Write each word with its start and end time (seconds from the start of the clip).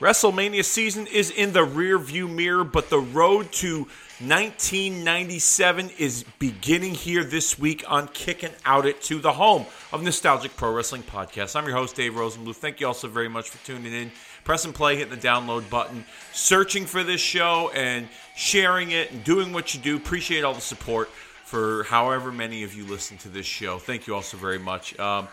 WrestleMania 0.00 0.64
season 0.64 1.06
is 1.06 1.30
in 1.30 1.52
the 1.52 1.62
rear 1.62 1.98
view 1.98 2.26
mirror, 2.26 2.64
but 2.64 2.90
the 2.90 2.98
road 2.98 3.52
to 3.52 3.86
1997 4.18 5.90
is 5.98 6.24
beginning 6.40 6.94
here 6.94 7.22
this 7.22 7.56
week 7.60 7.84
on 7.86 8.08
Kicking 8.08 8.50
Out 8.64 8.86
at 8.86 9.00
2 9.00 9.20
the 9.20 9.32
home 9.32 9.66
of 9.92 10.02
Nostalgic 10.02 10.56
Pro 10.56 10.74
Wrestling 10.74 11.04
Podcast. 11.04 11.54
I'm 11.54 11.64
your 11.66 11.76
host, 11.76 11.94
Dave 11.94 12.14
Rosenbluth. 12.14 12.56
Thank 12.56 12.80
you 12.80 12.88
all 12.88 12.94
so 12.94 13.06
very 13.06 13.28
much 13.28 13.50
for 13.50 13.64
tuning 13.64 13.92
in. 13.92 14.10
Press 14.42 14.64
and 14.64 14.74
play, 14.74 14.96
hitting 14.96 15.14
the 15.14 15.28
download 15.28 15.70
button, 15.70 16.04
searching 16.32 16.86
for 16.86 17.04
this 17.04 17.20
show 17.20 17.70
and 17.72 18.08
sharing 18.34 18.90
it 18.90 19.12
and 19.12 19.22
doing 19.22 19.52
what 19.52 19.74
you 19.74 19.80
do. 19.80 19.96
Appreciate 19.96 20.42
all 20.42 20.54
the 20.54 20.60
support 20.60 21.08
for 21.44 21.84
however 21.84 22.32
many 22.32 22.64
of 22.64 22.74
you 22.74 22.84
listen 22.84 23.16
to 23.18 23.28
this 23.28 23.46
show. 23.46 23.78
Thank 23.78 24.08
you 24.08 24.16
all 24.16 24.22
so 24.22 24.36
very 24.36 24.58
much. 24.58 24.98
Um, 24.98 25.28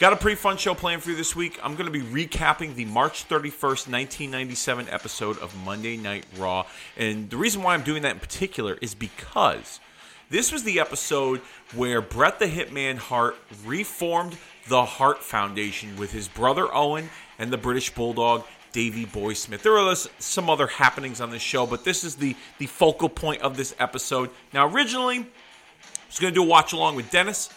Got 0.00 0.12
a 0.12 0.16
pretty 0.16 0.34
fun 0.34 0.56
show 0.56 0.74
planned 0.74 1.04
for 1.04 1.10
you 1.10 1.16
this 1.16 1.36
week. 1.36 1.56
I'm 1.62 1.76
going 1.76 1.90
to 1.90 1.92
be 1.92 2.02
recapping 2.02 2.74
the 2.74 2.84
March 2.84 3.28
31st, 3.28 3.86
1997 3.86 4.88
episode 4.88 5.38
of 5.38 5.54
Monday 5.64 5.96
Night 5.96 6.26
Raw. 6.36 6.66
And 6.96 7.30
the 7.30 7.36
reason 7.36 7.62
why 7.62 7.74
I'm 7.74 7.84
doing 7.84 8.02
that 8.02 8.14
in 8.14 8.18
particular 8.18 8.76
is 8.82 8.92
because 8.92 9.78
this 10.30 10.50
was 10.50 10.64
the 10.64 10.80
episode 10.80 11.40
where 11.76 12.00
Bret 12.00 12.40
the 12.40 12.46
Hitman 12.46 12.96
Hart 12.96 13.36
reformed 13.64 14.36
the 14.68 14.84
Hart 14.84 15.22
Foundation 15.22 15.94
with 15.96 16.10
his 16.10 16.26
brother 16.26 16.66
Owen 16.74 17.08
and 17.38 17.52
the 17.52 17.58
British 17.58 17.94
Bulldog 17.94 18.42
Davey 18.72 19.04
Boy 19.04 19.34
Smith. 19.34 19.62
There 19.62 19.78
are 19.78 19.94
some 20.18 20.50
other 20.50 20.66
happenings 20.66 21.20
on 21.20 21.30
this 21.30 21.40
show, 21.40 21.66
but 21.66 21.84
this 21.84 22.02
is 22.02 22.16
the, 22.16 22.34
the 22.58 22.66
focal 22.66 23.08
point 23.08 23.42
of 23.42 23.56
this 23.56 23.76
episode. 23.78 24.30
Now, 24.52 24.66
originally, 24.66 25.18
I 25.18 25.26
was 26.08 26.18
going 26.18 26.34
to 26.34 26.40
do 26.40 26.42
a 26.42 26.48
watch 26.48 26.72
along 26.72 26.96
with 26.96 27.12
Dennis. 27.12 27.48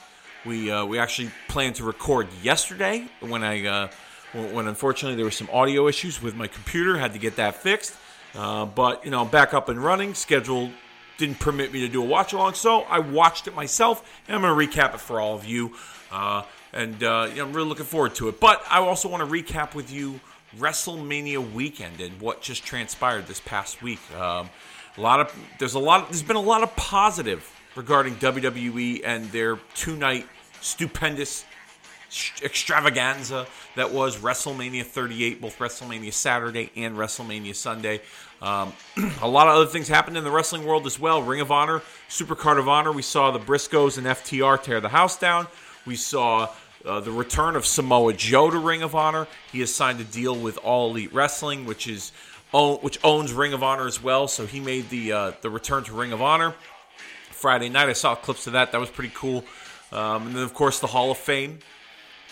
We 0.47 0.71
uh, 0.71 0.85
we 0.85 0.97
actually 0.97 1.31
planned 1.49 1.75
to 1.75 1.83
record 1.83 2.27
yesterday 2.41 3.05
when 3.19 3.43
I 3.43 3.65
uh, 3.67 3.87
when 4.33 4.67
unfortunately 4.67 5.17
there 5.17 5.25
were 5.25 5.31
some 5.31 5.49
audio 5.51 5.87
issues 5.87 6.21
with 6.21 6.35
my 6.35 6.47
computer. 6.47 6.97
Had 6.97 7.13
to 7.13 7.19
get 7.19 7.35
that 7.35 7.55
fixed. 7.55 7.93
Uh, 8.33 8.65
but 8.65 9.03
you 9.03 9.11
know, 9.11 9.25
back 9.25 9.53
up 9.53 9.67
and 9.67 9.83
running. 9.83 10.13
Schedule 10.13 10.71
didn't 11.17 11.39
permit 11.39 11.73
me 11.73 11.81
to 11.81 11.87
do 11.87 12.01
a 12.01 12.05
watch 12.05 12.33
along, 12.33 12.53
so 12.53 12.81
I 12.81 12.99
watched 12.99 13.47
it 13.47 13.55
myself, 13.55 14.07
and 14.27 14.35
I'm 14.35 14.41
going 14.41 14.69
to 14.69 14.77
recap 14.77 14.93
it 14.93 15.01
for 15.01 15.19
all 15.19 15.35
of 15.35 15.45
you. 15.45 15.73
Uh, 16.11 16.43
and 16.71 17.03
uh, 17.03 17.27
you 17.29 17.37
know, 17.37 17.45
I'm 17.45 17.53
really 17.53 17.67
looking 17.67 17.85
forward 17.85 18.15
to 18.15 18.29
it. 18.29 18.39
But 18.39 18.61
I 18.69 18.79
also 18.79 19.09
want 19.09 19.27
to 19.27 19.29
recap 19.29 19.75
with 19.75 19.91
you 19.91 20.19
WrestleMania 20.57 21.51
weekend 21.51 21.99
and 21.99 22.21
what 22.21 22.41
just 22.41 22.63
transpired 22.63 23.27
this 23.27 23.41
past 23.41 23.81
week. 23.81 23.99
Um, 24.15 24.49
a 24.97 25.01
lot 25.01 25.19
of 25.19 25.35
there's 25.59 25.73
a 25.73 25.79
lot. 25.79 26.09
There's 26.09 26.23
been 26.23 26.35
a 26.35 26.41
lot 26.41 26.63
of 26.63 26.75
positive 26.75 27.51
regarding 27.75 28.15
WWE 28.15 29.01
and 29.05 29.25
their 29.31 29.57
two 29.75 29.95
night 29.95 30.25
stupendous 30.61 31.45
extravaganza 32.41 33.45
that 33.75 33.91
was 33.91 34.17
WrestleMania 34.17 34.85
38, 34.85 35.41
both 35.41 35.57
WrestleMania 35.59 36.13
Saturday 36.13 36.71
and 36.75 36.95
WrestleMania 36.95 37.53
Sunday. 37.53 38.01
Um, 38.41 38.73
a 39.21 39.27
lot 39.27 39.47
of 39.47 39.55
other 39.55 39.65
things 39.65 39.87
happened 39.87 40.17
in 40.17 40.23
the 40.23 40.31
wrestling 40.31 40.65
world 40.65 40.85
as 40.85 40.99
well. 40.99 41.21
Ring 41.21 41.41
of 41.41 41.51
Honor, 41.51 41.81
Supercard 42.09 42.59
of 42.59 42.67
Honor. 42.67 42.91
We 42.91 43.01
saw 43.01 43.31
the 43.31 43.39
Briscoes 43.39 43.97
and 43.97 44.07
FTR 44.07 44.61
tear 44.61 44.79
the 44.79 44.89
house 44.89 45.17
down. 45.17 45.47
We 45.85 45.95
saw 45.95 46.49
uh, 46.85 46.99
the 47.01 47.11
return 47.11 47.55
of 47.55 47.65
Samoa 47.65 48.13
Joe 48.13 48.49
to 48.49 48.57
Ring 48.57 48.83
of 48.83 48.95
Honor. 48.95 49.27
He 49.51 49.59
has 49.59 49.73
signed 49.73 49.99
a 49.99 50.05
deal 50.05 50.35
with 50.35 50.57
All 50.59 50.91
Elite 50.91 51.13
Wrestling, 51.13 51.65
which 51.65 51.87
is 51.87 52.11
which 52.53 52.97
owns 53.03 53.33
Ring 53.33 53.51
of 53.53 53.61
Honor 53.61 53.87
as 53.87 54.01
well. 54.01 54.27
So 54.27 54.45
he 54.45 54.59
made 54.59 54.89
the 54.89 55.11
uh, 55.11 55.31
the 55.41 55.49
return 55.49 55.83
to 55.85 55.93
Ring 55.93 56.13
of 56.13 56.21
Honor 56.21 56.53
Friday 57.31 57.69
night. 57.69 57.89
I 57.89 57.93
saw 57.93 58.15
clips 58.15 58.47
of 58.47 58.53
that. 58.53 58.71
That 58.71 58.79
was 58.79 58.89
pretty 58.89 59.11
cool. 59.13 59.43
Um, 59.91 60.27
and 60.27 60.35
then, 60.35 60.43
of 60.43 60.53
course, 60.53 60.79
the 60.79 60.87
Hall 60.87 61.11
of 61.11 61.17
Fame 61.17 61.59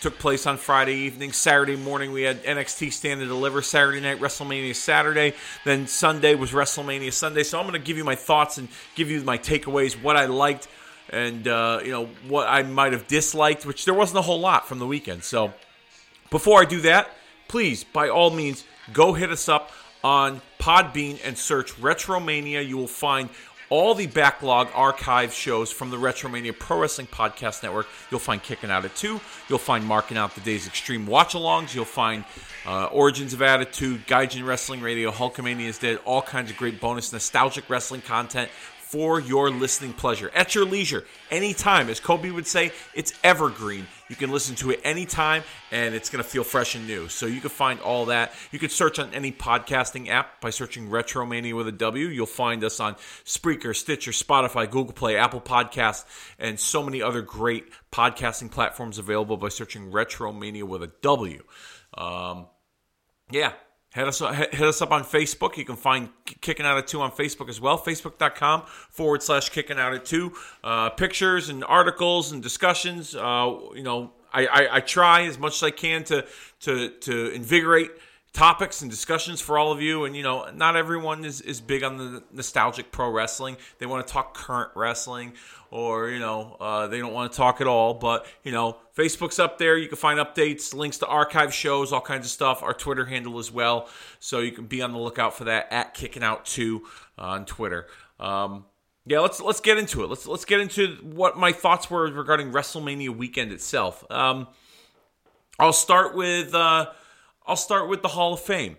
took 0.02 0.20
place 0.20 0.46
on 0.46 0.58
Friday 0.58 0.94
evening. 0.94 1.32
Saturday 1.32 1.76
morning, 1.76 2.12
we 2.12 2.24
had 2.24 2.44
NXT 2.44 2.92
Stand 2.92 3.22
and 3.22 3.30
Deliver. 3.30 3.62
Saturday 3.62 4.02
night, 4.02 4.20
WrestleMania 4.20 4.76
Saturday. 4.76 5.34
Then 5.64 5.88
Sunday 5.88 6.36
was 6.36 6.52
WrestleMania 6.52 7.14
Sunday. 7.14 7.44
So 7.44 7.60
I'm 7.60 7.66
going 7.66 7.80
to 7.80 7.86
give 7.86 7.98
you 7.98 8.04
my 8.04 8.16
thoughts 8.16 8.58
and 8.58 8.68
give 8.96 9.10
you 9.10 9.22
my 9.24 9.38
takeaways, 9.38 9.94
what 10.02 10.18
I 10.18 10.26
liked, 10.26 10.68
and 11.10 11.48
uh, 11.48 11.80
you 11.84 11.92
know 11.92 12.06
what 12.28 12.48
I 12.48 12.64
might 12.64 12.94
have 12.94 13.08
disliked, 13.08 13.66
which 13.66 13.86
there 13.86 13.94
wasn't 13.94 14.20
a 14.20 14.24
whole 14.24 14.40
lot 14.40 14.68
from 14.68 14.80
the 14.80 14.88
weekend. 14.88 15.24
So 15.24 15.54
before 16.30 16.62
I 16.62 16.66
do 16.66 16.82
that, 16.82 17.10
please, 17.48 17.84
by 17.84 18.10
all 18.10 18.32
means, 18.32 18.66
go 18.94 19.14
hit 19.14 19.32
us 19.32 19.48
up 19.48 19.72
on 20.04 20.42
Podbean 20.60 21.20
and 21.24 21.38
search 21.38 21.74
Retromania. 21.76 22.68
You 22.68 22.78
will 22.78 22.88
find 22.88 23.30
all 23.70 23.96
the 23.96 24.08
backlog 24.08 24.70
archive 24.74 25.34
shows 25.34 25.72
from 25.72 25.90
the 25.90 25.98
Retromania 25.98 26.58
Pro 26.58 26.80
Wrestling 26.80 27.08
Podcast 27.08 27.64
Network. 27.64 27.88
You'll 28.12 28.20
find 28.20 28.42
Kicking 28.42 28.70
Out 28.70 28.86
at 28.86 28.96
2. 28.96 29.20
You'll 29.50 29.58
find 29.58 29.86
Marking 29.86 30.18
Out 30.18 30.36
the 30.36 30.42
Day's 30.42 30.68
Extreme 30.68 31.08
Watch 31.08 31.34
Alongs. 31.34 31.74
You'll 31.74 31.86
find 31.86 32.26
uh, 32.66 32.86
Origins 32.86 33.34
of 33.34 33.42
Attitude, 33.42 34.06
Gaijin 34.08 34.46
Wrestling 34.46 34.82
Radio, 34.82 35.12
Hulkamania 35.12 35.68
is 35.68 35.78
Dead, 35.78 36.00
all 36.06 36.22
kinds 36.22 36.52
of 36.52 36.58
great 36.58 36.80
bonus 36.80 37.12
nostalgic 37.14 37.70
wrestling 37.70 38.02
content 38.02 38.50
for 38.80 39.20
your 39.20 39.50
listening 39.50 39.94
pleasure 39.94 40.32
at 40.34 40.56
your 40.56 40.64
leisure, 40.64 41.04
anytime. 41.30 41.90
As 41.90 42.00
Kobe 42.00 42.30
would 42.30 42.48
say, 42.48 42.72
it's 42.94 43.14
evergreen. 43.24 43.88
You 44.08 44.16
can 44.16 44.32
listen 44.32 44.56
to 44.58 44.72
it 44.72 44.82
anytime 44.84 45.44
and 45.72 45.96
it's 45.96 46.10
going 46.10 46.24
to 46.24 46.30
feel 46.30 46.44
fresh 46.44 46.76
and 46.76 46.86
new. 46.86 47.08
So 47.08 47.26
you 47.26 47.42
can 47.42 47.50
find 47.50 47.80
all 47.80 48.06
that. 48.06 48.34
You 48.52 48.60
can 48.60 48.70
search 48.70 49.00
on 49.00 49.14
any 49.14 49.32
podcasting 49.32 50.10
app 50.10 50.42
by 50.42 50.52
searching 50.52 50.90
Retromania 50.90 51.56
with 51.56 51.68
a 51.68 51.72
W. 51.72 52.08
You'll 52.08 52.26
find 52.26 52.64
us 52.64 52.80
on 52.80 52.96
Spreaker, 53.26 53.76
Stitcher, 53.76 54.12
Spotify, 54.12 54.70
Google 54.70 54.94
Play, 54.94 55.18
Apple 55.18 55.42
Podcasts, 55.42 56.06
and 56.38 56.60
so 56.60 56.84
many 56.84 57.02
other 57.02 57.22
great 57.22 57.66
podcasting 57.92 58.52
platforms 58.52 59.00
available 59.00 59.38
by 59.38 59.50
searching 59.50 59.92
Retromania 59.92 60.64
with 60.64 60.84
a 60.84 60.92
W. 61.02 61.44
Um, 61.98 62.48
yeah, 63.32 63.54
Hit 63.96 64.10
us, 64.10 64.20
hit 64.20 64.62
us 64.62 64.82
up 64.82 64.92
on 64.92 65.06
Facebook. 65.06 65.56
You 65.56 65.64
can 65.64 65.78
find 65.78 66.10
Kicking 66.42 66.66
Out 66.66 66.78
at 66.78 66.86
2 66.86 67.00
on 67.00 67.12
Facebook 67.12 67.48
as 67.48 67.62
well. 67.62 67.78
Facebook.com 67.78 68.64
forward 68.66 69.24
slash 69.24 69.48
Kicking 69.48 69.80
Out 69.80 69.94
at 69.94 70.04
2. 70.04 70.34
Uh, 70.66 70.90
pictures 70.90 71.48
and 71.48 71.64
articles 71.64 72.34
and 72.34 72.44
discussions. 72.44 73.16
Uh, 73.16 73.58
you 73.74 73.84
know, 73.84 74.12
I, 74.34 74.48
I, 74.48 74.68
I, 74.70 74.80
try 74.82 75.22
as 75.22 75.40
much 75.40 75.56
as 75.56 75.64
I 75.64 75.72
can 75.72 76.04
to, 76.06 76.26
to, 76.60 76.90
to 76.90 77.30
invigorate 77.30 77.92
topics 78.36 78.82
and 78.82 78.92
discussions 78.92 79.42
for 79.42 79.58
all 79.58 79.72
of 79.72 79.82
you. 79.82 80.06
And, 80.06 80.16
you 80.16 80.22
know, 80.22 80.50
not 80.54 80.76
everyone 80.76 81.26
is, 81.26 81.42
is 81.42 81.62
big 81.62 81.84
on 81.84 81.98
the 81.98 82.24
nostalgic 82.32 82.92
pro 82.92 83.10
wrestling. 83.10 83.58
They 83.80 83.86
want 83.86 84.06
to 84.06 84.14
talk 84.14 84.36
current 84.36 84.72
wrestling 84.76 85.34
or 85.76 86.10
you 86.10 86.20
know 86.20 86.56
uh, 86.62 86.88
they 86.88 87.00
don't 87.00 87.14
want 87.14 87.32
to 87.32 87.36
talk 87.36 87.60
at 87.60 87.68
all. 87.68 87.94
But 87.94 88.26
you 88.44 88.52
know 88.52 88.78
facebook's 88.96 89.40
up 89.40 89.58
there. 89.58 89.78
You 89.78 89.88
can 89.88 89.98
find 89.98 90.20
updates 90.20 90.74
links 90.74 91.00
to 91.00 91.08
archive 91.08 91.54
shows 91.54 91.92
all 91.92 92.02
kinds 92.02 92.26
of 92.26 92.32
stuff. 92.32 92.64
Our 92.64 92.74
twitter 92.74 93.06
handle 93.06 93.40
as 93.40 93.52
well. 93.52 93.90
So 94.20 94.40
you 94.40 94.52
can 94.52 94.68
be 94.68 94.82
on 94.82 94.94
the 94.94 95.00
lookout 95.00 95.38
for 95.38 95.44
that 95.46 95.72
at 95.72 95.94
kicking 95.94 96.24
out 96.24 96.46
2 96.46 96.84
on 97.18 97.46
twitter. 97.46 97.88
Um, 98.20 98.66
yeah 99.06 99.20
let's 99.20 99.42
let's 99.42 99.60
get 99.60 99.78
into 99.78 100.04
it. 100.04 100.10
Let's 100.10 100.26
let's 100.26 100.46
get 100.46 100.62
into 100.62 100.96
what 101.04 101.38
my 101.38 101.52
thoughts 101.52 101.90
were 101.90 102.10
regarding 102.10 102.52
wrestlemania 102.52 103.10
weekend 103.10 103.52
itself. 103.52 104.10
Um, 104.10 104.48
i'll 105.60 105.74
start 105.74 106.16
with 106.16 106.54
uh, 106.54 106.88
i'll 107.48 107.56
start 107.56 107.90
with 107.90 108.02
the 108.02 108.08
hall 108.10 108.34
of 108.34 108.40
fame 108.40 108.78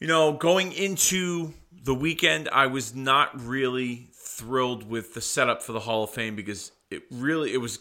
you 0.00 0.06
know 0.06 0.32
going 0.32 0.72
into 0.72 1.52
the 1.84 1.94
weekend 1.94 2.48
i 2.50 2.66
was 2.66 2.94
not 2.94 3.30
really 3.46 4.08
thrilled 4.38 4.88
with 4.88 5.14
the 5.14 5.20
setup 5.20 5.62
for 5.62 5.72
the 5.72 5.80
Hall 5.80 6.04
of 6.04 6.10
Fame 6.10 6.36
because 6.36 6.70
it 6.90 7.02
really 7.10 7.52
it 7.52 7.56
was 7.56 7.80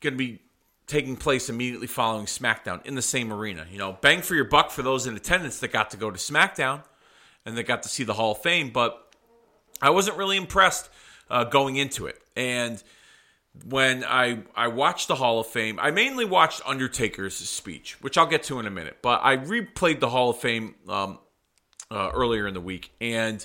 going 0.00 0.14
to 0.14 0.18
be 0.18 0.40
taking 0.86 1.16
place 1.16 1.48
immediately 1.50 1.88
following 1.88 2.26
SmackDown 2.26 2.84
in 2.86 2.94
the 2.94 3.02
same 3.02 3.32
arena. 3.32 3.66
You 3.70 3.78
know, 3.78 3.98
bang 4.00 4.22
for 4.22 4.36
your 4.36 4.44
buck 4.44 4.70
for 4.70 4.82
those 4.82 5.08
in 5.08 5.16
attendance 5.16 5.58
that 5.58 5.72
got 5.72 5.90
to 5.90 5.96
go 5.96 6.10
to 6.10 6.16
SmackDown 6.16 6.84
and 7.44 7.56
that 7.56 7.64
got 7.64 7.82
to 7.82 7.88
see 7.88 8.04
the 8.04 8.14
Hall 8.14 8.32
of 8.32 8.38
Fame, 8.38 8.70
but 8.70 9.12
I 9.82 9.90
wasn't 9.90 10.16
really 10.16 10.36
impressed 10.36 10.88
uh, 11.28 11.42
going 11.42 11.74
into 11.74 12.06
it. 12.06 12.22
And 12.36 12.80
when 13.64 14.04
I 14.04 14.40
I 14.54 14.68
watched 14.68 15.08
the 15.08 15.14
Hall 15.14 15.40
of 15.40 15.46
Fame, 15.46 15.78
I 15.80 15.90
mainly 15.90 16.24
watched 16.24 16.60
Undertaker's 16.66 17.34
speech, 17.34 17.96
which 18.00 18.18
I'll 18.18 18.26
get 18.26 18.44
to 18.44 18.58
in 18.60 18.66
a 18.66 18.70
minute. 18.70 18.98
But 19.02 19.20
I 19.22 19.36
replayed 19.36 20.00
the 20.00 20.08
Hall 20.08 20.30
of 20.30 20.38
Fame 20.38 20.74
um, 20.88 21.18
uh, 21.90 22.10
earlier 22.14 22.46
in 22.46 22.54
the 22.54 22.60
week, 22.60 22.92
and 23.00 23.44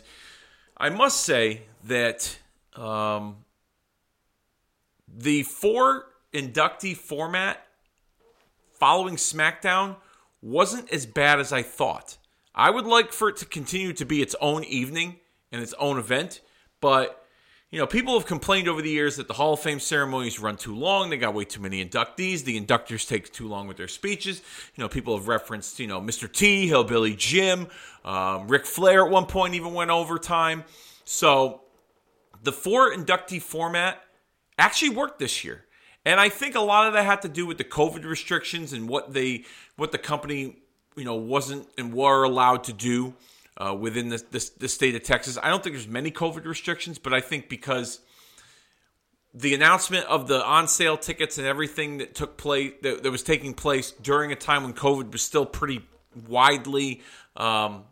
I 0.78 0.90
must 0.90 1.22
say 1.22 1.64
that 1.86 2.38
um, 2.76 3.38
the 5.08 5.44
four 5.44 6.08
inductee 6.34 6.96
format 6.96 7.66
following 8.74 9.16
SmackDown 9.16 9.96
wasn't 10.42 10.92
as 10.92 11.06
bad 11.06 11.40
as 11.40 11.54
I 11.54 11.62
thought. 11.62 12.18
I 12.54 12.70
would 12.70 12.86
like 12.86 13.14
for 13.14 13.30
it 13.30 13.38
to 13.38 13.46
continue 13.46 13.94
to 13.94 14.06
be 14.06 14.22
its 14.22 14.36
own 14.42 14.64
evening 14.64 15.20
and 15.52 15.62
its 15.62 15.74
own 15.76 15.98
event, 15.98 16.42
but 16.80 17.21
you 17.72 17.80
know, 17.80 17.88
people 17.88 18.20
have 18.20 18.28
complained 18.28 18.68
over 18.68 18.82
the 18.82 18.90
years 18.90 19.16
that 19.16 19.30
the 19.30 19.34
Hall 19.34 19.54
of 19.54 19.62
Fame 19.62 19.80
ceremonies 19.80 20.40
run 20.40 20.58
too 20.58 20.76
long. 20.76 21.10
They 21.10 21.16
got 21.16 21.34
way 21.34 21.46
too 21.46 21.62
many 21.62 21.84
inductees. 21.84 22.44
The 22.44 22.60
inductors 22.60 23.08
take 23.08 23.32
too 23.32 23.48
long 23.48 23.66
with 23.66 23.78
their 23.78 23.88
speeches. 23.88 24.42
You 24.76 24.84
know, 24.84 24.90
people 24.90 25.18
have 25.18 25.30
referenced, 25.30 25.80
you 25.80 25.88
know, 25.88 26.02
Mr. 26.02 26.30
T, 26.30 26.68
Hillbilly 26.68 27.16
Jim, 27.16 27.68
um, 28.04 28.50
Ric 28.50 28.66
Flair 28.66 29.06
at 29.06 29.12
one 29.12 29.26
point 29.26 29.54
even 29.56 29.74
went 29.74 29.90
overtime. 29.90 30.66
So 31.06 31.62
the 32.44 32.52
four 32.52 32.94
inductee 32.94 33.42
format 33.42 34.04
actually 34.58 34.90
worked 34.90 35.20
this 35.20 35.46
year. 35.46 35.64
And 36.04 36.20
I 36.20 36.28
think 36.28 36.56
a 36.56 36.62
lot 36.62 36.88
of 36.88 36.94
that 36.94 37.06
had 37.06 37.22
to 37.22 37.30
do 37.30 37.46
with 37.46 37.58
the 37.58 37.64
COVID 37.64 38.04
restrictions 38.04 38.74
and 38.74 38.90
what 38.90 39.14
they 39.14 39.46
what 39.78 39.94
the 39.94 39.98
company 39.98 40.42
you 40.42 40.56
you 40.96 41.06
know 41.06 41.16
wasn't 41.16 41.68
and 41.78 41.94
were 41.94 42.24
allowed 42.24 42.66
to 42.66 42.74
do 42.74 43.14
uh, 43.58 43.76
within 43.76 44.10
the, 44.10 44.18
the, 44.32 44.52
the 44.60 44.68
state 44.68 44.96
of 44.96 45.04
Texas. 45.04 45.38
I 45.42 45.50
don't 45.50 45.64
think 45.64 45.76
there's 45.76 45.88
many 45.88 46.12
COVID 46.12 46.46
restrictions, 46.46 46.98
but 46.98 47.14
I 47.14 47.22
think 47.22 47.50
because 47.50 48.00
the 49.34 49.54
announcement 49.54 50.06
of 50.08 50.28
the 50.28 50.44
on 50.46 50.68
sale 50.68 50.98
tickets 50.98 51.38
and 51.38 51.48
everything 51.48 52.00
that 52.00 52.16
took 52.16 52.38
place 52.38 52.74
that, 52.82 53.04
that, 53.04 53.12
was 53.12 53.24
taking 53.24 53.54
place 53.54 53.92
during 53.92 54.32
a 54.32 54.36
time 54.36 54.64
when 54.64 54.74
COVID 54.74 55.12
was 55.12 55.22
still 55.22 55.46
pretty 55.46 55.82
widely 56.28 57.02
um, 57.38 57.86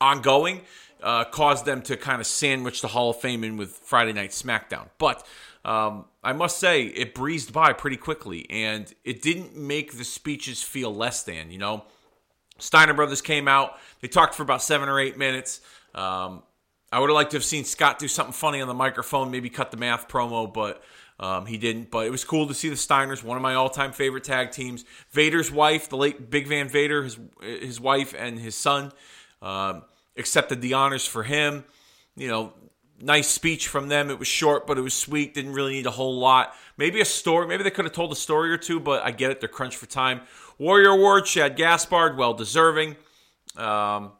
ongoing 0.00 0.60
uh, 1.02 1.24
caused 1.24 1.64
them 1.64 1.82
to 1.82 1.96
kind 1.96 2.20
of 2.20 2.26
sandwich 2.26 2.80
the 2.80 2.88
Hall 2.88 3.10
of 3.10 3.16
Fame 3.16 3.42
in 3.42 3.56
with 3.56 3.70
Friday 3.70 4.12
Night 4.12 4.30
SmackDown. 4.30 4.88
But 4.98 5.26
um, 5.64 6.04
I 6.22 6.32
must 6.32 6.58
say, 6.58 6.84
it 6.84 7.14
breezed 7.14 7.52
by 7.52 7.72
pretty 7.72 7.96
quickly, 7.96 8.48
and 8.50 8.92
it 9.04 9.22
didn't 9.22 9.56
make 9.56 9.96
the 9.96 10.04
speeches 10.04 10.62
feel 10.62 10.94
less 10.94 11.22
than. 11.24 11.50
You 11.50 11.58
know, 11.58 11.84
Steiner 12.62 12.94
Brothers 12.94 13.20
came 13.20 13.48
out, 13.48 13.78
they 14.00 14.08
talked 14.08 14.34
for 14.34 14.42
about 14.42 14.62
seven 14.62 14.88
or 14.88 15.00
eight 15.00 15.18
minutes. 15.18 15.60
Um, 15.94 16.42
I 16.92 17.00
would 17.00 17.08
have 17.08 17.14
liked 17.14 17.30
to 17.32 17.36
have 17.36 17.44
seen 17.44 17.64
Scott 17.64 17.98
do 17.98 18.06
something 18.06 18.32
funny 18.32 18.60
on 18.60 18.68
the 18.68 18.74
microphone, 18.74 19.30
maybe 19.30 19.48
cut 19.48 19.70
the 19.70 19.76
math 19.76 20.08
promo, 20.08 20.52
but 20.52 20.82
um, 21.18 21.46
he 21.46 21.56
didn't. 21.56 21.90
But 21.90 22.06
it 22.06 22.10
was 22.10 22.24
cool 22.24 22.46
to 22.48 22.54
see 22.54 22.68
the 22.68 22.74
Steiners, 22.74 23.24
one 23.24 23.36
of 23.36 23.42
my 23.42 23.54
all-time 23.54 23.92
favorite 23.92 24.24
tag 24.24 24.50
teams. 24.50 24.84
Vader's 25.10 25.50
wife, 25.50 25.88
the 25.88 25.96
late 25.96 26.30
Big 26.30 26.46
Van 26.46 26.68
Vader, 26.68 27.02
his 27.02 27.18
his 27.40 27.80
wife 27.80 28.14
and 28.16 28.38
his 28.38 28.54
son 28.54 28.92
um, 29.40 29.82
accepted 30.16 30.60
the 30.60 30.74
honors 30.74 31.06
for 31.06 31.22
him. 31.22 31.64
You 32.16 32.28
know, 32.28 32.52
nice 33.02 33.28
speech 33.28 33.68
from 33.68 33.88
them. 33.88 34.10
It 34.10 34.18
was 34.18 34.28
short, 34.28 34.66
but 34.66 34.78
it 34.78 34.80
was 34.80 34.94
sweet. 34.94 35.34
Didn't 35.34 35.52
really 35.52 35.72
need 35.72 35.86
a 35.86 35.90
whole 35.90 36.18
lot. 36.18 36.54
Maybe 36.76 37.00
a 37.00 37.04
story. 37.04 37.46
Maybe 37.46 37.62
they 37.62 37.70
could 37.70 37.84
have 37.84 37.92
told 37.92 38.12
a 38.12 38.16
story 38.16 38.50
or 38.50 38.56
two, 38.56 38.80
but 38.80 39.02
I 39.02 39.10
get 39.10 39.30
it. 39.30 39.40
They're 39.40 39.48
crunched 39.48 39.76
for 39.76 39.86
time. 39.86 40.22
Warrior 40.58 40.90
Award, 40.90 41.26
Shad 41.26 41.56
Gaspard, 41.56 42.16
well 42.16 42.34
deserving. 42.34 42.96
Um, 43.56 44.12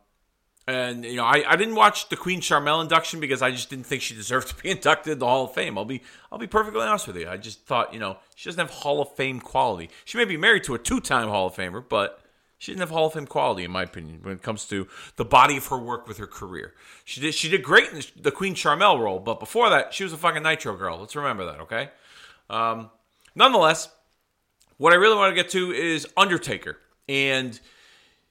and 0.66 1.04
you 1.04 1.16
know, 1.16 1.24
I, 1.24 1.44
I 1.46 1.56
didn't 1.56 1.74
watch 1.74 2.08
the 2.08 2.16
Queen 2.16 2.40
Sharmell 2.40 2.82
induction 2.82 3.20
because 3.20 3.42
I 3.42 3.50
just 3.50 3.70
didn't 3.70 3.86
think 3.86 4.02
she 4.02 4.14
deserved 4.14 4.48
to 4.48 4.62
be 4.62 4.70
inducted 4.70 5.14
in 5.14 5.18
the 5.18 5.26
Hall 5.26 5.44
of 5.44 5.54
Fame. 5.54 5.76
I'll 5.78 5.84
be 5.84 6.02
I'll 6.30 6.38
be 6.38 6.46
perfectly 6.46 6.82
honest 6.82 7.06
with 7.06 7.16
you. 7.16 7.28
I 7.28 7.36
just 7.36 7.66
thought, 7.66 7.92
you 7.92 8.00
know, 8.00 8.18
she 8.34 8.48
doesn't 8.48 8.60
have 8.60 8.70
Hall 8.70 9.00
of 9.00 9.14
Fame 9.14 9.40
quality. 9.40 9.90
She 10.04 10.18
may 10.18 10.24
be 10.24 10.36
married 10.36 10.64
to 10.64 10.74
a 10.74 10.78
two-time 10.78 11.28
Hall 11.28 11.46
of 11.46 11.54
Famer, 11.54 11.84
but 11.86 12.21
she 12.62 12.70
didn't 12.70 12.82
have 12.82 12.90
Hall 12.90 13.08
of 13.08 13.14
Fame 13.14 13.26
quality, 13.26 13.64
in 13.64 13.72
my 13.72 13.82
opinion, 13.82 14.20
when 14.22 14.34
it 14.34 14.42
comes 14.42 14.66
to 14.66 14.86
the 15.16 15.24
body 15.24 15.56
of 15.56 15.66
her 15.66 15.78
work 15.78 16.06
with 16.06 16.18
her 16.18 16.28
career. 16.28 16.74
She 17.04 17.20
did 17.20 17.34
she 17.34 17.48
did 17.48 17.64
great 17.64 17.90
in 17.90 18.00
the 18.14 18.30
Queen 18.30 18.54
Sharmell 18.54 19.00
role, 19.00 19.18
but 19.18 19.40
before 19.40 19.68
that, 19.68 19.92
she 19.92 20.04
was 20.04 20.12
a 20.12 20.16
fucking 20.16 20.44
Nitro 20.44 20.76
girl. 20.76 20.98
Let's 21.00 21.16
remember 21.16 21.44
that, 21.46 21.58
okay? 21.62 21.90
Um, 22.48 22.90
nonetheless, 23.34 23.88
what 24.76 24.92
I 24.92 24.96
really 24.96 25.16
want 25.16 25.34
to 25.34 25.42
get 25.42 25.50
to 25.50 25.72
is 25.72 26.06
Undertaker 26.16 26.78
and 27.08 27.58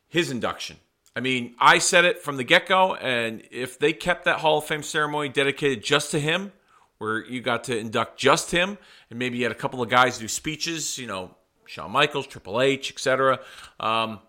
his 0.07 0.31
induction. 0.31 0.77
I 1.13 1.19
mean, 1.19 1.53
I 1.59 1.79
said 1.79 2.05
it 2.05 2.19
from 2.19 2.37
the 2.37 2.45
get 2.45 2.67
go, 2.67 2.95
and 2.95 3.43
if 3.51 3.79
they 3.79 3.91
kept 3.91 4.23
that 4.23 4.39
Hall 4.39 4.59
of 4.59 4.63
Fame 4.63 4.81
ceremony 4.81 5.27
dedicated 5.27 5.83
just 5.83 6.09
to 6.11 6.21
him, 6.21 6.53
where 6.99 7.25
you 7.25 7.41
got 7.41 7.65
to 7.65 7.77
induct 7.77 8.17
just 8.17 8.51
him, 8.51 8.77
and 9.09 9.19
maybe 9.19 9.39
you 9.39 9.43
had 9.43 9.51
a 9.51 9.55
couple 9.55 9.81
of 9.81 9.89
guys 9.89 10.19
do 10.19 10.29
speeches, 10.29 10.97
you 10.97 11.07
know, 11.07 11.35
Shawn 11.71 11.89
Michaels, 11.89 12.27
Triple 12.27 12.59
H, 12.59 12.91
etc., 12.91 13.39
um, 13.79 14.19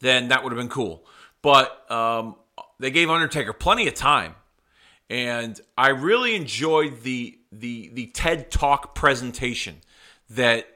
then 0.00 0.28
that 0.28 0.44
would 0.44 0.52
have 0.52 0.58
been 0.58 0.68
cool. 0.68 1.06
But 1.40 1.90
um, 1.90 2.36
they 2.78 2.90
gave 2.90 3.08
Undertaker 3.08 3.54
plenty 3.54 3.88
of 3.88 3.94
time, 3.94 4.34
and 5.08 5.58
I 5.78 5.88
really 5.88 6.34
enjoyed 6.34 7.02
the 7.02 7.38
the 7.50 7.90
the 7.94 8.08
TED 8.08 8.50
Talk 8.50 8.94
presentation 8.94 9.76
that 10.28 10.66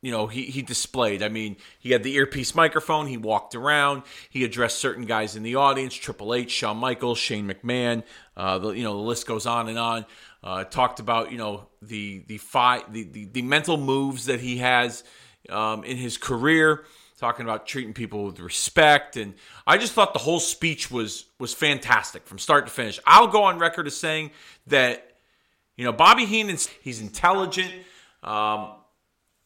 you 0.00 0.10
know, 0.10 0.26
he, 0.26 0.46
he 0.46 0.62
displayed. 0.62 1.22
I 1.22 1.28
mean, 1.28 1.56
he 1.78 1.90
had 1.92 2.02
the 2.02 2.14
earpiece 2.14 2.56
microphone. 2.56 3.06
He 3.06 3.16
walked 3.16 3.54
around. 3.54 4.02
He 4.30 4.42
addressed 4.42 4.78
certain 4.78 5.06
guys 5.06 5.34
in 5.34 5.42
the 5.42 5.56
audience: 5.56 5.94
Triple 5.94 6.34
H, 6.34 6.50
Shawn 6.50 6.76
Michaels, 6.76 7.18
Shane 7.18 7.48
McMahon. 7.48 8.04
Uh, 8.36 8.58
the, 8.58 8.70
you 8.70 8.82
know, 8.84 8.94
the 8.94 9.02
list 9.02 9.26
goes 9.26 9.46
on 9.46 9.68
and 9.68 9.78
on. 9.78 10.04
Uh, 10.44 10.64
talked 10.64 10.98
about 10.98 11.30
you 11.30 11.38
know 11.38 11.68
the 11.80 12.24
the 12.26 12.38
five 12.38 12.92
the, 12.92 13.04
the, 13.04 13.26
the 13.26 13.42
mental 13.42 13.76
moves 13.76 14.26
that 14.26 14.40
he 14.40 14.58
has 14.58 15.04
um, 15.48 15.84
in 15.84 15.96
his 15.96 16.16
career. 16.16 16.84
Talking 17.18 17.44
about 17.44 17.68
treating 17.68 17.94
people 17.94 18.24
with 18.24 18.40
respect, 18.40 19.16
and 19.16 19.34
I 19.64 19.78
just 19.78 19.92
thought 19.92 20.12
the 20.12 20.18
whole 20.18 20.40
speech 20.40 20.90
was 20.90 21.26
was 21.38 21.54
fantastic 21.54 22.26
from 22.26 22.40
start 22.40 22.66
to 22.66 22.72
finish. 22.72 22.98
I'll 23.06 23.28
go 23.28 23.44
on 23.44 23.60
record 23.60 23.86
as 23.86 23.96
saying 23.96 24.32
that 24.66 25.16
you 25.76 25.84
know 25.84 25.92
Bobby 25.92 26.24
Heenan, 26.24 26.58
he's 26.80 27.00
intelligent. 27.00 27.72
Um, 28.24 28.72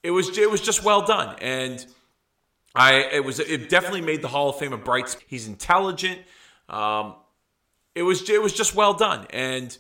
it 0.03 0.11
was 0.11 0.39
it 0.39 0.51
was 0.51 0.63
just 0.63 0.83
well 0.83 1.03
done, 1.03 1.37
and 1.43 1.85
I 2.75 2.95
it 3.13 3.23
was 3.23 3.41
it 3.41 3.69
definitely 3.69 4.01
made 4.01 4.23
the 4.23 4.29
Hall 4.29 4.49
of 4.49 4.59
Fame 4.59 4.73
a 4.73 4.79
bright. 4.79 5.15
He's 5.27 5.47
intelligent. 5.47 6.21
Um, 6.71 7.17
it 7.95 8.03
was 8.03 8.31
it 8.31 8.41
was 8.41 8.55
just 8.55 8.75
well 8.75 8.95
done, 8.95 9.27
and 9.29 9.77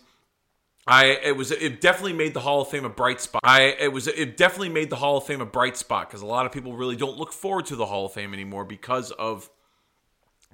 I 0.86 1.06
it 1.06 1.36
was 1.36 1.50
it 1.50 1.80
definitely 1.80 2.12
made 2.12 2.32
the 2.32 2.40
Hall 2.40 2.60
of 2.60 2.68
Fame 2.68 2.84
a 2.84 2.88
bright 2.88 3.20
spot. 3.20 3.40
I 3.44 3.62
it 3.80 3.92
was 3.92 4.06
it 4.06 4.36
definitely 4.36 4.68
made 4.68 4.90
the 4.90 4.96
Hall 4.96 5.16
of 5.16 5.24
Fame 5.24 5.40
a 5.40 5.46
bright 5.46 5.76
spot 5.76 6.08
because 6.08 6.22
a 6.22 6.26
lot 6.26 6.46
of 6.46 6.52
people 6.52 6.76
really 6.76 6.96
don't 6.96 7.18
look 7.18 7.32
forward 7.32 7.66
to 7.66 7.76
the 7.76 7.86
Hall 7.86 8.06
of 8.06 8.12
Fame 8.12 8.32
anymore 8.32 8.64
because 8.64 9.10
of 9.10 9.50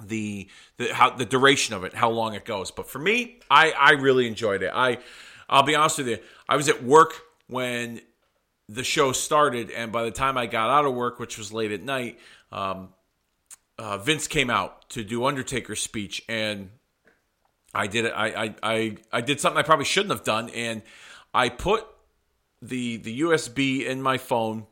the 0.02 0.48
the 0.78 0.94
how 0.94 1.10
the 1.10 1.26
duration 1.26 1.74
of 1.74 1.84
it, 1.84 1.94
how 1.94 2.10
long 2.10 2.34
it 2.34 2.44
goes. 2.44 2.70
But 2.70 2.88
for 2.88 2.98
me, 2.98 3.40
I 3.50 3.72
I 3.72 3.90
really 3.92 4.26
enjoyed 4.26 4.62
it. 4.62 4.70
I 4.74 4.98
I'll 5.48 5.64
be 5.64 5.74
honest 5.74 5.98
with 5.98 6.08
you, 6.08 6.18
I 6.48 6.56
was 6.56 6.68
at 6.70 6.82
work 6.82 7.20
when 7.46 8.00
the 8.68 8.84
show 8.84 9.12
started, 9.12 9.70
and 9.70 9.92
by 9.92 10.04
the 10.04 10.10
time 10.10 10.38
I 10.38 10.46
got 10.46 10.70
out 10.70 10.86
of 10.86 10.94
work, 10.94 11.18
which 11.18 11.36
was 11.36 11.52
late 11.52 11.72
at 11.72 11.82
night, 11.82 12.18
um, 12.50 12.88
uh, 13.78 13.98
Vince 13.98 14.26
came 14.28 14.48
out 14.48 14.88
to 14.90 15.04
do 15.04 15.26
Undertaker's 15.26 15.82
speech, 15.82 16.22
and 16.26 16.70
I 17.74 17.86
did 17.86 18.04
it. 18.06 18.12
I, 18.14 18.54
I 18.62 18.96
I 19.12 19.20
did 19.20 19.40
something 19.40 19.58
I 19.58 19.62
probably 19.62 19.84
shouldn't 19.84 20.12
have 20.12 20.24
done, 20.24 20.50
and 20.50 20.82
I 21.32 21.48
put 21.48 21.86
the 22.60 22.98
the 22.98 23.20
USB 23.22 23.84
in 23.86 24.02
my 24.02 24.18
phone, 24.18 24.66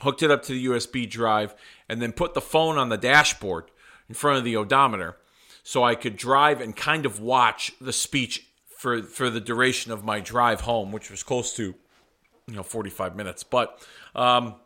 hooked 0.00 0.22
it 0.22 0.30
up 0.30 0.42
to 0.44 0.52
the 0.52 0.66
USB 0.66 1.08
drive, 1.08 1.54
and 1.88 2.00
then 2.00 2.12
put 2.12 2.34
the 2.34 2.40
phone 2.40 2.78
on 2.78 2.88
the 2.88 2.96
dashboard 2.96 3.70
in 4.08 4.14
front 4.14 4.38
of 4.38 4.44
the 4.44 4.56
odometer, 4.56 5.18
so 5.62 5.84
I 5.84 5.94
could 5.94 6.16
drive 6.16 6.60
and 6.60 6.74
kind 6.74 7.04
of 7.04 7.20
watch 7.20 7.72
the 7.80 7.92
speech 7.92 8.46
for 8.76 9.02
for 9.02 9.28
the 9.28 9.40
duration 9.40 9.92
of 9.92 10.04
my 10.04 10.20
drive 10.20 10.62
home, 10.62 10.90
which 10.90 11.10
was 11.10 11.22
close 11.22 11.54
to 11.56 11.74
you 12.46 12.54
know 12.54 12.62
45 12.62 13.16
minutes 13.16 13.44
but 13.44 13.80
um, 14.14 14.56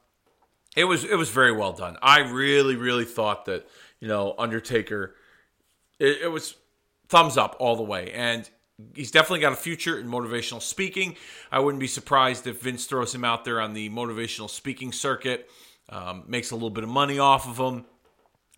it 0.76 0.84
was 0.84 1.04
it 1.04 1.16
was 1.16 1.30
very 1.30 1.52
well 1.52 1.72
done 1.72 1.96
i 2.02 2.20
really 2.20 2.76
really 2.76 3.04
thought 3.04 3.44
that 3.46 3.66
you 4.00 4.08
know 4.08 4.34
undertaker 4.38 5.14
it, 5.98 6.22
it 6.22 6.28
was 6.28 6.54
thumbs 7.08 7.36
up 7.36 7.56
all 7.58 7.76
the 7.76 7.82
way 7.82 8.10
and 8.12 8.48
he's 8.94 9.10
definitely 9.10 9.40
got 9.40 9.52
a 9.52 9.56
future 9.56 9.98
in 9.98 10.06
motivational 10.06 10.60
speaking 10.60 11.16
i 11.50 11.58
wouldn't 11.58 11.80
be 11.80 11.86
surprised 11.86 12.46
if 12.46 12.62
vince 12.62 12.86
throws 12.86 13.14
him 13.14 13.24
out 13.24 13.44
there 13.44 13.60
on 13.60 13.72
the 13.72 13.88
motivational 13.90 14.50
speaking 14.50 14.92
circuit 14.92 15.48
um, 15.88 16.24
makes 16.26 16.50
a 16.50 16.54
little 16.54 16.70
bit 16.70 16.84
of 16.84 16.90
money 16.90 17.18
off 17.18 17.48
of 17.48 17.56
him 17.56 17.84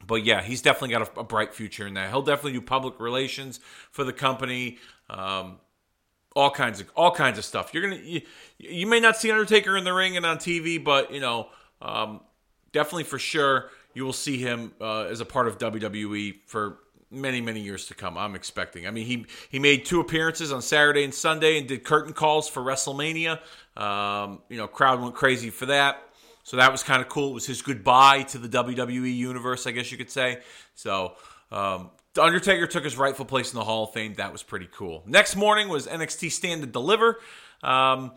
but 0.07 0.25
yeah, 0.25 0.43
he's 0.43 0.63
definitely 0.63 0.91
got 0.91 1.17
a, 1.17 1.21
a, 1.21 1.25
bright 1.25 1.55
future 1.55 1.87
in 1.87 1.95
that. 1.95 2.11
He'll 2.11 2.23
definitely 2.23 2.53
do 2.53 2.61
public 2.63 3.01
relations 3.01 3.59
for 3.91 4.05
the 4.05 4.13
company. 4.13 4.79
Um, 5.11 5.59
all 6.37 6.51
kinds 6.51 6.81
of 6.81 6.91
all 6.95 7.11
kinds 7.11 7.39
of 7.39 7.45
stuff. 7.45 7.75
You're 7.75 7.83
gonna 7.83 8.01
you, 8.03 8.23
you 8.59 8.87
may 8.87 9.01
not 9.01 9.17
see 9.17 9.31
Undertaker 9.31 9.77
in 9.77 9.85
the 9.85 9.93
ring 9.93 10.17
and 10.17 10.25
on 10.25 10.39
TV, 10.39 10.83
but 10.83 11.13
you 11.13 11.21
know 11.21 11.49
um, 11.83 12.21
definitely 12.73 13.05
for 13.05 13.19
sure 13.19 13.71
you 13.95 14.05
will 14.05 14.13
see 14.13 14.39
him 14.39 14.73
uh, 14.81 15.05
as 15.05 15.21
a 15.21 15.25
part 15.25 15.49
of 15.49 15.59
WWE 15.59 16.37
for 16.47 16.79
many 17.11 17.41
many 17.41 17.61
years 17.61 17.87
to 17.87 17.95
come. 17.95 18.19
I'm 18.19 18.35
expecting. 18.35 18.87
I 18.87 18.91
mean 18.91 19.07
he 19.07 19.27
he 19.51 19.59
made 19.59 19.85
two 19.85 20.01
appearances 20.01 20.53
on 20.53 20.63
Saturday 20.63 21.05
and 21.05 21.15
Sunday 21.15 21.59
and 21.59 21.67
did 21.67 21.85
curtain 21.85 22.13
calls 22.13 22.49
for 22.49 22.63
WrestleMania. 22.63 23.41
Um, 23.77 24.41
you 24.49 24.57
know 24.57 24.67
crowd 24.67 25.01
went 25.01 25.15
crazy 25.15 25.51
for 25.51 25.67
that. 25.67 26.03
So 26.49 26.57
that 26.57 26.73
was 26.73 26.83
kind 26.83 27.03
of 27.03 27.11
cool. 27.11 27.33
It 27.33 27.35
was 27.35 27.47
his 27.47 27.61
goodbye 27.61 28.23
to 28.23 28.39
the 28.39 28.49
WWE 28.49 29.15
universe, 29.15 29.67
I 29.67 29.71
guess 29.73 29.93
you 29.93 29.99
could 29.99 30.11
say. 30.11 30.39
So 30.75 31.13
um, 31.53 31.91
the 32.15 32.23
Undertaker 32.23 32.67
took 32.67 32.85
his 32.85 32.97
rightful 32.97 33.27
place 33.27 33.53
in 33.53 33.59
the 33.59 33.65
Hall 33.65 33.85
of 33.85 33.93
Fame. 33.93 34.15
That 34.15 34.33
was 34.33 34.43
pretty 34.43 34.67
cool. 34.73 35.03
Next 35.07 35.37
morning 35.37 35.69
was 35.69 35.87
NXT 35.87 36.33
Stand 36.33 36.63
and 36.63 36.73
Deliver. 36.73 37.21
Um, 37.63 38.13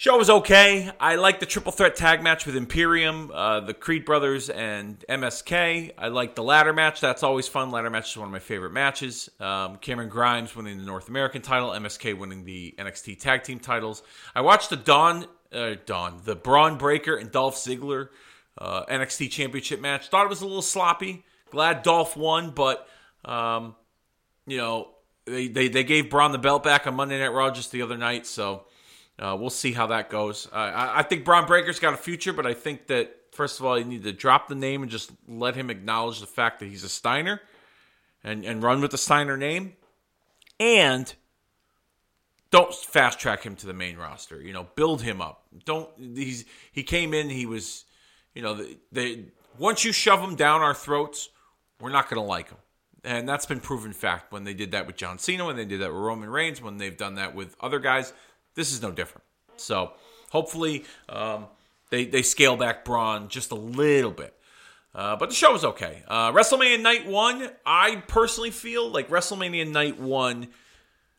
show 0.00 0.16
was 0.16 0.30
okay. 0.30 0.90
I 0.98 1.16
like 1.16 1.40
the 1.40 1.46
triple 1.46 1.72
threat 1.72 1.94
tag 1.94 2.22
match 2.22 2.46
with 2.46 2.56
Imperium, 2.56 3.30
uh, 3.34 3.60
the 3.60 3.74
Creed 3.74 4.06
brothers, 4.06 4.48
and 4.48 4.98
MSK. 5.10 5.92
I 5.98 6.08
like 6.08 6.34
the 6.34 6.42
ladder 6.42 6.72
match. 6.72 7.02
That's 7.02 7.22
always 7.22 7.48
fun. 7.48 7.70
Ladder 7.70 7.90
match 7.90 8.12
is 8.12 8.16
one 8.16 8.26
of 8.26 8.32
my 8.32 8.38
favorite 8.38 8.72
matches. 8.72 9.28
Um, 9.38 9.76
Cameron 9.76 10.08
Grimes 10.08 10.56
winning 10.56 10.78
the 10.78 10.86
North 10.86 11.10
American 11.10 11.42
title, 11.42 11.68
MSK 11.72 12.16
winning 12.16 12.46
the 12.46 12.74
NXT 12.78 13.20
tag 13.20 13.42
team 13.42 13.58
titles. 13.58 14.02
I 14.34 14.40
watched 14.40 14.70
the 14.70 14.76
Dawn, 14.76 15.26
uh, 15.52 15.74
Dawn, 15.84 16.22
the 16.24 16.34
Bron 16.34 16.78
Breakker 16.78 17.16
and 17.16 17.30
Dolph 17.30 17.56
Ziggler 17.56 18.08
uh, 18.56 18.86
NXT 18.86 19.30
Championship 19.30 19.82
match. 19.82 20.08
Thought 20.08 20.24
it 20.24 20.30
was 20.30 20.40
a 20.40 20.46
little 20.46 20.62
sloppy. 20.62 21.26
Glad 21.50 21.82
Dolph 21.82 22.16
won, 22.16 22.52
but 22.52 22.88
um, 23.26 23.76
you 24.46 24.56
know 24.56 24.92
they, 25.26 25.48
they 25.48 25.68
they 25.68 25.84
gave 25.84 26.08
Bron 26.08 26.32
the 26.32 26.38
belt 26.38 26.64
back 26.64 26.86
on 26.86 26.94
Monday 26.94 27.18
Night 27.18 27.34
Raw 27.34 27.50
just 27.50 27.70
the 27.70 27.82
other 27.82 27.98
night, 27.98 28.26
so 28.26 28.64
uh, 29.20 29.36
we'll 29.38 29.50
see 29.50 29.72
how 29.72 29.86
that 29.88 30.10
goes. 30.10 30.48
Uh, 30.52 30.56
I, 30.56 31.00
I 31.00 31.02
think 31.02 31.24
Bron 31.24 31.46
Breakker's 31.46 31.78
got 31.78 31.94
a 31.94 31.98
future, 31.98 32.32
but 32.32 32.46
I 32.46 32.54
think 32.54 32.86
that 32.88 33.16
First 33.32 33.60
of 33.60 33.66
all, 33.66 33.78
you 33.78 33.84
need 33.84 34.02
to 34.04 34.12
drop 34.12 34.48
the 34.48 34.54
name 34.54 34.82
and 34.82 34.90
just 34.90 35.12
let 35.28 35.54
him 35.54 35.70
acknowledge 35.70 36.20
the 36.20 36.26
fact 36.26 36.60
that 36.60 36.66
he's 36.66 36.84
a 36.84 36.88
Steiner 36.88 37.40
and, 38.24 38.44
and 38.44 38.62
run 38.62 38.80
with 38.80 38.90
the 38.90 38.98
Steiner 38.98 39.36
name. 39.36 39.74
And 40.58 41.12
don't 42.50 42.74
fast 42.74 43.20
track 43.20 43.44
him 43.44 43.54
to 43.56 43.66
the 43.66 43.72
main 43.72 43.96
roster. 43.96 44.42
You 44.42 44.52
know, 44.52 44.66
build 44.74 45.02
him 45.02 45.20
up. 45.20 45.44
Don't 45.64 45.88
he's 45.98 46.44
he 46.72 46.82
came 46.82 47.14
in, 47.14 47.30
he 47.30 47.46
was, 47.46 47.84
you 48.34 48.42
know, 48.42 48.54
they, 48.54 48.76
they 48.90 49.24
once 49.58 49.84
you 49.84 49.92
shove 49.92 50.20
him 50.20 50.34
down 50.34 50.60
our 50.60 50.74
throats, 50.74 51.30
we're 51.80 51.90
not 51.90 52.10
going 52.10 52.20
to 52.20 52.26
like 52.26 52.48
him. 52.48 52.58
And 53.04 53.26
that's 53.26 53.46
been 53.46 53.60
proven 53.60 53.92
fact 53.92 54.32
when 54.32 54.44
they 54.44 54.52
did 54.52 54.72
that 54.72 54.86
with 54.86 54.96
John 54.96 55.18
Cena, 55.18 55.46
when 55.46 55.56
they 55.56 55.64
did 55.64 55.80
that 55.80 55.90
with 55.92 56.02
Roman 56.02 56.28
Reigns, 56.28 56.60
when 56.60 56.76
they've 56.76 56.96
done 56.96 57.14
that 57.14 57.34
with 57.34 57.56
other 57.60 57.78
guys. 57.78 58.12
This 58.54 58.72
is 58.72 58.82
no 58.82 58.90
different. 58.90 59.24
So 59.56 59.92
hopefully 60.30 60.84
um, 61.08 61.46
they, 61.90 62.06
they 62.06 62.22
scale 62.22 62.56
back 62.56 62.84
Bron 62.84 63.28
just 63.28 63.50
a 63.50 63.56
little 63.56 64.10
bit. 64.10 64.34
Uh, 64.94 65.16
but 65.16 65.28
the 65.28 65.34
show 65.34 65.52
was 65.52 65.64
okay. 65.64 66.02
Uh, 66.08 66.32
WrestleMania 66.32 66.80
Night 66.80 67.06
1, 67.06 67.48
I 67.64 68.02
personally 68.08 68.50
feel 68.50 68.90
like 68.90 69.08
WrestleMania 69.08 69.70
Night 69.70 70.00
1 70.00 70.48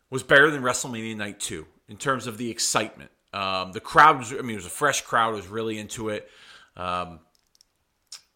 was 0.09 0.23
better 0.23 0.51
than 0.51 0.61
WrestleMania 0.61 1.15
Night 1.15 1.39
2 1.39 1.65
in 1.87 1.97
terms 1.97 2.27
of 2.27 2.37
the 2.37 2.51
excitement. 2.51 3.11
Um, 3.33 3.71
the 3.71 3.79
crowd 3.79 4.17
was, 4.17 4.33
I 4.33 4.41
mean, 4.41 4.51
it 4.51 4.55
was 4.55 4.65
a 4.65 4.69
fresh 4.69 5.01
crowd, 5.01 5.33
was 5.33 5.47
really 5.47 5.79
into 5.79 6.09
it. 6.09 6.29
Um, 6.75 7.21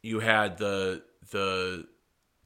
you 0.02 0.22
had 0.22 0.58
the, 0.58 1.04
the, 1.32 1.86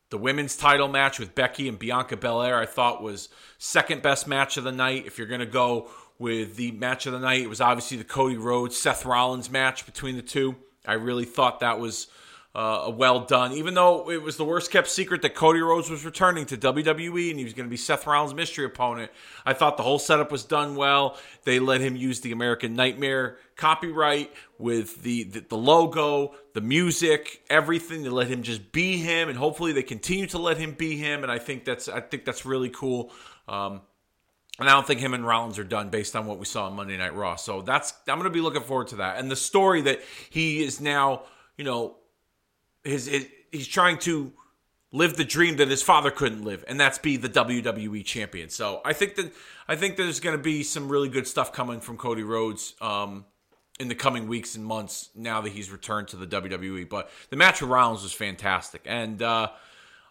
the 0.09 0.17
women's 0.17 0.55
title 0.55 0.87
match 0.87 1.19
with 1.19 1.35
Becky 1.35 1.69
and 1.69 1.77
Bianca 1.77 2.17
Belair, 2.17 2.57
I 2.57 2.65
thought 2.65 3.03
was 3.03 3.29
second 3.59 4.01
best 4.01 4.27
match 4.27 4.57
of 4.57 4.63
the 4.63 4.71
night. 4.71 5.05
If 5.05 5.19
you're 5.19 5.27
going 5.27 5.41
to 5.41 5.45
go 5.45 5.89
with 6.19 6.57
the 6.57 6.71
match 6.71 7.05
of 7.05 7.13
the 7.13 7.19
night, 7.19 7.41
it 7.41 7.49
was 7.49 7.61
obviously 7.61 7.97
the 7.97 8.03
Cody 8.03 8.37
Rhodes 8.37 8.77
Seth 8.77 9.05
Rollins 9.05 9.49
match 9.49 9.85
between 9.85 10.15
the 10.17 10.21
two. 10.21 10.55
I 10.85 10.93
really 10.93 11.25
thought 11.25 11.61
that 11.61 11.79
was 11.79 12.07
uh, 12.55 12.91
well 12.93 13.21
done. 13.21 13.53
Even 13.53 13.73
though 13.73 14.09
it 14.09 14.21
was 14.21 14.35
the 14.35 14.43
worst 14.43 14.71
kept 14.71 14.87
secret 14.87 15.21
that 15.21 15.35
Cody 15.35 15.61
Rhodes 15.61 15.89
was 15.89 16.03
returning 16.03 16.45
to 16.47 16.57
WWE 16.57 17.29
and 17.29 17.37
he 17.37 17.43
was 17.43 17.53
going 17.53 17.67
to 17.67 17.69
be 17.69 17.77
Seth 17.77 18.07
Rollins' 18.07 18.33
mystery 18.33 18.65
opponent, 18.65 19.11
I 19.45 19.53
thought 19.53 19.77
the 19.77 19.83
whole 19.83 19.99
setup 19.99 20.31
was 20.31 20.43
done 20.43 20.75
well. 20.75 21.17
They 21.45 21.59
let 21.59 21.79
him 21.79 21.95
use 21.95 22.21
the 22.21 22.31
American 22.31 22.75
Nightmare 22.75 23.37
copyright 23.55 24.33
with 24.57 25.03
the, 25.03 25.23
the, 25.25 25.39
the 25.41 25.57
logo, 25.57 26.33
the 26.53 26.61
music, 26.61 27.43
everything. 27.49 28.03
They 28.03 28.09
let 28.09 28.27
him 28.27 28.41
just 28.41 28.71
be 28.71 28.97
him, 28.97 29.29
and 29.29 29.37
hopefully 29.37 29.71
they 29.71 29.83
continue 29.83 30.25
to 30.27 30.37
let 30.39 30.57
him 30.57 30.73
be 30.73 30.97
him. 30.97 31.23
And 31.23 31.31
I 31.31 31.37
think 31.37 31.65
that's 31.65 31.87
I 31.87 32.01
think 32.01 32.25
that's 32.25 32.45
really 32.45 32.69
cool. 32.69 33.11
Um, 33.47 33.81
and 34.59 34.69
I 34.69 34.73
don't 34.73 34.85
think 34.85 34.99
him 34.99 35.13
and 35.13 35.25
Rollins 35.25 35.57
are 35.57 35.63
done 35.63 35.89
based 35.89 36.15
on 36.15 36.25
what 36.25 36.39
we 36.39 36.45
saw 36.45 36.67
on 36.67 36.75
Monday 36.75 36.97
Night 36.97 37.15
Raw. 37.15 37.35
So 37.35 37.61
that's 37.61 37.93
I'm 38.07 38.15
going 38.17 38.23
to 38.23 38.29
be 38.29 38.41
looking 38.41 38.63
forward 38.63 38.87
to 38.89 38.97
that. 38.97 39.17
And 39.17 39.31
the 39.31 39.35
story 39.35 39.81
that 39.81 40.01
he 40.29 40.63
is 40.63 40.81
now, 40.81 41.23
you 41.57 41.63
know, 41.63 41.95
his, 42.83 43.07
his 43.07 43.27
he's 43.51 43.67
trying 43.67 43.97
to 43.99 44.31
live 44.91 45.15
the 45.17 45.25
dream 45.25 45.57
that 45.57 45.67
his 45.67 45.83
father 45.83 46.11
couldn't 46.11 46.43
live, 46.43 46.63
and 46.67 46.79
that's 46.79 46.97
be 46.97 47.17
the 47.17 47.29
WWE 47.29 48.03
champion. 48.03 48.49
So 48.49 48.81
I 48.83 48.93
think 48.93 49.15
that 49.15 49.31
I 49.67 49.75
think 49.75 49.97
there's 49.97 50.19
going 50.19 50.37
to 50.37 50.41
be 50.41 50.63
some 50.63 50.89
really 50.89 51.09
good 51.09 51.27
stuff 51.27 51.53
coming 51.53 51.79
from 51.79 51.97
Cody 51.97 52.23
Rhodes 52.23 52.75
um, 52.81 53.25
in 53.79 53.87
the 53.87 53.95
coming 53.95 54.27
weeks 54.27 54.55
and 54.55 54.65
months 54.65 55.09
now 55.15 55.41
that 55.41 55.51
he's 55.51 55.71
returned 55.71 56.07
to 56.09 56.17
the 56.17 56.27
WWE. 56.27 56.89
But 56.89 57.09
the 57.29 57.35
match 57.35 57.61
with 57.61 57.69
Rollins 57.69 58.03
was 58.03 58.13
fantastic, 58.13 58.81
and 58.85 59.21
uh, 59.21 59.49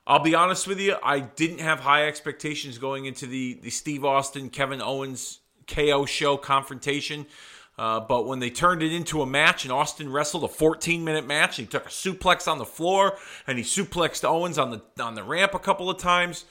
I'll 0.09 0.19
be 0.19 0.35
honest 0.35 0.67
with 0.67 0.81
you, 0.81 0.97
I 1.03 1.21
didn't 1.21 1.59
have 1.59 1.81
high 1.81 2.09
expectations 2.09 2.79
going 2.79 3.05
into 3.05 3.27
the 3.27 3.59
the 3.63 3.69
Steve 3.69 4.07
Austin 4.07 4.49
Kevin 4.49 4.81
Owens 4.81 5.41
KO 5.67 6.07
show 6.07 6.39
confrontation. 6.39 7.27
Uh, 7.77 8.01
but 8.01 8.27
when 8.27 8.41
they 8.41 8.51
turned 8.51 8.83
it 8.83 8.93
into 8.93 9.21
a 9.21 9.27
match 9.27 9.65
and 9.65 9.71
Austin 9.71 10.11
wrestled 10.11 10.43
a 10.43 10.49
14 10.49 11.05
minute 11.05 11.27
match, 11.27 11.57
he 11.57 11.67
took 11.67 11.85
a 11.85 11.91
suplex 11.91 12.49
on 12.49 12.57
the 12.57 12.65
floor 12.65 13.19
and 13.47 13.59
he 13.59 13.63
suplexed 13.63 14.25
Owens 14.25 14.57
on 14.57 14.71
the 14.71 15.05
on 15.05 15.15
the 15.15 15.23
ramp 15.23 15.53
a 15.53 15.59
couple 15.59 15.91
of 15.91 15.99
times. 15.99 16.47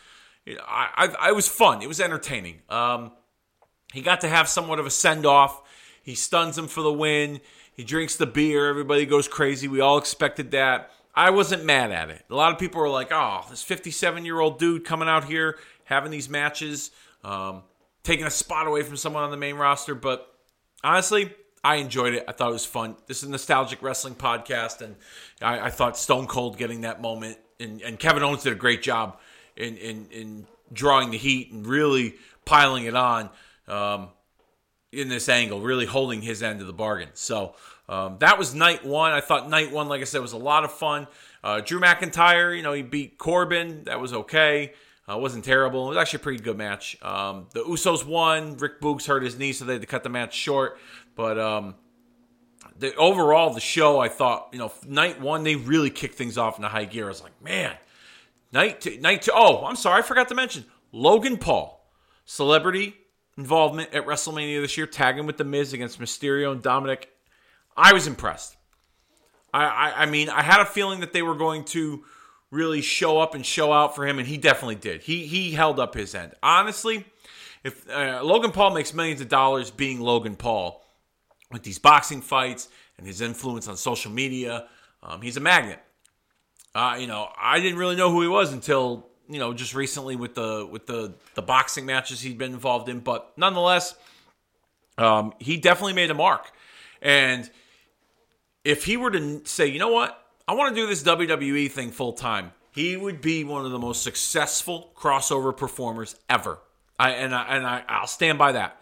I, 0.47 0.89
I, 0.95 1.29
I 1.29 1.31
was 1.31 1.47
fun. 1.47 1.81
It 1.81 1.87
was 1.87 1.99
entertaining. 1.99 2.61
Um, 2.69 3.11
he 3.91 4.01
got 4.01 4.21
to 4.21 4.29
have 4.29 4.47
somewhat 4.47 4.77
of 4.77 4.85
a 4.85 4.91
send 4.91 5.25
off. 5.25 5.63
He 6.03 6.13
stuns 6.13 6.57
him 6.57 6.67
for 6.67 6.81
the 6.81 6.93
win. 6.93 7.41
He 7.73 7.83
drinks 7.83 8.15
the 8.15 8.27
beer. 8.27 8.69
Everybody 8.69 9.07
goes 9.07 9.27
crazy. 9.27 9.67
We 9.67 9.81
all 9.81 9.97
expected 9.97 10.51
that. 10.51 10.91
I 11.17 11.31
wasn't 11.31 11.65
mad 11.65 11.91
at 11.91 12.11
it. 12.11 12.23
A 12.29 12.35
lot 12.35 12.53
of 12.53 12.59
people 12.59 12.79
were 12.79 12.89
like, 12.89 13.11
"Oh, 13.11 13.43
this 13.49 13.63
57 13.63 14.23
year 14.23 14.39
old 14.39 14.59
dude 14.59 14.85
coming 14.85 15.09
out 15.09 15.23
here 15.25 15.57
having 15.85 16.11
these 16.11 16.29
matches, 16.29 16.91
um, 17.23 17.63
taking 18.03 18.27
a 18.27 18.29
spot 18.29 18.67
away 18.67 18.83
from 18.83 18.97
someone 18.97 19.23
on 19.23 19.31
the 19.31 19.37
main 19.37 19.55
roster." 19.55 19.95
But 19.95 20.31
honestly, 20.83 21.33
I 21.63 21.77
enjoyed 21.77 22.13
it. 22.13 22.23
I 22.27 22.33
thought 22.33 22.49
it 22.49 22.53
was 22.53 22.67
fun. 22.67 22.97
This 23.07 23.23
is 23.23 23.29
a 23.29 23.31
nostalgic 23.31 23.81
wrestling 23.81 24.13
podcast, 24.13 24.81
and 24.81 24.95
I, 25.41 25.59
I 25.59 25.69
thought 25.71 25.97
Stone 25.97 26.27
Cold 26.27 26.59
getting 26.59 26.81
that 26.81 27.01
moment, 27.01 27.39
and, 27.59 27.81
and, 27.81 27.97
Kevin 27.97 28.21
Owens 28.21 28.43
did 28.43 28.53
a 28.53 28.55
great 28.55 28.83
job 28.83 29.19
in, 29.55 29.75
in, 29.77 30.07
in 30.11 30.47
drawing 30.71 31.09
the 31.09 31.17
heat 31.17 31.51
and 31.51 31.65
really 31.65 32.13
piling 32.45 32.85
it 32.85 32.95
on 32.95 33.31
um, 33.67 34.09
in 34.91 35.09
this 35.09 35.29
angle, 35.29 35.61
really 35.61 35.87
holding 35.87 36.21
his 36.21 36.43
end 36.43 36.61
of 36.61 36.67
the 36.67 36.73
bargain. 36.73 37.09
So 37.15 37.55
um, 37.89 38.17
that 38.19 38.37
was 38.37 38.53
night 38.53 38.85
one. 38.85 39.11
I 39.11 39.21
thought 39.21 39.49
night 39.49 39.71
one, 39.71 39.87
like 39.87 40.01
I 40.01 40.05
said, 40.05 40.21
was 40.21 40.33
a 40.33 40.37
lot 40.37 40.63
of 40.63 40.73
fun. 40.73 41.07
Uh, 41.43 41.61
Drew 41.61 41.79
McIntyre, 41.79 42.55
you 42.55 42.63
know, 42.63 42.73
he 42.73 42.81
beat 42.81 43.17
Corbin. 43.17 43.85
That 43.85 43.99
was 44.01 44.13
okay. 44.13 44.73
Uh, 45.09 45.17
wasn't 45.17 45.45
terrible. 45.45 45.85
It 45.85 45.89
was 45.89 45.97
actually 45.97 46.17
a 46.17 46.23
pretty 46.23 46.43
good 46.43 46.57
match. 46.57 46.97
Um, 47.01 47.47
the 47.53 47.61
Usos 47.61 48.05
won. 48.05 48.57
Rick 48.57 48.81
Boogs 48.81 49.07
hurt 49.07 49.23
his 49.23 49.37
knee, 49.37 49.53
so 49.53 49.63
they 49.63 49.73
had 49.73 49.81
to 49.81 49.87
cut 49.87 50.03
the 50.03 50.09
match 50.09 50.33
short. 50.33 50.79
But 51.15 51.39
um, 51.39 51.75
the 52.77 52.93
overall, 52.95 53.53
the 53.53 53.61
show, 53.61 53.99
I 53.99 54.09
thought, 54.09 54.49
you 54.51 54.59
know, 54.59 54.71
night 54.85 55.21
one 55.21 55.43
they 55.43 55.55
really 55.55 55.89
kicked 55.89 56.15
things 56.15 56.37
off 56.37 56.57
in 56.57 56.65
a 56.65 56.69
high 56.69 56.85
gear. 56.85 57.05
I 57.05 57.07
was 57.07 57.23
like, 57.23 57.41
man, 57.41 57.73
night 58.51 58.81
two, 58.81 58.99
night 58.99 59.21
two. 59.21 59.31
Oh, 59.33 59.63
I'm 59.65 59.77
sorry, 59.77 59.99
I 59.99 60.01
forgot 60.01 60.27
to 60.27 60.35
mention 60.35 60.65
Logan 60.91 61.37
Paul, 61.37 61.89
celebrity 62.25 62.95
involvement 63.37 63.93
at 63.93 64.05
WrestleMania 64.05 64.61
this 64.61 64.75
year, 64.77 64.87
tagging 64.87 65.25
with 65.25 65.37
the 65.37 65.43
Miz 65.45 65.71
against 65.71 66.01
Mysterio 66.01 66.51
and 66.51 66.61
Dominic. 66.61 67.09
I 67.77 67.93
was 67.93 68.07
impressed. 68.07 68.57
I, 69.53 69.65
I, 69.65 69.93
I 70.03 70.05
mean, 70.07 70.29
I 70.29 70.41
had 70.41 70.59
a 70.59 70.65
feeling 70.65 70.99
that 71.01 71.13
they 71.13 71.21
were 71.21 71.35
going 71.35 71.63
to 71.65 72.03
really 72.51 72.81
show 72.81 73.19
up 73.19 73.35
and 73.35 73.45
show 73.45 73.71
out 73.71 73.95
for 73.95 74.05
him, 74.07 74.19
and 74.19 74.27
he 74.27 74.37
definitely 74.37 74.75
did. 74.75 75.03
He 75.03 75.27
he 75.27 75.51
held 75.51 75.79
up 75.79 75.93
his 75.93 76.15
end. 76.15 76.33
Honestly, 76.41 77.05
if 77.63 77.89
uh, 77.89 78.21
Logan 78.23 78.51
Paul 78.51 78.73
makes 78.73 78.93
millions 78.93 79.21
of 79.21 79.29
dollars 79.29 79.71
being 79.71 79.99
Logan 79.99 80.35
Paul 80.35 80.83
with 81.51 81.63
these 81.63 81.79
boxing 81.79 82.21
fights 82.21 82.69
and 82.97 83.05
his 83.05 83.21
influence 83.21 83.67
on 83.67 83.77
social 83.77 84.11
media, 84.11 84.67
um, 85.03 85.21
he's 85.21 85.37
a 85.37 85.41
magnet. 85.41 85.79
Uh, 86.73 86.97
you 86.99 87.07
know, 87.07 87.29
I 87.39 87.59
didn't 87.59 87.79
really 87.79 87.95
know 87.95 88.11
who 88.11 88.21
he 88.21 88.27
was 88.27 88.53
until 88.53 89.07
you 89.29 89.39
know 89.39 89.53
just 89.53 89.75
recently 89.75 90.15
with 90.15 90.35
the 90.35 90.67
with 90.69 90.87
the 90.87 91.13
the 91.35 91.41
boxing 91.41 91.85
matches 91.85 92.21
he'd 92.21 92.37
been 92.37 92.53
involved 92.53 92.89
in, 92.89 92.99
but 92.99 93.33
nonetheless, 93.37 93.95
um, 94.97 95.33
he 95.39 95.57
definitely 95.57 95.93
made 95.93 96.11
a 96.11 96.15
mark. 96.15 96.51
And 97.01 97.49
if 98.67 98.83
he 98.83 98.97
were 98.97 99.09
to 99.11 99.41
say, 99.45 99.65
you 99.65 99.79
know 99.79 99.93
what, 99.93 100.21
I 100.45 100.53
want 100.53 100.75
to 100.75 100.81
do 100.81 100.87
this 100.87 101.01
WWE 101.01 101.71
thing 101.71 101.89
full 101.89 102.11
time. 102.11 102.51
He 102.73 102.97
would 102.97 103.21
be 103.21 103.45
one 103.45 103.65
of 103.65 103.71
the 103.71 103.79
most 103.79 104.03
successful 104.03 104.91
crossover 104.93 105.55
performers 105.55 106.17
ever. 106.29 106.59
I, 106.99 107.11
and 107.11 107.33
I, 107.33 107.43
and 107.55 107.65
I, 107.65 107.83
I'll 107.87 108.07
stand 108.07 108.37
by 108.37 108.51
that. 108.51 108.81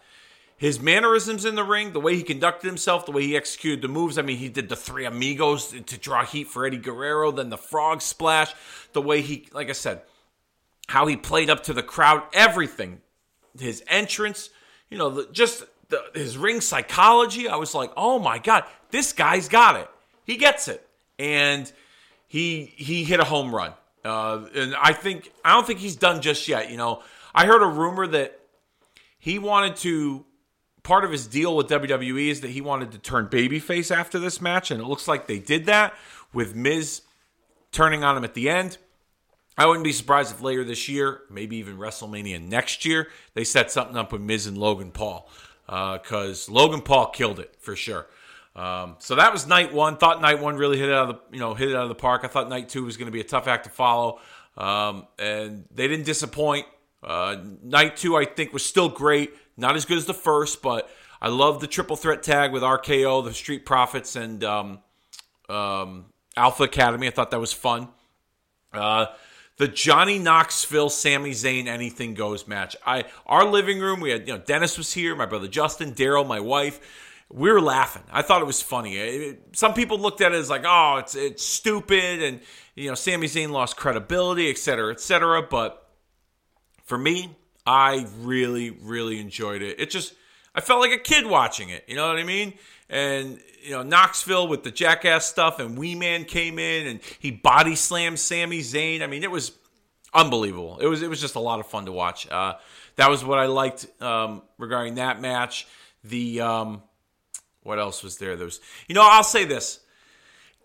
His 0.56 0.80
mannerisms 0.80 1.44
in 1.44 1.54
the 1.54 1.62
ring, 1.62 1.92
the 1.92 2.00
way 2.00 2.16
he 2.16 2.24
conducted 2.24 2.66
himself, 2.66 3.06
the 3.06 3.12
way 3.12 3.22
he 3.22 3.36
executed 3.36 3.80
the 3.80 3.86
moves. 3.86 4.18
I 4.18 4.22
mean, 4.22 4.38
he 4.38 4.48
did 4.48 4.68
the 4.68 4.74
three 4.74 5.04
amigos 5.04 5.68
to 5.68 5.98
draw 5.98 6.24
heat 6.24 6.48
for 6.48 6.66
Eddie 6.66 6.78
Guerrero, 6.78 7.30
then 7.30 7.50
the 7.50 7.56
frog 7.56 8.02
splash, 8.02 8.52
the 8.92 9.02
way 9.02 9.20
he, 9.20 9.46
like 9.52 9.68
I 9.68 9.72
said, 9.72 10.02
how 10.88 11.06
he 11.06 11.16
played 11.16 11.48
up 11.48 11.62
to 11.64 11.72
the 11.72 11.82
crowd, 11.84 12.24
everything. 12.32 13.02
His 13.56 13.84
entrance, 13.86 14.50
you 14.90 14.98
know, 14.98 15.10
the, 15.10 15.28
just 15.30 15.64
the, 15.90 16.02
his 16.12 16.36
ring 16.36 16.60
psychology. 16.60 17.48
I 17.48 17.56
was 17.56 17.72
like, 17.72 17.92
oh 17.96 18.18
my 18.18 18.38
God, 18.38 18.64
this 18.90 19.12
guy's 19.12 19.48
got 19.48 19.76
it. 19.76 19.88
He 20.24 20.36
gets 20.36 20.68
it 20.68 20.86
and 21.18 21.70
he 22.26 22.72
he 22.76 23.04
hit 23.04 23.20
a 23.20 23.24
home 23.24 23.54
run. 23.54 23.72
Uh, 24.04 24.46
and 24.54 24.74
I 24.80 24.92
think 24.92 25.32
I 25.44 25.52
don't 25.52 25.66
think 25.66 25.80
he's 25.80 25.96
done 25.96 26.20
just 26.22 26.46
yet. 26.48 26.70
You 26.70 26.76
know, 26.76 27.02
I 27.34 27.46
heard 27.46 27.62
a 27.62 27.66
rumor 27.66 28.06
that 28.06 28.40
he 29.18 29.38
wanted 29.38 29.76
to. 29.76 30.24
Part 30.82 31.04
of 31.04 31.10
his 31.10 31.26
deal 31.26 31.56
with 31.56 31.68
WWE 31.68 32.28
is 32.28 32.42
that 32.42 32.50
he 32.50 32.60
wanted 32.60 32.92
to 32.92 32.98
turn 32.98 33.26
babyface 33.26 33.94
after 33.94 34.20
this 34.20 34.40
match, 34.40 34.70
and 34.70 34.80
it 34.80 34.84
looks 34.84 35.08
like 35.08 35.26
they 35.26 35.40
did 35.40 35.66
that 35.66 35.94
with 36.32 36.54
Miz 36.54 37.02
turning 37.72 38.04
on 38.04 38.16
him 38.16 38.22
at 38.22 38.34
the 38.34 38.48
end. 38.48 38.78
I 39.58 39.66
wouldn't 39.66 39.82
be 39.82 39.90
surprised 39.90 40.32
if 40.32 40.42
later 40.42 40.62
this 40.62 40.88
year, 40.88 41.22
maybe 41.28 41.56
even 41.56 41.76
WrestleMania 41.76 42.40
next 42.40 42.84
year, 42.84 43.08
they 43.34 43.42
set 43.42 43.72
something 43.72 43.96
up 43.96 44.12
with 44.12 44.20
Miz 44.20 44.46
and 44.46 44.56
Logan 44.56 44.92
Paul 44.92 45.28
because 45.66 46.48
uh, 46.48 46.52
Logan 46.52 46.82
Paul 46.82 47.06
killed 47.08 47.40
it 47.40 47.56
for 47.58 47.74
sure. 47.74 48.06
Um, 48.56 48.96
so 48.98 49.16
that 49.16 49.32
was 49.32 49.46
night 49.46 49.74
one. 49.74 49.98
Thought 49.98 50.22
night 50.22 50.40
one 50.40 50.56
really 50.56 50.78
hit 50.78 50.88
it 50.88 50.94
out 50.94 51.10
of 51.10 51.16
the 51.16 51.36
you 51.36 51.40
know 51.40 51.54
hit 51.54 51.68
it 51.68 51.76
out 51.76 51.82
of 51.82 51.90
the 51.90 51.94
park. 51.94 52.22
I 52.24 52.28
thought 52.28 52.48
night 52.48 52.70
two 52.70 52.84
was 52.84 52.96
going 52.96 53.06
to 53.06 53.12
be 53.12 53.20
a 53.20 53.24
tough 53.24 53.46
act 53.46 53.64
to 53.64 53.70
follow, 53.70 54.18
um, 54.56 55.06
and 55.18 55.66
they 55.74 55.86
didn't 55.86 56.06
disappoint. 56.06 56.66
Uh, 57.04 57.36
night 57.62 57.98
two 57.98 58.16
I 58.16 58.24
think 58.24 58.54
was 58.54 58.64
still 58.64 58.88
great, 58.88 59.34
not 59.58 59.76
as 59.76 59.84
good 59.84 59.98
as 59.98 60.06
the 60.06 60.14
first, 60.14 60.62
but 60.62 60.90
I 61.20 61.28
love 61.28 61.60
the 61.60 61.66
triple 61.66 61.96
threat 61.96 62.22
tag 62.22 62.52
with 62.52 62.62
RK-Bro, 62.62 63.22
the 63.22 63.34
Street 63.34 63.66
Profits, 63.66 64.16
and 64.16 64.42
um, 64.42 64.78
um, 65.50 66.06
Alpha 66.34 66.64
Academy. 66.64 67.06
I 67.06 67.10
thought 67.10 67.30
that 67.32 67.40
was 67.40 67.52
fun. 67.52 67.88
Uh, 68.72 69.06
the 69.58 69.68
Johnny 69.68 70.18
Knoxville, 70.18 70.90
Sami 70.90 71.30
Zayn, 71.30 71.66
anything 71.66 72.14
goes 72.14 72.46
match. 72.46 72.74
I 72.86 73.04
our 73.26 73.44
living 73.44 73.80
room. 73.80 74.00
We 74.00 74.10
had 74.10 74.26
you 74.26 74.34
know 74.34 74.40
Dennis 74.40 74.78
was 74.78 74.94
here, 74.94 75.14
my 75.14 75.26
brother 75.26 75.48
Justin, 75.48 75.92
Daryl, 75.92 76.26
my 76.26 76.40
wife. 76.40 76.80
We 77.28 77.50
were 77.50 77.60
laughing. 77.60 78.04
I 78.12 78.22
thought 78.22 78.40
it 78.40 78.46
was 78.46 78.62
funny. 78.62 78.96
It, 78.96 79.56
some 79.56 79.74
people 79.74 79.98
looked 79.98 80.20
at 80.20 80.32
it 80.32 80.36
as 80.36 80.48
like, 80.48 80.62
oh, 80.64 80.98
it's 80.98 81.16
it's 81.16 81.44
stupid, 81.44 82.22
and 82.22 82.40
you 82.76 82.88
know, 82.88 82.94
Sami 82.94 83.26
Zayn 83.26 83.50
lost 83.50 83.76
credibility, 83.76 84.48
et 84.48 84.58
cetera, 84.58 84.92
et 84.92 85.00
cetera. 85.00 85.42
But 85.42 85.86
for 86.84 86.96
me, 86.96 87.36
I 87.66 88.06
really, 88.20 88.70
really 88.70 89.18
enjoyed 89.18 89.60
it. 89.60 89.80
It 89.80 89.90
just, 89.90 90.14
I 90.54 90.60
felt 90.60 90.80
like 90.80 90.92
a 90.92 91.02
kid 91.02 91.26
watching 91.26 91.70
it. 91.70 91.84
You 91.88 91.96
know 91.96 92.06
what 92.06 92.16
I 92.16 92.22
mean? 92.22 92.54
And 92.88 93.40
you 93.60 93.72
know, 93.72 93.82
Knoxville 93.82 94.46
with 94.46 94.62
the 94.62 94.70
jackass 94.70 95.26
stuff, 95.26 95.58
and 95.58 95.76
Wee 95.76 95.96
Man 95.96 96.24
came 96.24 96.60
in 96.60 96.86
and 96.86 97.00
he 97.18 97.32
body 97.32 97.74
slammed 97.74 98.20
Sami 98.20 98.60
Zayn. 98.60 99.02
I 99.02 99.08
mean, 99.08 99.24
it 99.24 99.30
was 99.32 99.50
unbelievable. 100.14 100.78
It 100.78 100.86
was 100.86 101.02
it 101.02 101.10
was 101.10 101.20
just 101.20 101.34
a 101.34 101.40
lot 101.40 101.58
of 101.58 101.66
fun 101.66 101.86
to 101.86 101.92
watch. 101.92 102.30
Uh, 102.30 102.54
that 102.94 103.10
was 103.10 103.24
what 103.24 103.40
I 103.40 103.46
liked 103.46 103.86
um, 104.00 104.42
regarding 104.58 104.94
that 104.94 105.20
match. 105.20 105.66
The 106.04 106.40
um, 106.40 106.82
what 107.66 107.78
else 107.78 108.02
was 108.02 108.18
there? 108.18 108.36
There 108.36 108.46
was, 108.46 108.60
you 108.88 108.94
know, 108.94 109.02
I'll 109.02 109.24
say 109.24 109.44
this: 109.44 109.80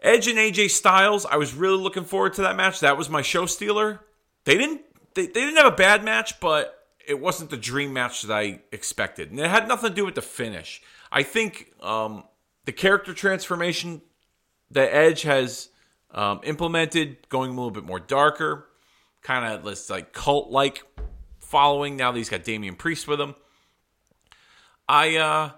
Edge 0.01 0.27
and 0.27 0.37
AJ 0.37 0.69
Styles. 0.69 1.25
I 1.25 1.37
was 1.37 1.53
really 1.53 1.81
looking 1.81 2.05
forward 2.05 2.33
to 2.33 2.43
that 2.43 2.55
match. 2.55 2.79
That 2.79 2.97
was 2.97 3.09
my 3.09 3.21
show 3.21 3.45
stealer. 3.45 4.01
They 4.45 4.57
didn't 4.57 4.81
they, 5.13 5.25
they 5.25 5.41
didn't 5.41 5.57
have 5.57 5.73
a 5.73 5.75
bad 5.75 6.03
match, 6.03 6.39
but 6.39 6.87
it 7.05 7.19
wasn't 7.19 7.49
the 7.49 7.57
dream 7.57 7.93
match 7.93 8.21
that 8.23 8.33
I 8.33 8.61
expected, 8.71 9.31
and 9.31 9.39
it 9.39 9.49
had 9.49 9.67
nothing 9.67 9.89
to 9.89 9.95
do 9.95 10.05
with 10.05 10.15
the 10.15 10.21
finish. 10.21 10.81
I 11.11 11.23
think 11.23 11.73
um, 11.81 12.23
the 12.65 12.71
character 12.71 13.13
transformation 13.13 14.01
that 14.71 14.95
Edge 14.95 15.23
has 15.23 15.69
um, 16.11 16.41
implemented, 16.43 17.27
going 17.29 17.51
a 17.51 17.53
little 17.53 17.71
bit 17.71 17.83
more 17.83 17.99
darker, 17.99 18.67
kind 19.21 19.53
of 19.53 19.63
this 19.63 19.89
like 19.89 20.13
cult 20.13 20.51
like 20.51 20.83
following. 21.39 21.97
Now 21.97 22.11
that 22.11 22.17
he's 22.17 22.29
got 22.29 22.43
Damian 22.43 22.75
Priest 22.75 23.07
with 23.07 23.19
him, 23.19 23.35
I, 24.87 25.17
uh, 25.17 25.51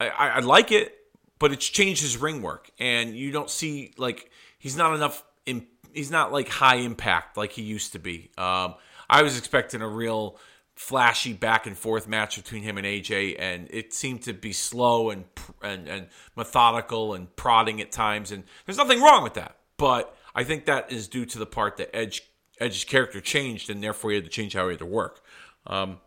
I 0.00 0.08
I 0.08 0.38
like 0.40 0.72
it, 0.72 0.94
but 1.38 1.52
it's 1.52 1.68
changed 1.68 2.02
his 2.02 2.16
ring 2.16 2.42
work, 2.42 2.70
and 2.78 3.16
you 3.16 3.30
don't 3.30 3.50
see 3.50 3.92
like 3.96 4.30
he's 4.58 4.76
not 4.76 4.94
enough. 4.94 5.24
In, 5.46 5.66
he's 5.92 6.10
not 6.10 6.32
like 6.32 6.48
high 6.48 6.76
impact 6.76 7.36
like 7.36 7.52
he 7.52 7.62
used 7.62 7.92
to 7.92 7.98
be. 7.98 8.30
Um, 8.36 8.74
I 9.08 9.22
was 9.22 9.38
expecting 9.38 9.80
a 9.80 9.88
real 9.88 10.38
flashy 10.74 11.32
back 11.32 11.66
and 11.66 11.76
forth 11.76 12.06
match 12.06 12.36
between 12.36 12.62
him 12.62 12.78
and 12.78 12.86
AJ, 12.86 13.36
and 13.38 13.66
it 13.70 13.92
seemed 13.92 14.22
to 14.22 14.32
be 14.32 14.52
slow 14.52 15.10
and 15.10 15.24
and, 15.62 15.88
and 15.88 16.08
methodical 16.36 17.14
and 17.14 17.34
prodding 17.36 17.80
at 17.80 17.90
times. 17.90 18.30
And 18.30 18.44
there's 18.66 18.78
nothing 18.78 19.00
wrong 19.00 19.22
with 19.22 19.34
that, 19.34 19.56
but 19.76 20.14
I 20.34 20.44
think 20.44 20.66
that 20.66 20.92
is 20.92 21.08
due 21.08 21.24
to 21.26 21.38
the 21.38 21.46
part 21.46 21.78
that 21.78 21.94
Edge 21.94 22.22
Edge's 22.60 22.84
character 22.84 23.20
changed, 23.20 23.70
and 23.70 23.82
therefore 23.82 24.10
he 24.10 24.16
had 24.16 24.24
to 24.24 24.30
change 24.30 24.54
how 24.54 24.64
he 24.64 24.70
had 24.70 24.78
to 24.80 24.86
work. 24.86 25.20
Um, 25.66 25.98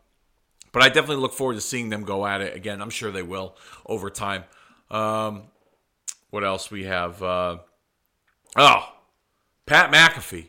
but 0.72 0.84
I 0.84 0.88
definitely 0.88 1.18
look 1.18 1.34
forward 1.34 1.56
to 1.56 1.62
seeing 1.62 1.90
them 1.90 2.04
go 2.04 2.26
at 2.26 2.42
it 2.42 2.56
again. 2.56 2.82
I'm 2.82 2.90
sure 2.90 3.12
they 3.12 3.24
will 3.24 3.56
over 3.86 4.10
time. 4.10 4.44
Um, 4.90 5.44
what 6.30 6.44
else 6.44 6.72
we 6.72 6.86
have? 6.86 7.22
Uh, 7.22 7.58
oh, 8.56 8.94
Pat 9.66 9.92
McAfee. 9.92 10.48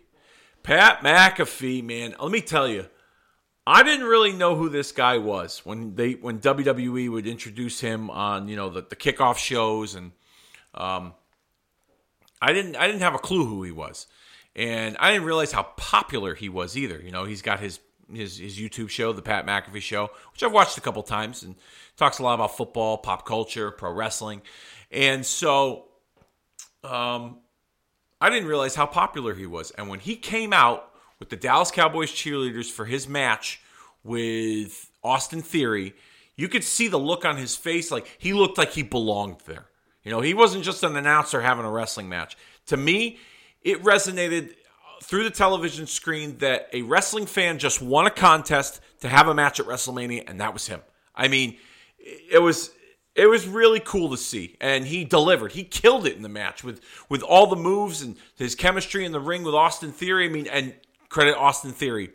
Pat 0.63 1.01
McAfee, 1.01 1.83
man. 1.83 2.15
Let 2.21 2.31
me 2.31 2.41
tell 2.41 2.69
you, 2.69 2.87
I 3.67 3.83
didn't 3.83 4.07
really 4.07 4.33
know 4.33 4.57
who 4.57 4.69
this 4.69 4.93
guy 4.93 5.19
was 5.19 5.61
when 5.65 5.95
they 5.95 6.13
when 6.13 6.41
WWE 6.41 7.11
would 7.11 7.27
introduce 7.27 7.81
him 7.81 8.11
on 8.11 8.49
you 8.49 8.57
know 8.57 8.69
the, 8.69 8.83
the 8.83 8.97
kickoff 8.97 9.37
shows 9.39 9.95
and 9.95 10.13
um, 10.75 11.15
I 12.41 12.53
didn't 12.53 12.77
I 12.77 12.87
didn't 12.87 13.03
have 13.03 13.15
a 13.15 13.19
clue 13.19 13.45
who 13.45 13.63
he 13.63 13.71
was 13.71 14.09
and 14.57 14.97
I 14.99 15.13
didn't 15.13 15.27
realize 15.27 15.53
how 15.53 15.63
popular 15.63 16.35
he 16.35 16.49
was 16.49 16.77
either. 16.77 17.01
You 17.01 17.13
know 17.13 17.25
he's 17.25 17.43
got 17.43 17.61
his 17.61 17.79
his 18.17 18.39
his 18.39 18.59
YouTube 18.59 18.89
show, 18.89 19.13
the 19.13 19.23
Pat 19.23 19.47
McAfee 19.47 19.81
Show, 19.81 20.11
which 20.33 20.43
I've 20.43 20.53
watched 20.53 20.79
a 20.79 20.81
couple 20.81 21.03
times 21.03 21.43
and 21.43 21.55
talks 21.97 22.19
a 22.19 22.23
lot 22.23 22.35
about 22.35 22.57
football, 22.57 22.99
pop 22.99 23.27
culture, 23.27 23.71
pro 23.71 23.93
wrestling, 23.93 24.43
and 24.91 25.25
so 25.25 25.87
um, 26.85 27.39
I 28.21 28.31
didn't 28.31 28.49
realize 28.49 28.75
how 28.75 28.87
popular 28.87 29.35
he 29.35 29.47
was. 29.47 29.71
And 29.73 29.89
when 29.89 30.01
he 30.01 30.17
came 30.17 30.53
out 30.53 30.91
with 31.19 31.31
the 31.31 31.37
Dallas 31.37 31.71
Cowboys 31.71 32.11
cheerleaders 32.11 32.71
for 32.71 32.85
his 32.85 33.09
match 33.09 33.61
with 34.05 34.91
Austin 35.03 35.43
Theory, 35.43 35.95
you 36.37 36.49
could 36.49 36.65
see 36.65 36.89
the 36.89 36.99
look 36.99 37.25
on 37.25 37.37
his 37.37 37.57
face 37.57 37.91
like 37.91 38.07
he 38.19 38.33
looked 38.33 38.59
like 38.59 38.73
he 38.73 38.83
belonged 38.83 39.41
there. 39.47 39.67
You 40.05 40.11
know, 40.11 40.21
he 40.21 40.35
wasn't 40.35 40.65
just 40.65 40.83
an 40.83 40.97
announcer 40.97 41.41
having 41.41 41.65
a 41.65 41.71
wrestling 41.71 42.09
match. 42.09 42.37
To 42.67 42.77
me, 42.77 43.19
it 43.63 43.83
resonated 43.83 44.55
through 45.13 45.25
the 45.25 45.31
television 45.31 45.87
screen 45.87 46.39
that 46.39 46.71
a 46.73 46.81
wrestling 46.81 47.27
fan 47.27 47.59
just 47.59 47.83
won 47.83 48.07
a 48.07 48.11
contest 48.11 48.81
to 49.01 49.11
have 49.11 49.29
a 49.29 49.35
match 49.35 49.61
at 49.61 49.67
WrestleMania, 49.67 50.25
and 50.27 50.41
that 50.41 50.55
was 50.55 50.67
him. 50.67 50.81
I 51.15 51.29
mean, 51.29 51.59
it 51.99 52.41
was 52.41 52.71
it 53.15 53.27
was 53.27 53.47
really 53.47 53.79
cool 53.79 54.09
to 54.09 54.17
see 54.17 54.57
and 54.59 54.87
he 54.87 55.05
delivered 55.05 55.53
he 55.53 55.65
killed 55.65 56.07
it 56.07 56.17
in 56.17 56.23
the 56.23 56.31
match 56.31 56.65
with 56.65 56.81
with 57.11 57.23
all 57.23 57.47
the 57.47 57.57
moves 57.57 58.01
and 58.01 58.17
his 58.37 58.55
chemistry 58.55 59.05
in 59.05 59.13
the 59.13 59.21
ring 59.21 59.43
with 59.43 59.55
austin 59.55 59.93
theory 59.93 60.25
i 60.25 60.29
mean 60.31 60.47
and 60.47 60.73
credit 61.13 61.37
Austin 61.37 61.73
Theory. 61.73 62.11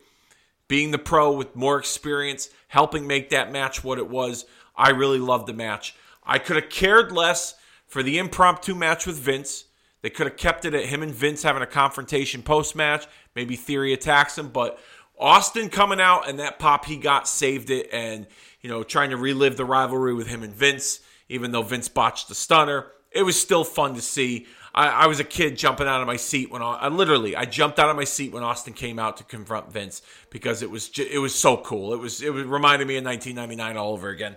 Being 0.67 0.91
the 0.91 0.97
pro 0.97 1.31
with 1.31 1.55
more 1.55 1.79
experience, 1.79 2.49
helping 2.67 3.07
make 3.07 3.29
that 3.29 3.51
match 3.51 3.83
what 3.83 3.99
it 3.99 4.09
was. 4.09 4.45
I 4.75 4.89
really 4.89 5.19
loved 5.19 5.47
the 5.47 5.53
match. 5.53 5.95
I 6.25 6.39
could 6.39 6.57
have 6.57 6.69
cared 6.69 7.13
less 7.13 7.55
for 7.85 8.03
the 8.03 8.17
impromptu 8.17 8.75
match 8.75 9.07
with 9.07 9.15
Vince. 9.15 9.65
They 10.01 10.09
could 10.09 10.27
have 10.27 10.37
kept 10.37 10.65
it 10.65 10.73
at 10.73 10.85
him 10.85 11.01
and 11.01 11.13
Vince 11.13 11.43
having 11.43 11.63
a 11.63 11.67
confrontation 11.67 12.41
post 12.41 12.75
match. 12.75 13.07
Maybe 13.35 13.55
Theory 13.55 13.93
attacks 13.93 14.37
him, 14.37 14.49
but 14.49 14.79
Austin 15.19 15.69
coming 15.69 15.99
out 15.99 16.29
and 16.29 16.39
that 16.39 16.59
pop 16.59 16.85
he 16.85 16.97
got 16.97 17.27
saved 17.27 17.69
it 17.69 17.89
and, 17.91 18.27
you 18.61 18.69
know, 18.69 18.83
trying 18.83 19.09
to 19.09 19.17
relive 19.17 19.57
the 19.57 19.65
rivalry 19.65 20.13
with 20.13 20.27
him 20.27 20.43
and 20.43 20.53
Vince, 20.53 20.99
even 21.29 21.51
though 21.51 21.63
Vince 21.63 21.89
botched 21.89 22.27
the 22.29 22.35
stunner. 22.35 22.91
It 23.11 23.23
was 23.23 23.39
still 23.39 23.63
fun 23.63 23.95
to 23.95 24.01
see. 24.01 24.45
I, 24.75 24.89
I, 24.89 25.07
was 25.07 25.19
a 25.19 25.23
kid 25.23 25.57
jumping 25.57 25.87
out 25.87 26.01
of 26.01 26.07
my 26.07 26.17
seat 26.17 26.51
when 26.51 26.61
I, 26.61 26.73
I, 26.73 26.87
literally 26.89 27.35
I 27.35 27.45
jumped 27.45 27.79
out 27.79 27.89
of 27.89 27.95
my 27.95 28.03
seat 28.03 28.31
when 28.31 28.43
Austin 28.43 28.73
came 28.73 28.99
out 28.99 29.17
to 29.17 29.23
confront 29.23 29.73
Vince 29.73 30.03
because 30.29 30.61
it 30.61 30.69
was 30.69 30.91
it 30.99 31.17
was 31.17 31.33
so 31.33 31.57
cool. 31.57 31.93
It 31.93 31.99
was 31.99 32.21
it 32.21 32.29
reminded 32.29 32.87
me 32.87 32.97
of 32.97 33.03
1999 33.03 33.75
all 33.75 33.93
over 33.93 34.09
again. 34.09 34.35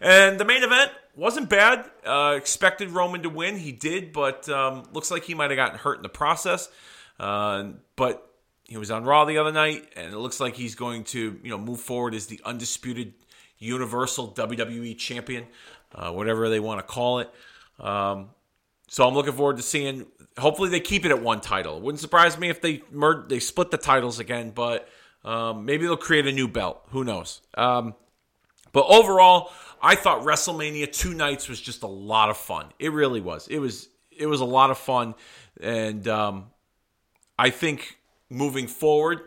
And 0.00 0.38
the 0.38 0.44
main 0.44 0.62
event 0.62 0.92
wasn't 1.16 1.48
bad. 1.48 1.90
Uh, 2.04 2.34
expected 2.36 2.90
Roman 2.90 3.22
to 3.22 3.30
win. 3.30 3.56
He 3.56 3.72
did, 3.72 4.12
but 4.12 4.48
um, 4.48 4.84
looks 4.92 5.10
like 5.10 5.24
he 5.24 5.34
might 5.34 5.50
have 5.50 5.56
gotten 5.56 5.78
hurt 5.78 5.96
in 5.96 6.02
the 6.02 6.08
process. 6.08 6.68
Uh, 7.18 7.72
but 7.96 8.30
he 8.64 8.76
was 8.76 8.90
on 8.90 9.04
Raw 9.04 9.24
the 9.24 9.38
other 9.38 9.52
night, 9.52 9.88
and 9.96 10.12
it 10.12 10.18
looks 10.18 10.40
like 10.40 10.54
he's 10.54 10.74
going 10.74 11.04
to 11.04 11.38
you 11.42 11.50
know 11.50 11.58
move 11.58 11.80
forward 11.80 12.14
as 12.14 12.26
the 12.26 12.40
undisputed 12.44 13.14
Universal 13.58 14.32
WWE 14.32 14.96
Champion, 14.96 15.46
uh, 15.94 16.10
whatever 16.12 16.48
they 16.48 16.60
want 16.60 16.78
to 16.80 16.86
call 16.86 17.18
it. 17.18 17.30
Um, 17.78 18.30
so 18.88 19.06
I'm 19.06 19.14
looking 19.14 19.32
forward 19.32 19.56
to 19.58 19.62
seeing. 19.62 20.06
Hopefully, 20.38 20.70
they 20.70 20.80
keep 20.80 21.04
it 21.04 21.10
at 21.10 21.22
one 21.22 21.40
title. 21.40 21.76
It 21.76 21.82
wouldn't 21.82 22.00
surprise 22.00 22.38
me 22.38 22.48
if 22.48 22.60
they 22.60 22.82
mer- 22.90 23.26
they 23.28 23.40
split 23.40 23.70
the 23.70 23.76
titles 23.76 24.18
again, 24.18 24.50
but 24.50 24.88
um, 25.24 25.64
maybe 25.64 25.84
they'll 25.84 25.96
create 25.96 26.26
a 26.26 26.32
new 26.32 26.48
belt. 26.48 26.80
Who 26.90 27.04
knows? 27.04 27.42
Um, 27.54 27.94
but 28.72 28.86
overall, 28.86 29.52
I 29.82 29.94
thought 29.94 30.22
WrestleMania 30.22 30.92
two 30.92 31.14
nights 31.14 31.48
was 31.48 31.60
just 31.60 31.82
a 31.82 31.88
lot 31.88 32.30
of 32.30 32.36
fun. 32.36 32.66
It 32.78 32.92
really 32.92 33.20
was. 33.20 33.48
It 33.48 33.58
was 33.58 33.88
it 34.10 34.26
was 34.26 34.40
a 34.40 34.46
lot 34.46 34.70
of 34.70 34.78
fun, 34.78 35.14
and 35.60 36.06
um, 36.06 36.46
I 37.38 37.50
think 37.50 37.98
moving 38.28 38.66
forward, 38.66 39.20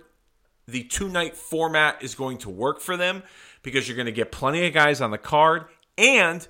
the 0.67 0.83
two 0.83 1.09
night 1.09 1.35
format 1.35 2.03
is 2.03 2.15
going 2.15 2.37
to 2.39 2.49
work 2.49 2.79
for 2.79 2.95
them 2.95 3.23
because 3.63 3.87
you're 3.87 3.97
going 3.97 4.05
to 4.05 4.11
get 4.11 4.31
plenty 4.31 4.67
of 4.67 4.73
guys 4.73 5.01
on 5.01 5.11
the 5.11 5.17
card 5.17 5.65
and 5.97 6.47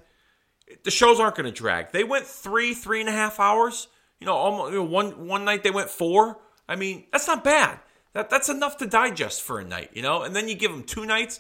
the 0.84 0.92
shows 0.92 1.20
aren't 1.20 1.36
going 1.36 1.46
to 1.46 1.52
drag. 1.52 1.92
They 1.92 2.04
went 2.04 2.26
three, 2.26 2.74
three 2.74 3.00
and 3.00 3.10
a 3.10 3.14
half 3.14 3.40
hours. 3.40 3.88
You 4.20 4.28
know, 4.28 4.36
almost 4.36 4.72
you 4.72 4.80
know, 4.80 4.84
one 4.84 5.28
one 5.28 5.46
night 5.46 5.64
they 5.64 5.72
went 5.72 5.90
four. 5.90 6.40
I 6.68 6.76
mean, 6.76 7.06
that's 7.12 7.28
not 7.28 7.44
bad. 7.44 7.80
That 8.14 8.30
that's 8.30 8.50
enough 8.50 8.78
to 8.78 8.86
digest 8.86 9.42
for 9.42 9.60
a 9.60 9.66
night. 9.66 9.92
You 9.94 10.02
know, 10.02 10.24
and 10.24 10.36
then 10.36 10.48
you 10.48 10.56
give 10.56 10.72
them 10.72 10.84
two 10.84 11.06
nights. 11.06 11.40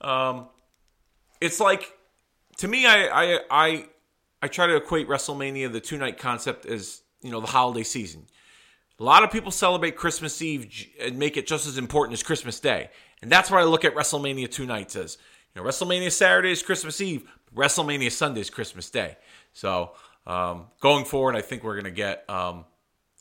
Um, 0.00 0.48
it's 1.40 1.60
like 1.60 1.92
to 2.60 2.68
me, 2.68 2.86
I 2.86 3.06
I 3.08 3.40
I 3.50 3.86
I 4.42 4.48
try 4.48 4.66
to 4.66 4.76
equate 4.76 5.08
WrestleMania, 5.08 5.72
the 5.72 5.80
two 5.80 5.96
night 5.96 6.18
concept, 6.18 6.66
as 6.66 7.00
you 7.22 7.30
know 7.30 7.40
the 7.40 7.46
holiday 7.46 7.82
season. 7.82 8.26
A 8.98 9.02
lot 9.02 9.24
of 9.24 9.30
people 9.30 9.50
celebrate 9.50 9.96
Christmas 9.96 10.42
Eve 10.42 10.70
and 11.00 11.18
make 11.18 11.38
it 11.38 11.46
just 11.46 11.66
as 11.66 11.78
important 11.78 12.12
as 12.12 12.22
Christmas 12.22 12.60
Day, 12.60 12.90
and 13.22 13.32
that's 13.32 13.50
why 13.50 13.60
I 13.60 13.64
look 13.64 13.86
at 13.86 13.94
WrestleMania 13.94 14.50
two 14.50 14.66
nights 14.66 14.94
as. 14.94 15.16
You 15.54 15.62
know, 15.62 15.68
WrestleMania 15.68 16.12
Saturday 16.12 16.52
is 16.52 16.62
Christmas 16.62 17.00
Eve, 17.00 17.28
WrestleMania 17.56 18.12
Sunday 18.12 18.40
is 18.40 18.50
Christmas 18.50 18.88
Day. 18.88 19.16
So 19.52 19.92
um, 20.26 20.66
going 20.80 21.04
forward, 21.04 21.34
I 21.34 21.40
think 21.40 21.64
we're 21.64 21.80
to 21.80 21.90
get. 21.90 22.28
Um, 22.28 22.66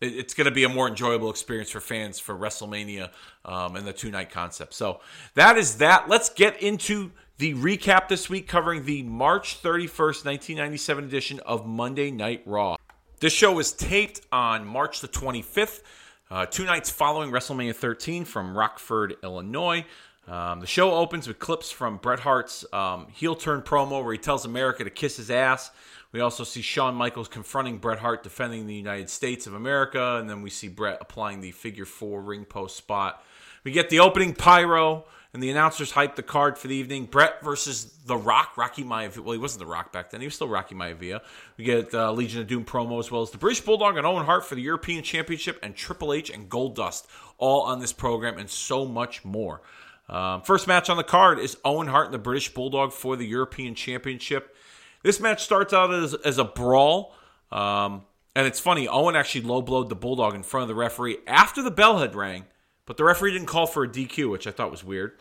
it, 0.01 0.15
it's 0.15 0.33
going 0.33 0.45
to 0.45 0.51
be 0.51 0.65
a 0.65 0.69
more 0.69 0.87
enjoyable 0.87 1.29
experience 1.29 1.71
for 1.71 1.79
fans 1.79 2.19
for 2.19 2.35
WrestleMania 2.35 3.09
um, 3.45 3.77
and 3.77 3.87
the 3.87 3.93
two 3.93 4.11
night 4.11 4.29
concept. 4.31 4.73
So 4.73 4.99
that 5.35 5.57
is 5.57 5.77
that. 5.77 6.09
Let's 6.09 6.29
get 6.29 6.61
into 6.61 7.11
the 7.39 7.53
recap 7.53 8.09
this 8.09 8.29
week 8.29 8.49
covering 8.49 8.83
the 8.83 9.01
March 9.01 9.63
31st, 9.63 10.25
1997 10.25 11.05
edition 11.05 11.39
of 11.45 11.65
Monday 11.65 12.11
Night 12.11 12.43
Raw. 12.45 12.75
This 13.21 13.31
show 13.31 13.53
was 13.53 13.71
taped 13.71 14.19
on 14.29 14.67
March 14.67 14.99
the 14.99 15.07
25th, 15.07 15.81
uh, 16.29 16.45
two 16.47 16.65
nights 16.65 16.89
following 16.89 17.31
WrestleMania 17.31 17.73
13 17.73 18.25
from 18.25 18.57
Rockford, 18.57 19.15
Illinois. 19.23 19.85
Um, 20.27 20.59
the 20.59 20.67
show 20.67 20.91
opens 20.91 21.29
with 21.29 21.39
clips 21.39 21.71
from 21.71 21.95
Bret 21.95 22.19
Hart's 22.19 22.65
um, 22.73 23.07
heel 23.13 23.35
turn 23.35 23.61
promo 23.61 24.03
where 24.03 24.11
he 24.11 24.19
tells 24.19 24.43
America 24.43 24.83
to 24.83 24.89
kiss 24.89 25.15
his 25.15 25.31
ass. 25.31 25.71
We 26.11 26.19
also 26.19 26.43
see 26.43 26.61
Shawn 26.61 26.93
Michaels 26.93 27.29
confronting 27.29 27.77
Bret 27.77 27.99
Hart 27.99 28.21
defending 28.21 28.67
the 28.67 28.75
United 28.75 29.09
States 29.09 29.47
of 29.47 29.53
America, 29.53 30.17
and 30.19 30.29
then 30.29 30.41
we 30.41 30.49
see 30.49 30.67
Bret 30.67 30.97
applying 30.99 31.39
the 31.39 31.51
figure 31.51 31.85
four 31.85 32.21
ring 32.21 32.43
post 32.43 32.75
spot. 32.75 33.23
We 33.63 33.71
get 33.71 33.89
the 33.89 34.01
opening 34.01 34.33
pyro, 34.33 35.05
and 35.33 35.43
the 35.43 35.49
announcers 35.49 35.91
hyped 35.91 36.15
the 36.15 36.23
card 36.23 36.57
for 36.57 36.67
the 36.67 36.75
evening. 36.75 37.05
Bret 37.05 37.41
versus 37.43 37.85
The 38.05 38.17
Rock, 38.17 38.57
Rocky 38.57 38.83
Maivia. 38.83 39.19
Well, 39.19 39.33
he 39.33 39.37
wasn't 39.37 39.59
The 39.59 39.67
Rock 39.67 39.91
back 39.91 40.09
then. 40.09 40.21
He 40.21 40.27
was 40.27 40.35
still 40.35 40.47
Rocky 40.47 40.73
Maivia. 40.73 41.21
We 41.57 41.65
get 41.65 41.93
uh, 41.93 42.11
Legion 42.11 42.41
of 42.41 42.47
Doom 42.47 42.65
promo 42.65 42.99
as 42.99 43.11
well 43.11 43.21
as 43.21 43.31
the 43.31 43.37
British 43.37 43.61
Bulldog 43.61 43.97
and 43.97 44.07
Owen 44.07 44.25
Hart 44.25 44.45
for 44.45 44.55
the 44.55 44.61
European 44.61 45.03
Championship 45.03 45.59
and 45.61 45.75
Triple 45.75 46.13
H 46.13 46.29
and 46.29 46.49
Goldust 46.49 47.05
all 47.37 47.61
on 47.61 47.79
this 47.79 47.93
program 47.93 48.37
and 48.37 48.49
so 48.49 48.85
much 48.85 49.23
more. 49.23 49.61
Um, 50.09 50.41
first 50.41 50.67
match 50.67 50.89
on 50.89 50.97
the 50.97 51.03
card 51.03 51.37
is 51.37 51.57
Owen 51.63 51.87
Hart 51.87 52.05
and 52.05 52.13
the 52.13 52.19
British 52.19 52.51
Bulldog 52.53 52.91
for 52.91 53.15
the 53.15 53.25
European 53.25 53.75
Championship. 53.75 54.55
This 55.03 55.19
match 55.19 55.43
starts 55.43 55.73
out 55.73 55.93
as, 55.93 56.15
as 56.15 56.39
a 56.39 56.43
brawl. 56.43 57.13
Um, 57.51 58.03
and 58.35 58.47
it's 58.47 58.59
funny, 58.59 58.87
Owen 58.87 59.15
actually 59.15 59.41
low 59.41 59.61
blowed 59.61 59.89
the 59.89 59.95
Bulldog 59.95 60.33
in 60.33 60.43
front 60.43 60.63
of 60.63 60.67
the 60.67 60.75
referee 60.75 61.17
after 61.27 61.61
the 61.61 61.71
bell 61.71 61.97
had 61.97 62.15
rang, 62.15 62.45
but 62.89 62.97
the 62.97 63.03
referee 63.03 63.33
didn't 63.33 63.45
call 63.45 63.67
for 63.67 63.83
a 63.83 63.87
DQ, 63.87 64.31
which 64.31 64.47
I 64.47 64.51
thought 64.51 64.71
was 64.71 64.83
weird. 64.83 65.11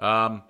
Um, 0.00 0.42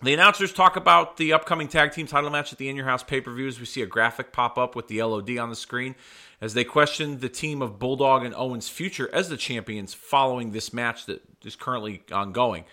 the 0.00 0.14
announcers 0.14 0.52
talk 0.52 0.76
about 0.76 1.16
the 1.16 1.32
upcoming 1.32 1.66
tag 1.66 1.90
team 1.90 2.06
title 2.06 2.30
match 2.30 2.52
at 2.52 2.58
the 2.58 2.68
In 2.68 2.76
Your 2.76 2.84
House 2.84 3.02
pay 3.02 3.20
per 3.20 3.34
views. 3.34 3.58
We 3.58 3.66
see 3.66 3.82
a 3.82 3.86
graphic 3.86 4.30
pop 4.30 4.56
up 4.56 4.76
with 4.76 4.86
the 4.86 5.02
LOD 5.02 5.36
on 5.36 5.50
the 5.50 5.56
screen 5.56 5.96
as 6.40 6.54
they 6.54 6.62
question 6.62 7.18
the 7.18 7.28
team 7.28 7.60
of 7.60 7.80
Bulldog 7.80 8.24
and 8.24 8.36
Owen's 8.36 8.68
future 8.68 9.10
as 9.12 9.28
the 9.28 9.36
champions 9.36 9.94
following 9.94 10.52
this 10.52 10.72
match 10.72 11.06
that 11.06 11.22
is 11.44 11.56
currently 11.56 12.04
ongoing. 12.12 12.66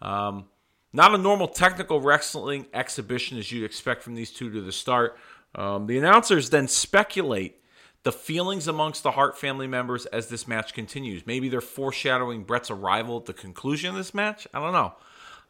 Um, 0.00 0.44
not 0.92 1.12
a 1.12 1.18
normal 1.18 1.48
technical 1.48 2.00
wrestling 2.00 2.66
exhibition 2.72 3.36
as 3.36 3.50
you'd 3.50 3.64
expect 3.64 4.04
from 4.04 4.14
these 4.14 4.30
two 4.30 4.48
to 4.52 4.60
the 4.60 4.70
start. 4.70 5.18
Um, 5.56 5.88
the 5.88 5.98
announcers 5.98 6.50
then 6.50 6.68
speculate 6.68 7.60
the 8.06 8.12
feelings 8.12 8.68
amongst 8.68 9.02
the 9.02 9.10
Hart 9.10 9.36
family 9.36 9.66
members 9.66 10.06
as 10.06 10.28
this 10.28 10.46
match 10.46 10.74
continues. 10.74 11.26
Maybe 11.26 11.48
they're 11.48 11.60
foreshadowing 11.60 12.44
Bret's 12.44 12.70
arrival 12.70 13.16
at 13.16 13.26
the 13.26 13.32
conclusion 13.32 13.90
of 13.90 13.96
this 13.96 14.14
match. 14.14 14.46
I 14.54 14.60
don't 14.60 14.72
know. 14.72 14.94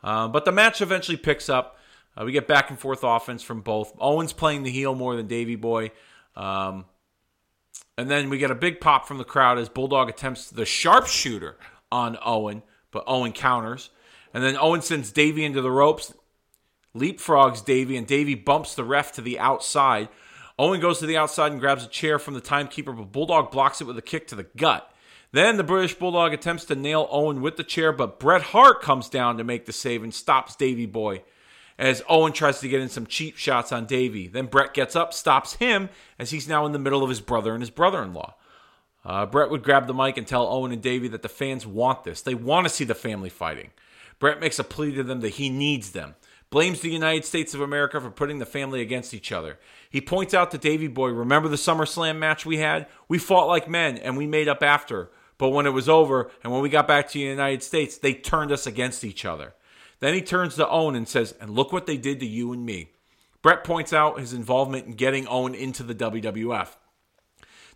Uh, 0.03 0.29
but 0.29 0.47
the 0.47 0.53
match 0.53 0.81
eventually 0.81 1.19
picks 1.19 1.51
up. 1.51 1.79
Uh, 2.17 2.25
we 2.25 2.33
get 2.33 2.49
back 2.49 2.71
and 2.71 2.79
forth 2.79 3.01
offense 3.05 3.43
from 3.43 3.61
both. 3.61 3.93
Owens 3.99 4.33
playing 4.33 4.63
the 4.63 4.71
heel 4.71 4.95
more 4.95 5.17
than 5.17 5.27
Davey 5.27 5.57
Boy. 5.57 5.91
Um, 6.35 6.87
and 7.99 8.11
then 8.11 8.31
we 8.31 8.39
get 8.39 8.51
a 8.51 8.55
big 8.55 8.81
pop 8.81 9.07
from 9.07 9.19
the 9.19 9.25
crowd 9.25 9.59
as 9.59 9.69
Bulldog 9.69 10.09
attempts 10.09 10.49
the 10.49 10.65
sharpshooter 10.65 11.59
on 11.93 12.17
Owen, 12.25 12.63
but 12.91 13.05
Owen 13.07 13.33
counters. 13.33 13.91
And 14.33 14.43
then 14.43 14.57
Owen 14.59 14.81
sends 14.81 15.13
Davey 15.13 15.45
into 15.45 15.61
the 15.61 15.71
ropes, 15.71 16.15
leapfrogs 16.97 17.63
Davey, 17.63 17.99
and 17.99 18.07
Davey 18.07 18.35
bumps 18.35 18.75
the 18.75 18.85
ref 18.85 19.13
to 19.13 19.21
the 19.21 19.39
outside. 19.39 20.09
Owen 20.59 20.81
goes 20.81 20.99
to 21.01 21.07
the 21.07 21.17
outside 21.17 21.53
and 21.53 21.61
grabs 21.61 21.85
a 21.85 21.89
chair 21.89 22.19
from 22.19 22.35
the 22.35 22.41
timekeeper, 22.41 22.93
but 22.93 23.13
Bulldog 23.13 23.51
blocks 23.51 23.81
it 23.81 23.87
with 23.87 23.99
a 23.99 24.03
kick 24.03 24.27
to 24.29 24.35
the 24.35 24.47
gut. 24.57 24.91
Then 25.33 25.57
the 25.57 25.65
British 25.65 25.95
Bulldog 25.95 26.33
attempts 26.33 26.65
to 26.67 26.75
nail 26.75 27.09
Owen 27.11 27.43
with 27.43 27.57
the 27.57 27.65
chair, 27.65 27.93
but 27.93 28.19
Bret 28.19 28.43
Hart 28.43 28.81
comes 28.81 29.09
down 29.09 29.37
to 29.37 29.45
make 29.45 29.67
the 29.67 29.73
save 29.73 30.03
and 30.03 30.15
stops 30.15 30.57
Davey 30.57 30.87
Boy 30.87 31.23
as 31.79 32.03
Owen 32.09 32.33
tries 32.33 32.61
to 32.61 32.69
get 32.69 32.81
in 32.81 32.89
some 32.89 33.07
cheap 33.07 33.37
shots 33.37 33.73
on 33.73 33.87
Davey. 33.87 34.29
Then 34.29 34.47
Bret 34.47 34.73
gets 34.73 34.97
up, 34.97 35.13
stops 35.13 35.55
him, 35.55 35.91
as 36.19 36.31
he's 36.31 36.49
now 36.49 36.65
in 36.65 36.73
the 36.73 36.79
middle 36.79 37.03
of 37.03 37.11
his 37.11 37.21
brother 37.21 37.53
and 37.53 37.63
his 37.63 37.71
brother 37.71 38.03
in 38.03 38.15
law. 38.15 38.35
Uh, 39.05 39.27
Bret 39.27 39.51
would 39.51 39.63
grab 39.63 39.87
the 39.87 39.95
mic 39.95 40.17
and 40.17 40.27
tell 40.27 40.49
Owen 40.49 40.73
and 40.73 40.83
Davey 40.83 41.09
that 41.09 41.23
the 41.23 41.29
fans 41.29 41.67
want 41.67 42.05
this. 42.05 42.23
They 42.23 42.35
want 42.35 42.67
to 42.67 42.73
see 42.73 42.85
the 42.85 42.95
family 42.95 43.29
fighting. 43.29 43.71
Bret 44.19 44.41
makes 44.41 44.59
a 44.59 44.65
plea 44.65 44.95
to 44.95 45.03
them 45.03 45.21
that 45.21 45.35
he 45.35 45.51
needs 45.51 45.91
them. 45.91 46.15
Blames 46.51 46.81
the 46.81 46.91
United 46.91 47.25
States 47.25 47.55
of 47.55 47.61
America 47.61 48.01
for 48.01 48.11
putting 48.11 48.39
the 48.39 48.47
family 48.47 48.81
against 48.81 49.13
each 49.13 49.33
other. 49.33 49.59
He 49.91 50.01
points 50.01 50.33
out 50.33 50.51
to 50.53 50.59
Davey 50.59 50.87
Boy, 50.87 51.09
remember 51.09 51.49
the 51.49 51.57
SummerSlam 51.57 52.19
match 52.19 52.47
we 52.47 52.59
had? 52.59 52.87
We 53.09 53.19
fought 53.19 53.49
like 53.49 53.69
men 53.69 53.99
and 53.99 54.17
we 54.17 54.27
made 54.27 54.49
up 54.49 54.63
after. 54.63 55.11
But 55.39 55.51
when 55.51 55.67
it 55.67 55.71
was 55.71 55.89
over 55.89 56.31
and 56.43 56.53
when 56.53 56.63
we 56.63 56.69
got 56.69 56.89
back 56.89 57.09
to 57.09 57.15
the 57.15 57.25
United 57.25 57.63
States, 57.63 57.99
they 57.99 58.15
turned 58.15 58.53
us 58.53 58.67
against 58.67 59.05
each 59.05 59.25
other. 59.25 59.55
Then 59.99 60.15
he 60.15 60.23
turns 60.23 60.55
to 60.57 60.69
Owen 60.69 60.95
and 60.95 61.09
says, 61.09 61.35
And 61.41 61.51
look 61.51 61.73
what 61.73 61.87
they 61.87 61.97
did 61.97 62.21
to 62.21 62.27
you 62.27 62.53
and 62.53 62.65
me. 62.65 62.91
Bret 63.43 63.65
points 63.65 63.93
out 63.93 64.21
his 64.21 64.33
involvement 64.33 64.87
in 64.87 64.93
getting 64.95 65.27
Owen 65.29 65.55
into 65.55 65.83
the 65.83 65.95
WWF. 65.95 66.69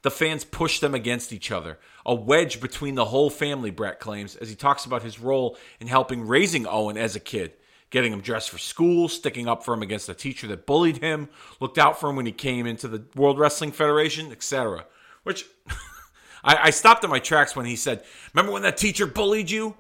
The 0.02 0.11
fans 0.11 0.44
push 0.44 0.80
them 0.80 0.94
against 0.94 1.33
each 1.33 1.50
other. 1.50 1.78
A 2.06 2.14
wedge 2.14 2.61
between 2.61 2.94
the 2.94 3.06
whole 3.06 3.30
family, 3.30 3.70
Bret 3.70 4.00
claims, 4.00 4.37
as 4.37 4.48
he 4.48 4.54
talks 4.54 4.85
about 4.85 5.02
his 5.02 5.20
role 5.20 5.59
in 5.78 5.87
helping 5.87 6.26
raising 6.26 6.66
Owen 6.66 6.96
as 6.96 7.14
a 7.14 7.20
kid, 7.20 7.52
getting 7.90 8.12
him 8.12 8.20
dressed 8.20 8.50
for 8.50 8.59
school, 8.59 9.09
sticking 9.09 9.48
up 9.48 9.64
for 9.64 9.74
him 9.74 9.83
against 9.83 10.09
a 10.09 10.14
teacher 10.14 10.46
that 10.46 10.66
bullied 10.66 10.98
him, 10.98 11.29
looked 11.59 11.79
out 11.79 11.98
for 12.00 12.09
him 12.09 12.16
when 12.16 12.26
he 12.26 12.33
came 12.33 12.66
into 12.66 12.88
the 12.88 13.05
World 13.14 13.38
Wrestling 13.38 13.72
Federation, 13.72 14.31
etc. 14.33 14.87
Which 15.24 15.44
I, 16.44 16.57
I 16.64 16.70
stopped 16.70 17.05
in 17.05 17.11
my 17.11 17.18
tracks 17.18 17.55
when 17.55 17.66
he 17.66 17.76
said, 17.76 18.05
Remember 18.33 18.53
when 18.53 18.62
that 18.62 18.76
teacher 18.76 19.07
bullied 19.07 19.50
you? 19.50 19.76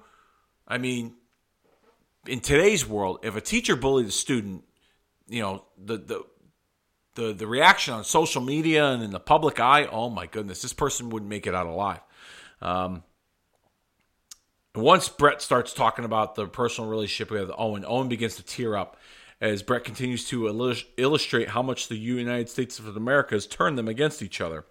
I 0.66 0.78
mean, 0.78 1.14
in 2.26 2.40
today's 2.40 2.86
world, 2.86 3.20
if 3.22 3.36
a 3.36 3.40
teacher 3.40 3.76
bullied 3.76 4.06
a 4.06 4.12
student, 4.12 4.64
you 5.28 5.42
know, 5.42 5.64
the, 5.78 5.96
the 5.96 6.24
the 7.14 7.32
the 7.32 7.46
reaction 7.46 7.94
on 7.94 8.04
social 8.04 8.40
media 8.40 8.86
and 8.86 9.02
in 9.02 9.10
the 9.10 9.20
public 9.20 9.60
eye, 9.60 9.86
oh 9.86 10.10
my 10.10 10.26
goodness, 10.26 10.62
this 10.62 10.72
person 10.72 11.10
wouldn't 11.10 11.28
make 11.28 11.46
it 11.46 11.54
out 11.54 11.66
alive. 11.66 12.00
Um, 12.60 13.02
once 14.74 15.08
Bret 15.08 15.42
starts 15.42 15.72
talking 15.72 16.04
about 16.04 16.34
the 16.34 16.46
personal 16.46 16.88
relationship 16.88 17.30
with 17.30 17.50
Owen, 17.56 17.84
Owen 17.86 18.08
begins 18.08 18.36
to 18.36 18.44
tear 18.44 18.76
up 18.76 18.96
as 19.40 19.62
Bret 19.62 19.84
continues 19.84 20.26
to 20.28 20.46
illustrate 20.96 21.48
how 21.48 21.62
much 21.62 21.88
the 21.88 21.96
United 21.96 22.48
States 22.48 22.78
of 22.78 22.96
America 22.96 23.34
has 23.34 23.46
turned 23.46 23.78
them 23.78 23.88
against 23.88 24.22
each 24.22 24.40
other. 24.40 24.64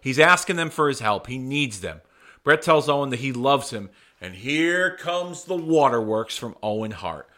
He's 0.00 0.20
asking 0.20 0.56
them 0.56 0.70
for 0.70 0.88
his 0.88 1.00
help. 1.00 1.26
He 1.26 1.36
needs 1.36 1.80
them. 1.80 2.00
Bret 2.44 2.62
tells 2.62 2.88
Owen 2.88 3.10
that 3.10 3.18
he 3.18 3.32
loves 3.32 3.70
him, 3.70 3.90
and 4.20 4.34
here 4.34 4.96
comes 4.96 5.44
the 5.44 5.56
waterworks 5.56 6.38
from 6.38 6.56
Owen 6.62 6.92
Hart. 6.92 7.28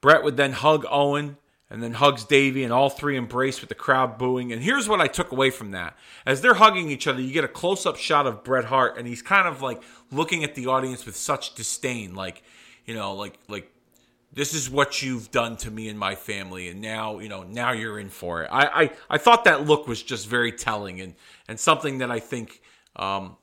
Bret 0.00 0.24
would 0.24 0.36
then 0.36 0.52
hug 0.52 0.84
Owen 0.90 1.36
and 1.72 1.82
then 1.82 1.94
hugs 1.94 2.24
Davey, 2.24 2.64
and 2.64 2.72
all 2.72 2.90
three 2.90 3.16
embrace 3.16 3.62
with 3.62 3.70
the 3.70 3.74
crowd 3.74 4.18
booing. 4.18 4.52
And 4.52 4.62
here's 4.62 4.90
what 4.90 5.00
I 5.00 5.06
took 5.06 5.32
away 5.32 5.48
from 5.48 5.70
that. 5.70 5.96
As 6.26 6.42
they're 6.42 6.54
hugging 6.54 6.90
each 6.90 7.06
other, 7.06 7.22
you 7.22 7.32
get 7.32 7.44
a 7.44 7.48
close 7.48 7.86
up 7.86 7.96
shot 7.96 8.26
of 8.26 8.44
Bret 8.44 8.66
Hart, 8.66 8.98
and 8.98 9.08
he's 9.08 9.22
kind 9.22 9.48
of 9.48 9.62
like 9.62 9.82
looking 10.10 10.44
at 10.44 10.54
the 10.54 10.66
audience 10.66 11.06
with 11.06 11.16
such 11.16 11.54
disdain, 11.54 12.14
like, 12.14 12.42
you 12.84 12.94
know, 12.94 13.14
like, 13.14 13.38
like, 13.48 13.72
this 14.34 14.52
is 14.52 14.68
what 14.68 15.02
you've 15.02 15.30
done 15.30 15.56
to 15.56 15.70
me 15.70 15.88
and 15.88 15.98
my 15.98 16.14
family, 16.14 16.68
and 16.68 16.82
now, 16.82 17.18
you 17.20 17.30
know, 17.30 17.42
now 17.42 17.72
you're 17.72 17.98
in 17.98 18.10
for 18.10 18.42
it. 18.42 18.50
I, 18.52 18.82
I, 18.82 18.90
I 19.08 19.18
thought 19.18 19.44
that 19.44 19.66
look 19.66 19.88
was 19.88 20.02
just 20.02 20.28
very 20.28 20.52
telling 20.52 21.00
and, 21.00 21.14
and 21.48 21.58
something 21.58 21.98
that 21.98 22.10
I 22.10 22.20
think 22.20 22.60
um, 22.96 23.38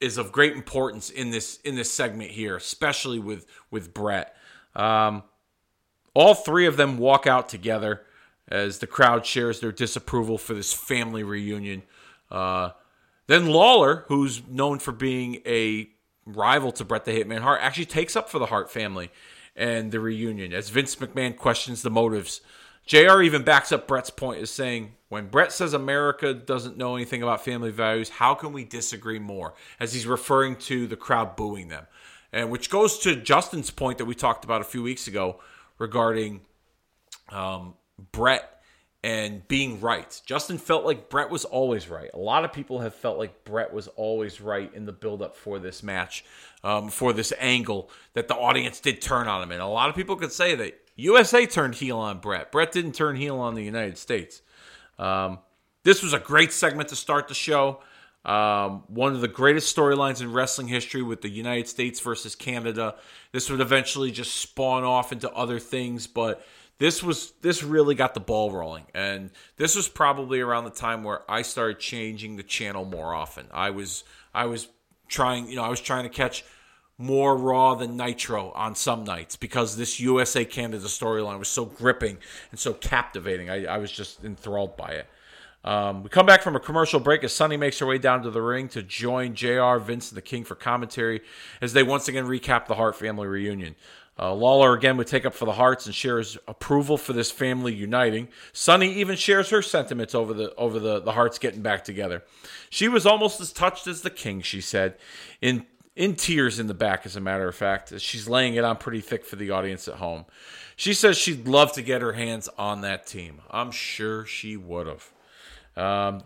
is 0.00 0.16
of 0.16 0.30
great 0.30 0.52
importance 0.52 1.10
in 1.10 1.30
this 1.30 1.58
in 1.64 1.74
this 1.74 1.90
segment 1.90 2.30
here, 2.30 2.56
especially 2.56 3.18
with 3.18 3.46
with 3.72 3.92
Bret. 3.92 4.36
Um, 4.76 5.24
all 6.18 6.34
three 6.34 6.66
of 6.66 6.76
them 6.76 6.98
walk 6.98 7.28
out 7.28 7.48
together 7.48 8.02
as 8.48 8.80
the 8.80 8.88
crowd 8.88 9.24
shares 9.24 9.60
their 9.60 9.70
disapproval 9.70 10.36
for 10.36 10.52
this 10.52 10.72
family 10.72 11.22
reunion. 11.22 11.84
Uh, 12.28 12.70
then 13.28 13.46
Lawler, 13.46 14.04
who's 14.08 14.42
known 14.48 14.80
for 14.80 14.90
being 14.90 15.40
a 15.46 15.88
rival 16.26 16.72
to 16.72 16.84
Bret 16.84 17.04
the 17.04 17.12
Hitman 17.12 17.42
Hart, 17.42 17.60
actually 17.62 17.84
takes 17.84 18.16
up 18.16 18.28
for 18.28 18.40
the 18.40 18.46
Hart 18.46 18.68
family 18.68 19.12
and 19.54 19.92
the 19.92 20.00
reunion 20.00 20.52
as 20.52 20.70
Vince 20.70 20.96
McMahon 20.96 21.36
questions 21.36 21.82
the 21.82 21.90
motives. 21.90 22.40
JR 22.84 23.22
even 23.22 23.44
backs 23.44 23.70
up 23.70 23.86
Bret's 23.86 24.10
point 24.10 24.42
as 24.42 24.50
saying, 24.50 24.94
when 25.08 25.28
Bret 25.28 25.52
says 25.52 25.72
America 25.72 26.34
doesn't 26.34 26.76
know 26.76 26.96
anything 26.96 27.22
about 27.22 27.44
family 27.44 27.70
values, 27.70 28.08
how 28.08 28.34
can 28.34 28.52
we 28.52 28.64
disagree 28.64 29.20
more? 29.20 29.54
As 29.78 29.92
he's 29.92 30.06
referring 30.06 30.56
to 30.56 30.88
the 30.88 30.96
crowd 30.96 31.36
booing 31.36 31.68
them. 31.68 31.86
And 32.32 32.50
which 32.50 32.70
goes 32.70 32.98
to 33.00 33.14
Justin's 33.14 33.70
point 33.70 33.98
that 33.98 34.04
we 34.06 34.16
talked 34.16 34.44
about 34.44 34.62
a 34.62 34.64
few 34.64 34.82
weeks 34.82 35.06
ago 35.06 35.38
regarding 35.78 36.40
um, 37.30 37.74
Bret 38.12 38.62
and 39.02 39.46
being 39.46 39.80
right. 39.80 40.20
Justin 40.26 40.58
felt 40.58 40.84
like 40.84 41.08
Bret 41.08 41.30
was 41.30 41.44
always 41.44 41.88
right. 41.88 42.10
A 42.14 42.18
lot 42.18 42.44
of 42.44 42.52
people 42.52 42.80
have 42.80 42.94
felt 42.94 43.18
like 43.18 43.44
Bret 43.44 43.72
was 43.72 43.86
always 43.88 44.40
right 44.40 44.72
in 44.74 44.86
the 44.86 44.92
build-up 44.92 45.36
for 45.36 45.58
this 45.58 45.82
match, 45.82 46.24
um, 46.64 46.88
for 46.88 47.12
this 47.12 47.32
angle 47.38 47.90
that 48.14 48.26
the 48.26 48.34
audience 48.34 48.80
did 48.80 49.00
turn 49.00 49.28
on 49.28 49.42
him. 49.42 49.52
And 49.52 49.62
a 49.62 49.66
lot 49.66 49.88
of 49.88 49.94
people 49.94 50.16
could 50.16 50.32
say 50.32 50.56
that 50.56 50.80
USA 50.96 51.46
turned 51.46 51.76
heel 51.76 51.98
on 51.98 52.18
Bret. 52.18 52.50
Bret 52.50 52.72
didn't 52.72 52.92
turn 52.92 53.14
heel 53.14 53.38
on 53.38 53.54
the 53.54 53.62
United 53.62 53.98
States. 53.98 54.42
Um, 54.98 55.38
this 55.84 56.02
was 56.02 56.12
a 56.12 56.18
great 56.18 56.52
segment 56.52 56.88
to 56.88 56.96
start 56.96 57.28
the 57.28 57.34
show. 57.34 57.80
Um, 58.28 58.82
one 58.88 59.14
of 59.14 59.22
the 59.22 59.28
greatest 59.28 59.74
storylines 59.74 60.20
in 60.20 60.30
wrestling 60.30 60.68
history 60.68 61.02
with 61.02 61.22
the 61.22 61.30
United 61.30 61.66
States 61.66 61.98
versus 61.98 62.34
Canada. 62.34 62.96
This 63.32 63.48
would 63.48 63.62
eventually 63.62 64.10
just 64.10 64.36
spawn 64.36 64.84
off 64.84 65.12
into 65.12 65.32
other 65.32 65.58
things, 65.58 66.06
but 66.06 66.44
this 66.76 67.02
was 67.02 67.32
this 67.40 67.62
really 67.62 67.94
got 67.94 68.12
the 68.12 68.20
ball 68.20 68.52
rolling, 68.52 68.84
and 68.94 69.30
this 69.56 69.74
was 69.74 69.88
probably 69.88 70.40
around 70.40 70.64
the 70.64 70.70
time 70.70 71.04
where 71.04 71.22
I 71.28 71.40
started 71.40 71.78
changing 71.78 72.36
the 72.36 72.42
channel 72.42 72.84
more 72.84 73.14
often. 73.14 73.46
I 73.50 73.70
was 73.70 74.04
I 74.34 74.44
was 74.44 74.68
trying, 75.08 75.48
you 75.48 75.56
know, 75.56 75.64
I 75.64 75.70
was 75.70 75.80
trying 75.80 76.02
to 76.02 76.10
catch 76.10 76.44
more 76.98 77.34
Raw 77.34 77.76
than 77.76 77.96
Nitro 77.96 78.50
on 78.50 78.74
some 78.74 79.04
nights 79.04 79.36
because 79.36 79.78
this 79.78 80.00
USA 80.00 80.44
Canada 80.44 80.84
storyline 80.84 81.38
was 81.38 81.48
so 81.48 81.64
gripping 81.64 82.18
and 82.50 82.60
so 82.60 82.74
captivating. 82.74 83.48
I, 83.48 83.64
I 83.64 83.78
was 83.78 83.90
just 83.90 84.22
enthralled 84.22 84.76
by 84.76 84.90
it. 84.90 85.06
Um, 85.64 86.04
we 86.04 86.08
come 86.08 86.24
back 86.24 86.42
from 86.42 86.56
a 86.56 86.60
commercial 86.60 87.00
break 87.00 87.24
as 87.24 87.32
Sunny 87.32 87.56
makes 87.56 87.78
her 87.80 87.86
way 87.86 87.98
down 87.98 88.22
to 88.22 88.30
the 88.30 88.40
ring 88.40 88.68
to 88.68 88.82
join 88.82 89.34
JR, 89.34 89.76
Vince, 89.78 90.10
and 90.10 90.16
the 90.16 90.22
King 90.22 90.44
for 90.44 90.54
commentary 90.54 91.20
as 91.60 91.72
they 91.72 91.82
once 91.82 92.08
again 92.08 92.26
recap 92.26 92.66
the 92.66 92.76
Hart 92.76 92.96
family 92.96 93.26
reunion. 93.26 93.74
Uh, 94.20 94.34
Lawler 94.34 94.74
again 94.74 94.96
would 94.96 95.06
take 95.06 95.24
up 95.24 95.34
for 95.34 95.44
the 95.44 95.52
Harts 95.52 95.86
and 95.86 95.94
shares 95.94 96.36
approval 96.48 96.96
for 96.96 97.12
this 97.12 97.30
family 97.30 97.72
uniting. 97.72 98.28
Sunny 98.52 98.92
even 98.94 99.16
shares 99.16 99.50
her 99.50 99.62
sentiments 99.62 100.14
over 100.14 100.34
the 100.34 100.54
over 100.56 100.80
the, 100.80 101.00
the 101.00 101.12
Harts 101.12 101.38
getting 101.38 101.62
back 101.62 101.84
together. 101.84 102.24
She 102.68 102.88
was 102.88 103.06
almost 103.06 103.40
as 103.40 103.52
touched 103.52 103.86
as 103.86 104.02
the 104.02 104.10
King, 104.10 104.42
she 104.42 104.60
said, 104.60 104.96
in 105.40 105.66
in 105.94 106.14
tears 106.14 106.58
in 106.58 106.66
the 106.66 106.74
back, 106.74 107.06
as 107.06 107.14
a 107.14 107.20
matter 107.20 107.46
of 107.46 107.54
fact. 107.54 107.92
She's 108.00 108.28
laying 108.28 108.54
it 108.54 108.64
on 108.64 108.76
pretty 108.76 109.00
thick 109.00 109.24
for 109.24 109.36
the 109.36 109.50
audience 109.50 109.86
at 109.86 109.94
home. 109.94 110.24
She 110.74 110.94
says 110.94 111.16
she'd 111.16 111.46
love 111.46 111.72
to 111.72 111.82
get 111.82 112.02
her 112.02 112.12
hands 112.12 112.48
on 112.58 112.80
that 112.82 113.06
team. 113.06 113.40
I'm 113.50 113.70
sure 113.70 114.24
she 114.24 114.56
would 114.56 114.86
have. 114.86 115.12
Um, 115.78 116.22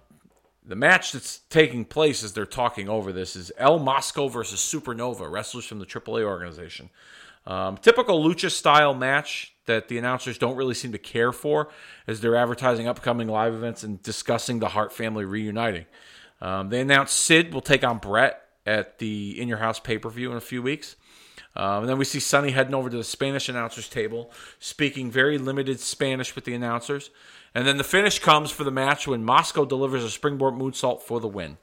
the 0.64 0.76
match 0.76 1.12
that's 1.12 1.40
taking 1.50 1.84
place 1.84 2.22
as 2.22 2.32
they're 2.32 2.46
talking 2.46 2.88
over 2.88 3.12
this 3.12 3.36
is 3.36 3.52
El 3.58 3.78
Mosco 3.78 4.28
versus 4.28 4.60
Supernova, 4.60 5.30
wrestlers 5.30 5.64
from 5.64 5.80
the 5.80 5.86
AAA 5.86 6.22
organization. 6.22 6.88
Um, 7.46 7.76
typical 7.76 8.22
lucha 8.24 8.50
style 8.50 8.94
match 8.94 9.54
that 9.66 9.88
the 9.88 9.98
announcers 9.98 10.38
don't 10.38 10.56
really 10.56 10.74
seem 10.74 10.92
to 10.92 10.98
care 10.98 11.32
for 11.32 11.68
as 12.06 12.20
they're 12.20 12.36
advertising 12.36 12.86
upcoming 12.86 13.28
live 13.28 13.54
events 13.54 13.82
and 13.82 14.02
discussing 14.02 14.60
the 14.60 14.68
Hart 14.68 14.92
family 14.92 15.24
reuniting. 15.24 15.86
Um, 16.40 16.68
they 16.68 16.80
announced 16.80 17.16
Sid 17.16 17.52
will 17.52 17.60
take 17.60 17.84
on 17.84 17.98
Bret 17.98 18.40
at 18.64 18.98
the 18.98 19.40
In 19.40 19.48
Your 19.48 19.58
House 19.58 19.80
pay 19.80 19.98
per 19.98 20.08
view 20.08 20.30
in 20.30 20.36
a 20.36 20.40
few 20.40 20.62
weeks. 20.62 20.96
Um, 21.54 21.80
and 21.80 21.88
then 21.88 21.98
we 21.98 22.04
see 22.04 22.20
Sunny 22.20 22.52
heading 22.52 22.74
over 22.74 22.88
to 22.88 22.96
the 22.96 23.04
Spanish 23.04 23.48
announcers 23.48 23.88
table, 23.88 24.30
speaking 24.58 25.10
very 25.10 25.36
limited 25.36 25.80
Spanish 25.80 26.34
with 26.34 26.44
the 26.44 26.54
announcers. 26.54 27.10
And 27.54 27.66
then 27.66 27.76
the 27.76 27.84
finish 27.84 28.18
comes 28.18 28.50
for 28.50 28.64
the 28.64 28.70
match 28.70 29.06
when 29.06 29.24
Mosco 29.24 29.64
delivers 29.64 30.04
a 30.04 30.10
springboard 30.10 30.54
moonsault 30.54 31.02
for 31.02 31.20
the 31.20 31.28
win. 31.28 31.58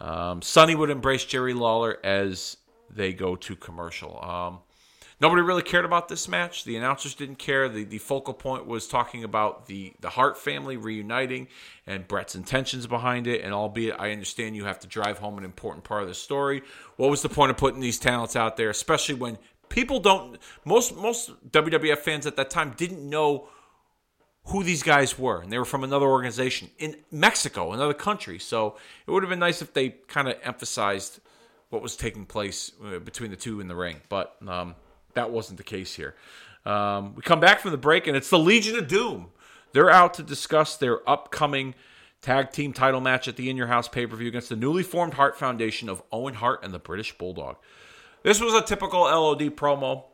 Um, 0.00 0.42
Sunny 0.42 0.74
would 0.74 0.90
embrace 0.90 1.24
Jerry 1.24 1.54
Lawler 1.54 1.98
as 2.04 2.56
they 2.90 3.12
go 3.12 3.36
to 3.36 3.56
commercial. 3.56 4.22
Um, 4.22 4.58
nobody 5.20 5.42
really 5.42 5.62
cared 5.62 5.84
about 5.84 6.08
this 6.08 6.28
match. 6.28 6.64
The 6.64 6.76
announcers 6.76 7.14
didn't 7.14 7.36
care. 7.36 7.68
The, 7.68 7.84
the 7.84 7.98
focal 7.98 8.34
point 8.34 8.66
was 8.66 8.86
talking 8.86 9.24
about 9.24 9.66
the, 9.66 9.92
the 10.00 10.10
Hart 10.10 10.38
family 10.38 10.76
reuniting 10.76 11.48
and 11.86 12.06
Bret's 12.06 12.34
intentions 12.34 12.86
behind 12.86 13.26
it. 13.26 13.42
And 13.42 13.52
albeit 13.52 13.98
I 13.98 14.12
understand 14.12 14.54
you 14.54 14.64
have 14.64 14.80
to 14.80 14.86
drive 14.86 15.18
home 15.18 15.38
an 15.38 15.44
important 15.44 15.84
part 15.84 16.02
of 16.02 16.08
the 16.08 16.14
story, 16.14 16.62
what 16.96 17.10
was 17.10 17.22
the 17.22 17.28
point 17.28 17.50
of 17.50 17.56
putting 17.56 17.80
these 17.80 17.98
talents 17.98 18.36
out 18.36 18.56
there, 18.56 18.70
especially 18.70 19.14
when 19.14 19.38
people 19.68 19.98
don't 19.98 20.38
most 20.64 20.94
most 20.94 21.30
WWF 21.50 21.98
fans 21.98 22.26
at 22.26 22.36
that 22.36 22.50
time 22.50 22.74
didn't 22.76 23.08
know 23.08 23.48
who 24.46 24.62
these 24.62 24.82
guys 24.82 25.18
were, 25.18 25.40
and 25.40 25.50
they 25.50 25.58
were 25.58 25.64
from 25.64 25.84
another 25.84 26.06
organization 26.06 26.70
in 26.78 26.96
Mexico, 27.10 27.72
another 27.72 27.94
country. 27.94 28.38
So 28.38 28.76
it 29.06 29.10
would 29.10 29.22
have 29.22 29.30
been 29.30 29.38
nice 29.38 29.62
if 29.62 29.72
they 29.72 29.90
kind 30.06 30.28
of 30.28 30.36
emphasized 30.42 31.20
what 31.70 31.82
was 31.82 31.96
taking 31.96 32.26
place 32.26 32.72
uh, 32.84 32.98
between 32.98 33.30
the 33.30 33.36
two 33.36 33.60
in 33.60 33.68
the 33.68 33.74
ring, 33.74 34.00
but 34.08 34.36
um, 34.46 34.74
that 35.14 35.30
wasn't 35.30 35.56
the 35.56 35.64
case 35.64 35.94
here. 35.94 36.14
Um, 36.66 37.14
we 37.14 37.22
come 37.22 37.40
back 37.40 37.60
from 37.60 37.70
the 37.72 37.78
break, 37.78 38.06
and 38.06 38.16
it's 38.16 38.30
the 38.30 38.38
Legion 38.38 38.76
of 38.76 38.86
Doom. 38.86 39.30
They're 39.72 39.90
out 39.90 40.14
to 40.14 40.22
discuss 40.22 40.76
their 40.76 41.08
upcoming 41.08 41.74
tag 42.20 42.52
team 42.52 42.72
title 42.72 43.00
match 43.00 43.28
at 43.28 43.36
the 43.36 43.50
In 43.50 43.56
Your 43.56 43.66
House 43.66 43.88
pay 43.88 44.06
per 44.06 44.16
view 44.16 44.28
against 44.28 44.48
the 44.48 44.56
newly 44.56 44.82
formed 44.82 45.14
Hart 45.14 45.38
Foundation 45.38 45.88
of 45.88 46.02
Owen 46.12 46.34
Hart 46.34 46.62
and 46.62 46.72
the 46.72 46.78
British 46.78 47.16
Bulldog. 47.18 47.56
This 48.22 48.40
was 48.40 48.54
a 48.54 48.62
typical 48.62 49.02
LOD 49.02 49.40
promo. 49.56 50.04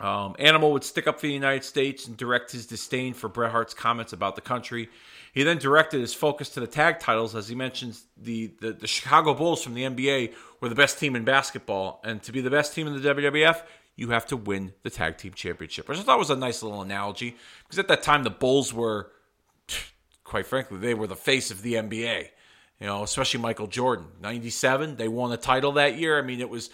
Um, 0.00 0.34
Animal 0.38 0.72
would 0.72 0.84
stick 0.84 1.06
up 1.06 1.20
for 1.20 1.26
the 1.26 1.32
United 1.32 1.62
States 1.62 2.06
and 2.06 2.16
direct 2.16 2.52
his 2.52 2.66
disdain 2.66 3.12
for 3.12 3.28
Bret 3.28 3.52
Hart's 3.52 3.74
comments 3.74 4.14
about 4.14 4.34
the 4.34 4.40
country. 4.40 4.88
He 5.32 5.42
then 5.42 5.58
directed 5.58 6.00
his 6.00 6.14
focus 6.14 6.48
to 6.50 6.60
the 6.60 6.66
tag 6.66 6.98
titles 6.98 7.36
as 7.36 7.48
he 7.48 7.54
mentions 7.54 8.04
the, 8.16 8.50
the, 8.60 8.72
the 8.72 8.86
Chicago 8.86 9.34
Bulls 9.34 9.62
from 9.62 9.74
the 9.74 9.82
NBA 9.82 10.32
were 10.60 10.70
the 10.70 10.74
best 10.74 10.98
team 10.98 11.14
in 11.14 11.24
basketball. 11.24 12.00
And 12.02 12.22
to 12.22 12.32
be 12.32 12.40
the 12.40 12.50
best 12.50 12.74
team 12.74 12.86
in 12.86 13.00
the 13.00 13.14
WWF, 13.14 13.62
you 13.94 14.08
have 14.08 14.24
to 14.26 14.36
win 14.36 14.72
the 14.82 14.90
tag 14.90 15.18
team 15.18 15.34
championship, 15.34 15.86
which 15.88 15.98
I 15.98 16.02
thought 16.02 16.18
was 16.18 16.30
a 16.30 16.36
nice 16.36 16.62
little 16.62 16.80
analogy 16.80 17.36
because 17.64 17.78
at 17.78 17.88
that 17.88 18.02
time 18.02 18.24
the 18.24 18.30
Bulls 18.30 18.72
were, 18.72 19.12
quite 20.24 20.46
frankly, 20.46 20.78
they 20.78 20.94
were 20.94 21.06
the 21.06 21.16
face 21.16 21.50
of 21.50 21.60
the 21.60 21.74
NBA. 21.74 22.28
You 22.80 22.86
know, 22.86 23.02
especially 23.02 23.40
Michael 23.40 23.66
Jordan. 23.66 24.06
97, 24.22 24.96
they 24.96 25.06
won 25.06 25.32
a 25.32 25.36
title 25.36 25.72
that 25.72 25.98
year. 25.98 26.18
I 26.18 26.22
mean, 26.22 26.40
it 26.40 26.48
was, 26.48 26.70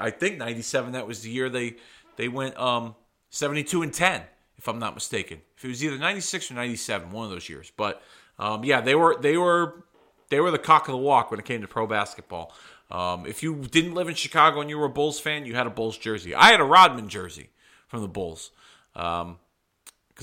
I 0.00 0.10
think 0.10 0.38
97, 0.38 0.92
that 0.92 1.08
was 1.08 1.22
the 1.22 1.30
year 1.30 1.48
they 1.48 1.74
they 2.18 2.28
went 2.28 2.58
um, 2.58 2.96
72 3.30 3.80
and 3.80 3.94
10, 3.94 4.22
if 4.58 4.68
I'm 4.68 4.78
not 4.78 4.94
mistaken. 4.94 5.40
If 5.56 5.64
it 5.64 5.68
was 5.68 5.84
either 5.84 5.96
96 5.96 6.50
or 6.50 6.54
97, 6.54 7.10
one 7.12 7.24
of 7.24 7.30
those 7.30 7.48
years. 7.48 7.72
But 7.76 8.02
um, 8.38 8.64
yeah, 8.64 8.80
they 8.80 8.94
were 8.94 9.16
they 9.18 9.36
were 9.36 9.84
they 10.28 10.40
were 10.40 10.50
the 10.50 10.58
cock 10.58 10.88
of 10.88 10.92
the 10.92 10.98
walk 10.98 11.30
when 11.30 11.40
it 11.40 11.46
came 11.46 11.62
to 11.62 11.68
pro 11.68 11.86
basketball. 11.86 12.52
Um, 12.90 13.24
if 13.24 13.42
you 13.42 13.56
didn't 13.56 13.94
live 13.94 14.08
in 14.08 14.14
Chicago 14.14 14.60
and 14.60 14.68
you 14.68 14.78
were 14.78 14.86
a 14.86 14.90
Bulls 14.90 15.20
fan, 15.20 15.46
you 15.46 15.54
had 15.54 15.66
a 15.66 15.70
Bulls 15.70 15.96
jersey. 15.96 16.34
I 16.34 16.50
had 16.50 16.60
a 16.60 16.64
Rodman 16.64 17.08
jersey 17.08 17.50
from 17.86 18.02
the 18.02 18.08
Bulls 18.08 18.50
because 18.92 19.22
um, 19.22 19.38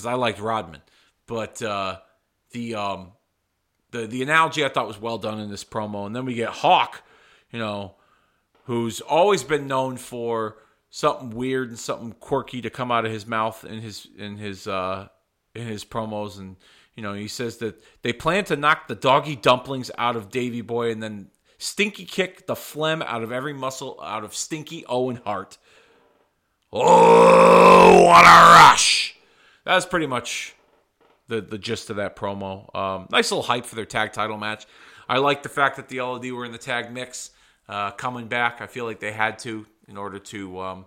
I 0.05 0.13
liked 0.15 0.39
Rodman. 0.39 0.81
But 1.27 1.61
uh, 1.61 1.99
the 2.51 2.75
um, 2.75 3.11
the 3.91 4.05
the 4.05 4.21
analogy 4.21 4.65
I 4.65 4.69
thought 4.69 4.87
was 4.87 4.99
well 4.99 5.17
done 5.17 5.39
in 5.39 5.49
this 5.49 5.63
promo, 5.63 6.05
and 6.05 6.15
then 6.15 6.25
we 6.25 6.33
get 6.33 6.49
Hawk, 6.49 7.03
you 7.51 7.59
know, 7.59 7.95
who's 8.65 8.99
always 8.99 9.43
been 9.43 9.67
known 9.67 9.95
for 9.95 10.57
something 10.89 11.31
weird 11.31 11.69
and 11.69 11.79
something 11.79 12.13
quirky 12.13 12.61
to 12.61 12.69
come 12.69 12.91
out 12.91 13.05
of 13.05 13.11
his 13.11 13.25
mouth 13.25 13.65
in 13.65 13.81
his 13.81 14.07
in 14.17 14.37
his 14.37 14.67
uh, 14.67 15.07
in 15.53 15.67
his 15.67 15.85
promos, 15.85 16.39
and 16.39 16.55
you 16.95 17.03
know 17.03 17.13
he 17.13 17.27
says 17.27 17.57
that 17.57 17.81
they 18.01 18.13
plan 18.13 18.43
to 18.45 18.55
knock 18.55 18.87
the 18.87 18.95
doggy 18.95 19.35
dumplings 19.35 19.91
out 19.97 20.15
of 20.15 20.29
Davey 20.29 20.61
Boy 20.61 20.91
and 20.91 21.01
then 21.01 21.29
stinky 21.57 22.05
kick 22.05 22.47
the 22.47 22.55
phlegm 22.55 23.01
out 23.01 23.23
of 23.23 23.31
every 23.31 23.53
muscle 23.53 23.99
out 24.03 24.23
of 24.23 24.35
Stinky 24.35 24.85
Owen 24.87 25.21
Hart. 25.25 25.57
Oh, 26.71 28.05
what 28.05 28.25
a 28.25 28.53
rush! 28.53 29.15
That's 29.63 29.85
pretty 29.85 30.07
much 30.07 30.55
the 31.27 31.41
the 31.41 31.57
gist 31.57 31.89
of 31.89 31.97
that 31.97 32.15
promo. 32.15 32.73
Um, 32.75 33.07
nice 33.11 33.31
little 33.31 33.43
hype 33.43 33.65
for 33.65 33.75
their 33.75 33.85
tag 33.85 34.13
title 34.13 34.37
match. 34.37 34.65
I 35.07 35.17
like 35.19 35.43
the 35.43 35.49
fact 35.49 35.75
that 35.75 35.87
the 35.87 36.01
LOD 36.01 36.31
were 36.31 36.45
in 36.45 36.51
the 36.51 36.57
tag 36.57 36.91
mix 36.91 37.31
uh, 37.69 37.91
coming 37.91 38.27
back. 38.27 38.61
I 38.61 38.67
feel 38.67 38.85
like 38.85 38.99
they 38.99 39.11
had 39.11 39.39
to 39.39 39.65
in 39.87 39.97
order 39.97 40.19
to 40.19 40.59
um, 40.59 40.85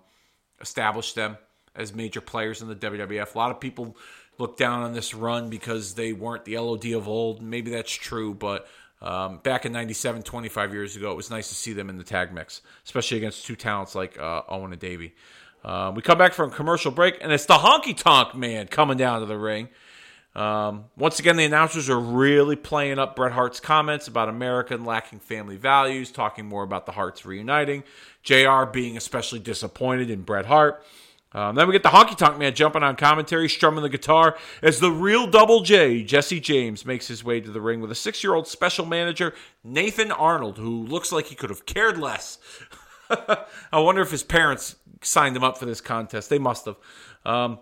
establish 0.61 1.13
them 1.13 1.37
as 1.75 1.95
major 1.95 2.21
players 2.21 2.63
in 2.63 2.69
the 2.69 2.77
WWF. 2.77 3.35
A 3.35 3.39
lot 3.39 3.51
of 3.51 3.61
people 3.61 3.97
look 4.39 4.57
down 4.57 4.83
on 4.83 4.93
this 4.93 5.15
run 5.15 5.51
because 5.51 5.95
they 5.95 6.13
weren't 6.13 6.45
the 6.45 6.59
LOD 6.59 6.87
of 6.93 7.09
old. 7.09 7.43
Maybe 7.43 7.71
that's 7.71 7.93
true, 7.93 8.35
but 8.35 8.69
um, 9.01 9.39
back 9.39 9.65
in 9.65 9.73
97, 9.73 10.23
25 10.23 10.73
years 10.73 10.97
ago, 10.97 11.13
it 11.13 11.17
was 11.17 11.31
nice 11.31 11.49
to 11.49 11.55
see 11.55 11.73
them 11.73 11.89
in 11.89 11.99
the 11.99 12.05
tag 12.05 12.33
mix, 12.33 12.63
especially 12.85 13.19
against 13.19 13.47
two 13.47 13.57
talents 13.57 13.95
like 13.95 14.19
uh, 14.19 14.43
Owen 14.49 14.73
and 14.73 14.81
Davey. 14.81 15.15
Uh, 15.65 15.93
we 15.95 16.03
come 16.03 16.19
back 16.19 16.33
from 16.33 16.51
a 16.51 16.55
commercial 16.55 16.91
break, 16.91 17.19
and 17.21 17.33
it's 17.33 17.47
the 17.47 17.55
Honky 17.55 17.97
Tonk 17.97 18.35
Man 18.35 18.67
coming 18.67 18.97
down 18.97 19.21
to 19.21 19.27
the 19.27 19.39
ring. 19.39 19.69
Um, 20.35 20.85
once 20.97 21.19
again, 21.19 21.37
the 21.37 21.45
announcers 21.45 21.89
are 21.89 21.99
really 21.99 22.55
playing 22.55 22.99
up 22.99 23.17
Bret 23.17 23.33
Hart's 23.33 23.59
comments 23.59 24.07
about 24.07 24.29
America 24.29 24.75
and 24.75 24.87
lacking 24.87 25.19
family 25.19 25.57
values, 25.57 26.13
talking 26.13 26.47
more 26.47 26.63
about 26.63 26.87
the 26.87 26.93
Harts 26.93 27.25
reuniting, 27.25 27.83
JR 28.29 28.65
being 28.65 28.99
especially 28.99 29.39
disappointed 29.39 30.11
in 30.11 30.21
Bret 30.21 30.45
Hart. 30.45 30.85
Um, 31.33 31.55
then 31.55 31.67
we 31.67 31.73
get 31.73 31.83
the 31.83 31.89
Honky 31.89 32.15
Tonk 32.15 32.39
Man 32.39 32.55
jumping 32.55 32.83
on 32.83 32.95
commentary, 32.97 33.49
strumming 33.49 33.83
the 33.83 33.89
guitar 33.89 34.37
as 34.63 34.81
the 34.81 34.91
real 34.91 35.27
Double 35.27 35.61
J, 35.61 36.03
Jesse 36.03 36.39
James, 36.41 36.85
makes 36.85 37.09
his 37.09 37.25
way 37.25 37.41
to 37.41 37.51
the 37.51 37.61
ring 37.61 37.81
with 37.81 37.91
a 37.91 37.95
six 37.95 38.23
year 38.23 38.35
old 38.35 38.47
special 38.47 38.85
manager, 38.85 39.35
Nathan 39.65 40.13
Arnold, 40.13 40.59
who 40.59 40.85
looks 40.85 41.11
like 41.11 41.27
he 41.27 41.35
could 41.35 41.49
have 41.49 41.65
cared 41.65 41.97
less. 41.97 42.39
I 43.11 43.79
wonder 43.79 44.03
if 44.03 44.11
his 44.11 44.23
parents 44.23 44.77
signed 45.03 45.35
him 45.35 45.45
up 45.45 45.57
for 45.57 45.65
this 45.65 45.81
contest. 45.81 46.29
They 46.29 46.39
must 46.39 46.67
have. 46.67 46.77
Um, 47.25 47.59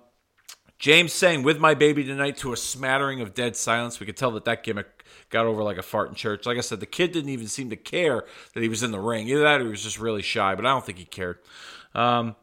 James 0.78 1.12
saying 1.12 1.42
"With 1.42 1.58
My 1.58 1.74
Baby 1.74 2.04
Tonight" 2.04 2.36
to 2.38 2.52
a 2.52 2.56
smattering 2.56 3.20
of 3.20 3.34
dead 3.34 3.56
silence. 3.56 3.98
We 3.98 4.06
could 4.06 4.16
tell 4.16 4.30
that 4.32 4.44
that 4.44 4.62
gimmick 4.62 5.04
got 5.30 5.46
over 5.46 5.62
like 5.62 5.78
a 5.78 5.82
fart 5.82 6.08
in 6.08 6.14
church. 6.14 6.46
Like 6.46 6.58
I 6.58 6.60
said, 6.60 6.80
the 6.80 6.86
kid 6.86 7.12
didn't 7.12 7.30
even 7.30 7.48
seem 7.48 7.70
to 7.70 7.76
care 7.76 8.24
that 8.54 8.62
he 8.62 8.68
was 8.68 8.82
in 8.82 8.90
the 8.90 9.00
ring. 9.00 9.28
Either 9.28 9.42
that, 9.42 9.60
or 9.60 9.64
he 9.64 9.70
was 9.70 9.82
just 9.82 9.98
really 9.98 10.22
shy. 10.22 10.54
But 10.54 10.66
I 10.66 10.70
don't 10.70 10.84
think 10.84 10.98
he 10.98 11.04
cared. 11.04 11.38
Um, 11.94 12.36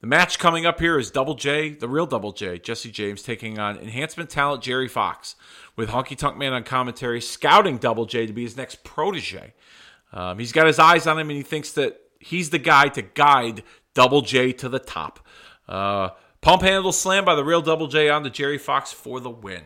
the 0.00 0.06
match 0.06 0.38
coming 0.38 0.66
up 0.66 0.78
here 0.78 0.98
is 0.98 1.10
Double 1.10 1.34
J, 1.34 1.70
the 1.70 1.88
real 1.88 2.06
Double 2.06 2.32
J, 2.32 2.58
Jesse 2.58 2.90
James, 2.90 3.22
taking 3.22 3.58
on 3.58 3.78
enhancement 3.78 4.30
talent 4.30 4.62
Jerry 4.62 4.88
Fox, 4.88 5.36
with 5.74 5.88
Honky 5.88 6.16
Tonk 6.16 6.36
Man 6.36 6.52
on 6.52 6.64
commentary, 6.64 7.20
scouting 7.20 7.78
Double 7.78 8.04
J 8.04 8.26
to 8.26 8.32
be 8.32 8.42
his 8.42 8.56
next 8.56 8.84
protege. 8.84 9.54
Um, 10.12 10.38
he's 10.38 10.52
got 10.52 10.66
his 10.66 10.78
eyes 10.78 11.06
on 11.06 11.18
him, 11.18 11.30
and 11.30 11.36
he 11.36 11.42
thinks 11.42 11.72
that 11.72 11.98
he's 12.20 12.50
the 12.50 12.58
guy 12.58 12.88
to 12.88 13.02
guide 13.02 13.62
Double 13.94 14.20
J 14.20 14.52
to 14.52 14.68
the 14.68 14.78
top. 14.78 15.26
Uh, 15.66 16.10
Pump 16.46 16.62
handle 16.62 16.92
slam 16.92 17.24
by 17.24 17.34
the 17.34 17.42
real 17.42 17.60
Double 17.60 17.88
J 17.88 18.08
on 18.08 18.22
to 18.22 18.30
Jerry 18.30 18.56
Fox 18.56 18.92
for 18.92 19.18
the 19.18 19.28
win. 19.28 19.62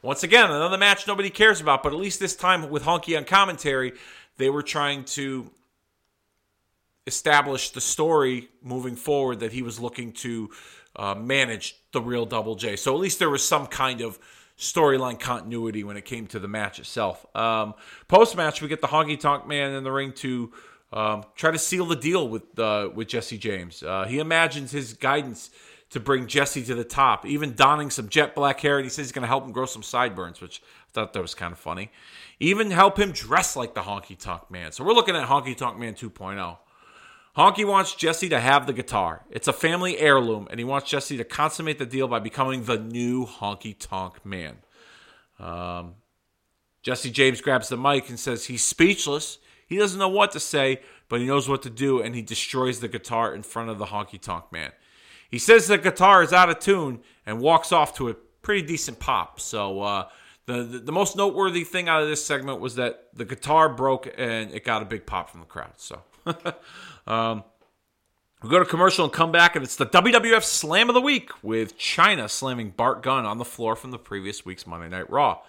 Once 0.00 0.22
again, 0.22 0.50
another 0.50 0.78
match 0.78 1.06
nobody 1.06 1.28
cares 1.28 1.60
about, 1.60 1.82
but 1.82 1.92
at 1.92 1.98
least 1.98 2.20
this 2.20 2.34
time 2.34 2.70
with 2.70 2.84
Honky 2.84 3.18
on 3.18 3.26
commentary, 3.26 3.92
they 4.38 4.48
were 4.48 4.62
trying 4.62 5.04
to 5.04 5.50
establish 7.06 7.68
the 7.68 7.82
story 7.82 8.48
moving 8.62 8.96
forward 8.96 9.40
that 9.40 9.52
he 9.52 9.60
was 9.60 9.78
looking 9.78 10.10
to 10.12 10.48
uh, 10.96 11.14
manage 11.14 11.76
the 11.92 12.00
real 12.00 12.24
Double 12.24 12.54
J. 12.54 12.76
So 12.76 12.94
at 12.94 13.00
least 13.00 13.18
there 13.18 13.28
was 13.28 13.46
some 13.46 13.66
kind 13.66 14.00
of 14.00 14.18
storyline 14.56 15.20
continuity 15.20 15.84
when 15.84 15.98
it 15.98 16.06
came 16.06 16.26
to 16.28 16.38
the 16.38 16.48
match 16.48 16.78
itself. 16.78 17.26
Um, 17.36 17.74
Post 18.08 18.38
match, 18.38 18.62
we 18.62 18.68
get 18.68 18.80
the 18.80 18.86
Honky 18.86 19.20
Tonk 19.20 19.46
Man 19.46 19.74
in 19.74 19.84
the 19.84 19.92
ring 19.92 20.14
to 20.14 20.50
um, 20.94 21.24
try 21.34 21.50
to 21.50 21.58
seal 21.58 21.84
the 21.84 21.94
deal 21.94 22.26
with 22.26 22.58
uh, 22.58 22.88
with 22.94 23.08
Jesse 23.08 23.36
James. 23.36 23.82
Uh, 23.82 24.06
he 24.08 24.18
imagines 24.18 24.70
his 24.70 24.94
guidance 24.94 25.50
to 25.90 26.00
bring 26.00 26.26
Jesse 26.26 26.64
to 26.64 26.74
the 26.74 26.84
top, 26.84 27.24
even 27.24 27.54
donning 27.54 27.90
some 27.90 28.08
jet 28.08 28.34
black 28.34 28.60
hair, 28.60 28.76
and 28.78 28.84
he 28.84 28.90
says 28.90 29.06
he's 29.06 29.12
going 29.12 29.22
to 29.22 29.28
help 29.28 29.44
him 29.44 29.52
grow 29.52 29.66
some 29.66 29.82
sideburns, 29.82 30.40
which 30.40 30.60
I 30.88 30.92
thought 30.92 31.12
that 31.12 31.22
was 31.22 31.34
kind 31.34 31.52
of 31.52 31.58
funny. 31.58 31.90
Even 32.40 32.70
help 32.70 32.98
him 32.98 33.12
dress 33.12 33.54
like 33.56 33.74
the 33.74 33.82
Honky 33.82 34.18
Tonk 34.18 34.50
Man. 34.50 34.72
So 34.72 34.84
we're 34.84 34.94
looking 34.94 35.16
at 35.16 35.28
Honky 35.28 35.56
Tonk 35.56 35.78
Man 35.78 35.94
2.0. 35.94 36.58
Honky 37.36 37.66
wants 37.66 37.94
Jesse 37.94 38.30
to 38.30 38.40
have 38.40 38.66
the 38.66 38.72
guitar. 38.72 39.24
It's 39.30 39.46
a 39.46 39.52
family 39.52 39.98
heirloom, 39.98 40.48
and 40.50 40.58
he 40.58 40.64
wants 40.64 40.90
Jesse 40.90 41.18
to 41.18 41.24
consummate 41.24 41.78
the 41.78 41.86
deal 41.86 42.08
by 42.08 42.18
becoming 42.18 42.64
the 42.64 42.78
new 42.78 43.26
Honky 43.26 43.76
Tonk 43.78 44.24
Man. 44.24 44.56
Um, 45.38 45.96
Jesse 46.82 47.10
James 47.10 47.40
grabs 47.40 47.68
the 47.68 47.76
mic 47.76 48.08
and 48.08 48.18
says 48.18 48.46
he's 48.46 48.64
speechless. 48.64 49.38
He 49.66 49.76
doesn't 49.76 49.98
know 49.98 50.08
what 50.08 50.32
to 50.32 50.40
say, 50.40 50.80
but 51.08 51.20
he 51.20 51.26
knows 51.26 51.48
what 51.48 51.62
to 51.62 51.70
do, 51.70 52.00
and 52.00 52.14
he 52.14 52.22
destroys 52.22 52.80
the 52.80 52.88
guitar 52.88 53.34
in 53.34 53.42
front 53.42 53.68
of 53.68 53.78
the 53.78 53.86
Honky 53.86 54.20
Tonk 54.20 54.50
Man. 54.50 54.72
He 55.30 55.38
says 55.38 55.66
the 55.66 55.78
guitar 55.78 56.22
is 56.22 56.32
out 56.32 56.50
of 56.50 56.58
tune 56.58 57.00
and 57.24 57.40
walks 57.40 57.72
off 57.72 57.96
to 57.96 58.08
a 58.08 58.14
pretty 58.14 58.62
decent 58.62 58.98
pop. 58.98 59.40
So, 59.40 59.82
uh, 59.82 60.08
the, 60.46 60.62
the, 60.62 60.78
the 60.78 60.92
most 60.92 61.16
noteworthy 61.16 61.64
thing 61.64 61.88
out 61.88 62.02
of 62.02 62.08
this 62.08 62.24
segment 62.24 62.60
was 62.60 62.76
that 62.76 63.08
the 63.12 63.24
guitar 63.24 63.68
broke 63.68 64.08
and 64.16 64.52
it 64.52 64.64
got 64.64 64.80
a 64.80 64.84
big 64.84 65.04
pop 65.04 65.30
from 65.30 65.40
the 65.40 65.46
crowd. 65.46 65.72
So, 65.76 66.02
um, 67.06 67.42
we 68.42 68.50
go 68.50 68.58
to 68.58 68.64
commercial 68.64 69.04
and 69.04 69.12
come 69.12 69.32
back, 69.32 69.56
and 69.56 69.64
it's 69.64 69.76
the 69.76 69.86
WWF 69.86 70.44
Slam 70.44 70.88
of 70.88 70.94
the 70.94 71.00
Week 71.00 71.30
with 71.42 71.78
Chyna 71.78 72.28
slamming 72.28 72.70
Bart 72.70 73.02
Gunn 73.02 73.24
on 73.24 73.38
the 73.38 73.44
floor 73.44 73.74
from 73.74 73.90
the 73.90 73.98
previous 73.98 74.44
week's 74.44 74.66
Monday 74.66 74.88
Night 74.88 75.10
Raw. 75.10 75.40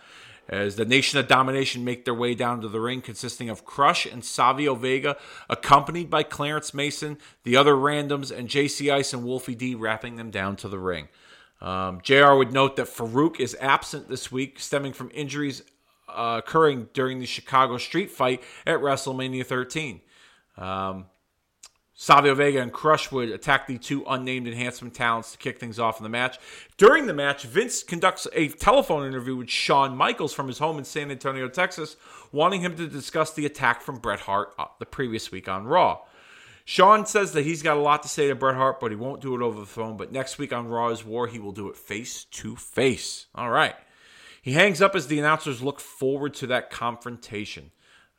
As 0.49 0.77
the 0.77 0.85
Nation 0.85 1.19
of 1.19 1.27
Domination 1.27 1.83
make 1.83 2.05
their 2.05 2.13
way 2.13 2.33
down 2.33 2.61
to 2.61 2.69
the 2.69 2.79
ring, 2.79 3.01
consisting 3.01 3.49
of 3.49 3.65
Crush 3.65 4.05
and 4.05 4.23
Savio 4.23 4.75
Vega, 4.75 5.17
accompanied 5.49 6.09
by 6.09 6.23
Clarence 6.23 6.73
Mason, 6.73 7.17
the 7.43 7.57
other 7.57 7.73
randoms, 7.73 8.35
and 8.35 8.47
JC 8.47 8.91
Ice 8.91 9.13
and 9.13 9.25
Wolfie 9.25 9.55
D 9.55 9.75
rapping 9.75 10.15
them 10.15 10.31
down 10.31 10.55
to 10.57 10.69
the 10.69 10.79
ring. 10.79 11.09
Um, 11.59 11.99
JR 12.01 12.33
would 12.33 12.53
note 12.53 12.75
that 12.77 12.87
Faarooq 12.87 13.39
is 13.39 13.57
absent 13.59 14.09
this 14.09 14.31
week, 14.31 14.59
stemming 14.59 14.93
from 14.93 15.11
injuries 15.13 15.63
uh, 16.07 16.41
occurring 16.43 16.89
during 16.93 17.19
the 17.19 17.25
Chicago 17.25 17.77
street 17.77 18.11
fight 18.11 18.41
at 18.65 18.79
WrestleMania 18.79 19.45
13. 19.45 20.01
Um, 20.57 21.05
Savio 21.99 22.35
Vega 22.35 22.61
and 22.61 22.71
Crush 22.71 23.11
would 23.11 23.29
attack 23.29 23.65
the 23.65 23.79
two 23.79 24.05
unnamed 24.07 24.47
enhancement 24.47 24.93
talents 24.93 25.31
to 25.31 25.37
kick 25.39 25.59
things 25.59 25.79
off 25.79 25.97
in 25.97 26.03
the 26.03 26.09
match. 26.09 26.37
During 26.77 27.07
the 27.07 27.13
match, 27.13 27.41
Vince 27.45 27.81
conducts 27.81 28.27
a 28.33 28.49
telephone 28.49 29.07
interview 29.07 29.35
with 29.35 29.49
Shawn 29.49 29.97
Michaels 29.97 30.31
from 30.31 30.47
his 30.47 30.59
home 30.59 30.77
in 30.77 30.83
San 30.83 31.09
Antonio, 31.09 31.49
Texas, 31.49 31.97
wanting 32.31 32.61
him 32.61 32.75
to 32.75 32.87
discuss 32.87 33.33
the 33.33 33.47
attack 33.47 33.81
from 33.81 33.97
Bret 33.97 34.19
Hart 34.19 34.53
the 34.77 34.85
previous 34.85 35.31
week 35.31 35.49
on 35.49 35.65
Raw. 35.65 36.01
Shawn 36.65 37.07
says 37.07 37.31
that 37.31 37.45
he's 37.45 37.63
got 37.63 37.77
a 37.77 37.81
lot 37.81 38.03
to 38.03 38.09
say 38.09 38.27
to 38.27 38.35
Bret 38.35 38.55
Hart, 38.55 38.79
but 38.79 38.91
he 38.91 38.95
won't 38.95 39.21
do 39.21 39.33
it 39.33 39.41
over 39.41 39.59
the 39.59 39.65
phone. 39.65 39.97
But 39.97 40.11
next 40.11 40.37
week 40.37 40.53
on 40.53 40.67
Raw's 40.67 41.03
War, 41.03 41.25
he 41.25 41.39
will 41.39 41.51
do 41.51 41.67
it 41.67 41.77
face 41.77 42.25
to 42.25 42.55
face. 42.55 43.25
All 43.33 43.49
right. 43.49 43.75
He 44.43 44.51
hangs 44.51 44.83
up 44.83 44.95
as 44.95 45.07
the 45.07 45.17
announcers 45.17 45.63
look 45.63 45.79
forward 45.79 46.35
to 46.35 46.47
that 46.47 46.69
confrontation. 46.69 47.71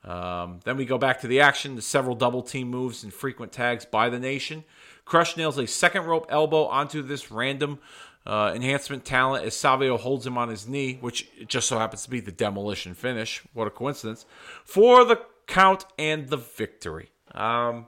Um, 0.05 0.61
then 0.65 0.77
we 0.77 0.85
go 0.85 0.99
back 0.99 1.21
to 1.21 1.27
the 1.27 1.41
action, 1.41 1.75
the 1.77 1.83
several 1.83 2.15
double 2.15 2.43
team 2.43 2.69
moves 2.69 3.03
and 3.03 3.13
frequent 3.13 3.53
tags 3.53 3.85
by 3.85 4.09
the 4.09 4.19
nation. 4.19 4.65
Crush 5.05 5.37
nails 5.37 5.59
a 5.59 5.67
second 5.67 6.05
rope 6.05 6.27
elbow 6.29 6.65
onto 6.67 7.03
this 7.03 7.31
random 7.31 7.79
uh, 8.27 8.53
enhancement 8.55 9.05
talent 9.05 9.45
as 9.45 9.57
Savio 9.57 9.97
holds 9.97 10.27
him 10.27 10.37
on 10.37 10.49
his 10.51 10.69
knee, 10.69 10.99
which 11.01 11.29
just 11.47 11.67
so 11.67 11.79
happens 11.79 12.03
to 12.05 12.11
be 12.11 12.21
the 12.21 12.33
demolition 12.33 12.95
finish. 12.95 13.43
What 13.55 13.67
a 13.67 13.71
coincidence. 13.71 14.27
For 14.65 15.05
the 15.05 15.21
count 15.47 15.87
and 15.99 16.29
the 16.29 16.37
victory. 16.37 17.11
Um, 17.35 17.87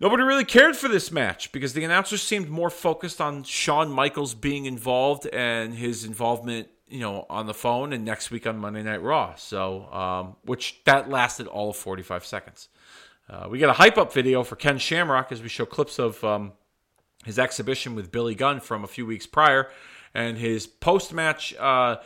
nobody 0.00 0.24
really 0.24 0.44
cared 0.44 0.76
for 0.76 0.88
this 0.88 1.12
match 1.12 1.52
because 1.52 1.72
the 1.72 1.84
announcers 1.84 2.20
seemed 2.20 2.48
more 2.50 2.70
focused 2.70 3.20
on 3.20 3.44
Shawn 3.44 3.90
Michaels 3.90 4.34
being 4.34 4.66
involved 4.66 5.26
and 5.28 5.74
his 5.74 6.04
involvement 6.04 6.68
you 6.88 7.00
know, 7.00 7.26
on 7.28 7.46
the 7.46 7.54
phone 7.54 7.92
and 7.92 8.04
next 8.04 8.30
week 8.30 8.46
on 8.46 8.58
Monday 8.58 8.82
Night 8.82 9.02
Raw. 9.02 9.34
So, 9.36 9.92
um, 9.92 10.36
which 10.44 10.80
that 10.84 11.10
lasted 11.10 11.46
all 11.46 11.70
of 11.70 11.76
45 11.76 12.24
seconds. 12.24 12.68
Uh, 13.28 13.48
we 13.50 13.58
got 13.58 13.70
a 13.70 13.74
hype 13.74 13.98
up 13.98 14.12
video 14.12 14.44
for 14.44 14.54
Ken 14.54 14.78
Shamrock 14.78 15.32
as 15.32 15.42
we 15.42 15.48
show 15.48 15.66
clips 15.66 15.98
of 15.98 16.22
um, 16.22 16.52
his 17.24 17.38
exhibition 17.38 17.94
with 17.94 18.12
Billy 18.12 18.36
Gunn 18.36 18.60
from 18.60 18.84
a 18.84 18.86
few 18.86 19.04
weeks 19.04 19.26
prior 19.26 19.68
and 20.14 20.38
his 20.38 20.66
post 20.66 21.12
match 21.12 21.54
uh, 21.58 21.96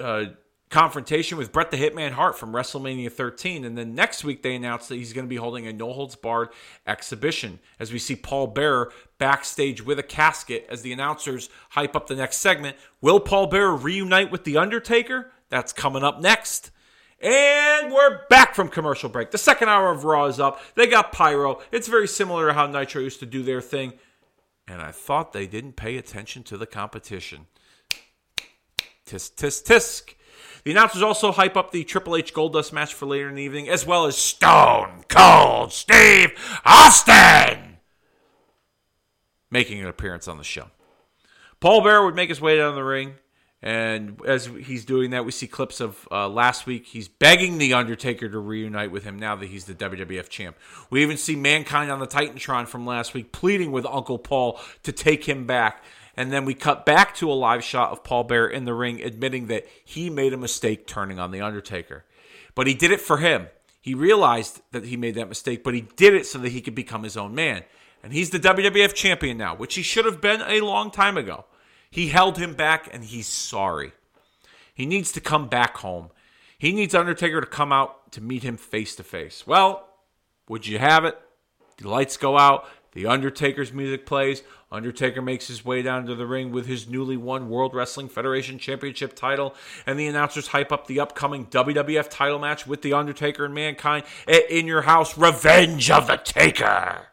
uh, 0.00 0.24
confrontation 0.70 1.38
with 1.38 1.52
Bret 1.52 1.70
the 1.70 1.76
Hitman 1.76 2.12
Hart 2.12 2.36
from 2.36 2.52
WrestleMania 2.52 3.10
13. 3.12 3.64
And 3.64 3.78
then 3.78 3.94
next 3.94 4.24
week, 4.24 4.42
they 4.42 4.54
announced 4.54 4.88
that 4.88 4.96
he's 4.96 5.12
going 5.12 5.26
to 5.26 5.30
be 5.30 5.36
holding 5.36 5.66
a 5.66 5.72
no 5.72 5.92
holds 5.92 6.16
barred 6.16 6.48
exhibition 6.86 7.60
as 7.78 7.92
we 7.92 7.98
see 7.98 8.16
Paul 8.16 8.48
Bearer 8.48 8.92
backstage 9.18 9.84
with 9.84 9.98
a 9.98 10.02
casket 10.02 10.66
as 10.68 10.82
the 10.82 10.92
announcers 10.92 11.48
hype 11.70 11.94
up 11.94 12.08
the 12.08 12.16
next 12.16 12.38
segment. 12.38 12.76
Will 13.00 13.20
Paul 13.20 13.46
Bearer 13.46 13.76
reunite 13.76 14.30
with 14.30 14.44
The 14.44 14.56
Undertaker? 14.56 15.30
That's 15.48 15.72
coming 15.72 16.02
up 16.02 16.20
next. 16.20 16.70
And 17.20 17.92
we're 17.92 18.26
back 18.28 18.54
from 18.54 18.68
commercial 18.68 19.08
break. 19.08 19.30
The 19.30 19.38
second 19.38 19.68
hour 19.68 19.90
of 19.90 20.04
Raw 20.04 20.26
is 20.26 20.38
up. 20.38 20.60
They 20.74 20.86
got 20.86 21.12
Pyro. 21.12 21.60
It's 21.72 21.88
very 21.88 22.08
similar 22.08 22.48
to 22.48 22.52
how 22.52 22.66
Nitro 22.66 23.00
used 23.00 23.20
to 23.20 23.26
do 23.26 23.42
their 23.42 23.62
thing. 23.62 23.94
And 24.68 24.82
I 24.82 24.90
thought 24.90 25.32
they 25.32 25.46
didn't 25.46 25.76
pay 25.76 25.96
attention 25.96 26.42
to 26.44 26.56
the 26.58 26.66
competition. 26.66 27.46
Tisk, 29.06 29.36
tisk, 29.36 29.64
tisk. 29.64 30.14
The 30.66 30.72
announcers 30.72 31.00
also 31.00 31.30
hype 31.30 31.56
up 31.56 31.70
the 31.70 31.84
Triple 31.84 32.16
H 32.16 32.34
Goldust 32.34 32.72
match 32.72 32.92
for 32.92 33.06
later 33.06 33.28
in 33.28 33.36
the 33.36 33.42
evening, 33.44 33.68
as 33.68 33.86
well 33.86 34.04
as 34.04 34.16
Stone 34.18 35.04
Cold 35.08 35.72
Steve 35.72 36.32
Austin 36.64 37.76
making 39.48 39.80
an 39.80 39.86
appearance 39.86 40.26
on 40.26 40.38
the 40.38 40.42
show. 40.42 40.72
Paul 41.60 41.84
Bearer 41.84 42.04
would 42.04 42.16
make 42.16 42.30
his 42.30 42.40
way 42.40 42.56
down 42.56 42.74
the 42.74 42.82
ring, 42.82 43.14
and 43.62 44.20
as 44.26 44.46
he's 44.46 44.84
doing 44.84 45.10
that, 45.10 45.24
we 45.24 45.30
see 45.30 45.46
clips 45.46 45.80
of 45.80 46.08
uh, 46.10 46.28
last 46.28 46.66
week. 46.66 46.86
He's 46.86 47.06
begging 47.06 47.58
The 47.58 47.72
Undertaker 47.72 48.28
to 48.28 48.38
reunite 48.40 48.90
with 48.90 49.04
him 49.04 49.20
now 49.20 49.36
that 49.36 49.46
he's 49.46 49.66
the 49.66 49.74
WWF 49.74 50.28
champ. 50.28 50.56
We 50.90 51.00
even 51.00 51.16
see 51.16 51.36
Mankind 51.36 51.92
on 51.92 52.00
the 52.00 52.08
Titantron 52.08 52.66
from 52.66 52.84
last 52.84 53.14
week 53.14 53.30
pleading 53.30 53.70
with 53.70 53.86
Uncle 53.86 54.18
Paul 54.18 54.58
to 54.82 54.90
take 54.90 55.28
him 55.28 55.46
back. 55.46 55.84
And 56.16 56.32
then 56.32 56.44
we 56.44 56.54
cut 56.54 56.86
back 56.86 57.14
to 57.16 57.30
a 57.30 57.34
live 57.34 57.62
shot 57.62 57.92
of 57.92 58.02
Paul 58.02 58.24
Bearer 58.24 58.48
in 58.48 58.64
the 58.64 58.74
ring 58.74 59.02
admitting 59.02 59.48
that 59.48 59.66
he 59.84 60.08
made 60.08 60.32
a 60.32 60.38
mistake 60.38 60.86
turning 60.86 61.18
on 61.18 61.30
The 61.30 61.42
Undertaker. 61.42 62.04
But 62.54 62.66
he 62.66 62.74
did 62.74 62.90
it 62.90 63.00
for 63.00 63.18
him. 63.18 63.48
He 63.82 63.94
realized 63.94 64.62
that 64.72 64.86
he 64.86 64.96
made 64.96 65.14
that 65.16 65.28
mistake, 65.28 65.62
but 65.62 65.74
he 65.74 65.82
did 65.96 66.14
it 66.14 66.26
so 66.26 66.38
that 66.38 66.52
he 66.52 66.60
could 66.60 66.74
become 66.74 67.02
his 67.02 67.16
own 67.16 67.34
man. 67.34 67.64
And 68.02 68.12
he's 68.12 68.30
the 68.30 68.40
WWF 68.40 68.94
champion 68.94 69.36
now, 69.36 69.54
which 69.54 69.74
he 69.74 69.82
should 69.82 70.06
have 70.06 70.20
been 70.20 70.40
a 70.40 70.60
long 70.60 70.90
time 70.90 71.16
ago. 71.16 71.44
He 71.90 72.08
held 72.08 72.38
him 72.38 72.54
back 72.54 72.88
and 72.92 73.04
he's 73.04 73.28
sorry. 73.28 73.92
He 74.74 74.86
needs 74.86 75.12
to 75.12 75.20
come 75.20 75.48
back 75.48 75.76
home. 75.78 76.10
He 76.58 76.72
needs 76.72 76.94
Undertaker 76.94 77.40
to 77.40 77.46
come 77.46 77.72
out 77.72 78.12
to 78.12 78.20
meet 78.20 78.42
him 78.42 78.56
face 78.56 78.96
to 78.96 79.02
face. 79.02 79.46
Well, 79.46 79.88
would 80.48 80.66
you 80.66 80.78
have 80.78 81.04
it? 81.04 81.18
The 81.78 81.88
lights 81.88 82.16
go 82.16 82.38
out. 82.38 82.66
The 82.96 83.06
Undertaker's 83.06 83.74
music 83.74 84.06
plays. 84.06 84.42
Undertaker 84.72 85.20
makes 85.20 85.48
his 85.48 85.62
way 85.62 85.82
down 85.82 86.06
to 86.06 86.14
the 86.14 86.24
ring 86.24 86.50
with 86.50 86.64
his 86.64 86.88
newly 86.88 87.18
won 87.18 87.50
World 87.50 87.74
Wrestling 87.74 88.08
Federation 88.08 88.58
Championship 88.58 89.14
title, 89.14 89.54
and 89.84 89.98
the 89.98 90.06
announcers 90.06 90.46
hype 90.46 90.72
up 90.72 90.86
the 90.86 90.98
upcoming 90.98 91.44
WWF 91.44 92.08
title 92.08 92.38
match 92.38 92.66
with 92.66 92.80
The 92.80 92.94
Undertaker 92.94 93.44
and 93.44 93.54
Mankind 93.54 94.06
at 94.26 94.50
In 94.50 94.66
Your 94.66 94.80
House 94.80 95.18
Revenge 95.18 95.90
of 95.90 96.06
the 96.06 96.16
Taker. 96.16 97.08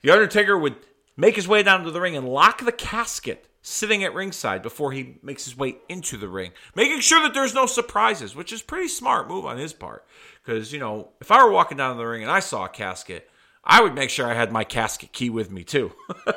The 0.00 0.10
Undertaker 0.10 0.56
would 0.56 0.76
make 1.14 1.36
his 1.36 1.46
way 1.46 1.62
down 1.62 1.84
to 1.84 1.90
the 1.90 2.00
ring 2.00 2.16
and 2.16 2.26
lock 2.26 2.64
the 2.64 2.72
casket 2.72 3.46
sitting 3.60 4.02
at 4.02 4.14
ringside 4.14 4.62
before 4.62 4.92
he 4.92 5.18
makes 5.22 5.44
his 5.44 5.58
way 5.58 5.76
into 5.90 6.16
the 6.16 6.26
ring, 6.26 6.52
making 6.74 7.00
sure 7.00 7.20
that 7.20 7.34
there's 7.34 7.52
no 7.52 7.66
surprises, 7.66 8.34
which 8.34 8.50
is 8.50 8.62
pretty 8.62 8.88
smart 8.88 9.28
move 9.28 9.44
on 9.44 9.58
his 9.58 9.74
part. 9.74 10.06
Because, 10.42 10.72
you 10.72 10.78
know, 10.78 11.10
if 11.20 11.30
I 11.30 11.44
were 11.44 11.52
walking 11.52 11.76
down 11.76 11.96
to 11.96 11.98
the 11.98 12.08
ring 12.08 12.22
and 12.22 12.32
I 12.32 12.40
saw 12.40 12.64
a 12.64 12.70
casket, 12.70 13.28
I 13.64 13.80
would 13.80 13.94
make 13.94 14.10
sure 14.10 14.26
I 14.26 14.34
had 14.34 14.52
my 14.52 14.64
casket 14.64 15.12
key 15.12 15.30
with 15.30 15.50
me 15.50 15.64
too. 15.64 15.92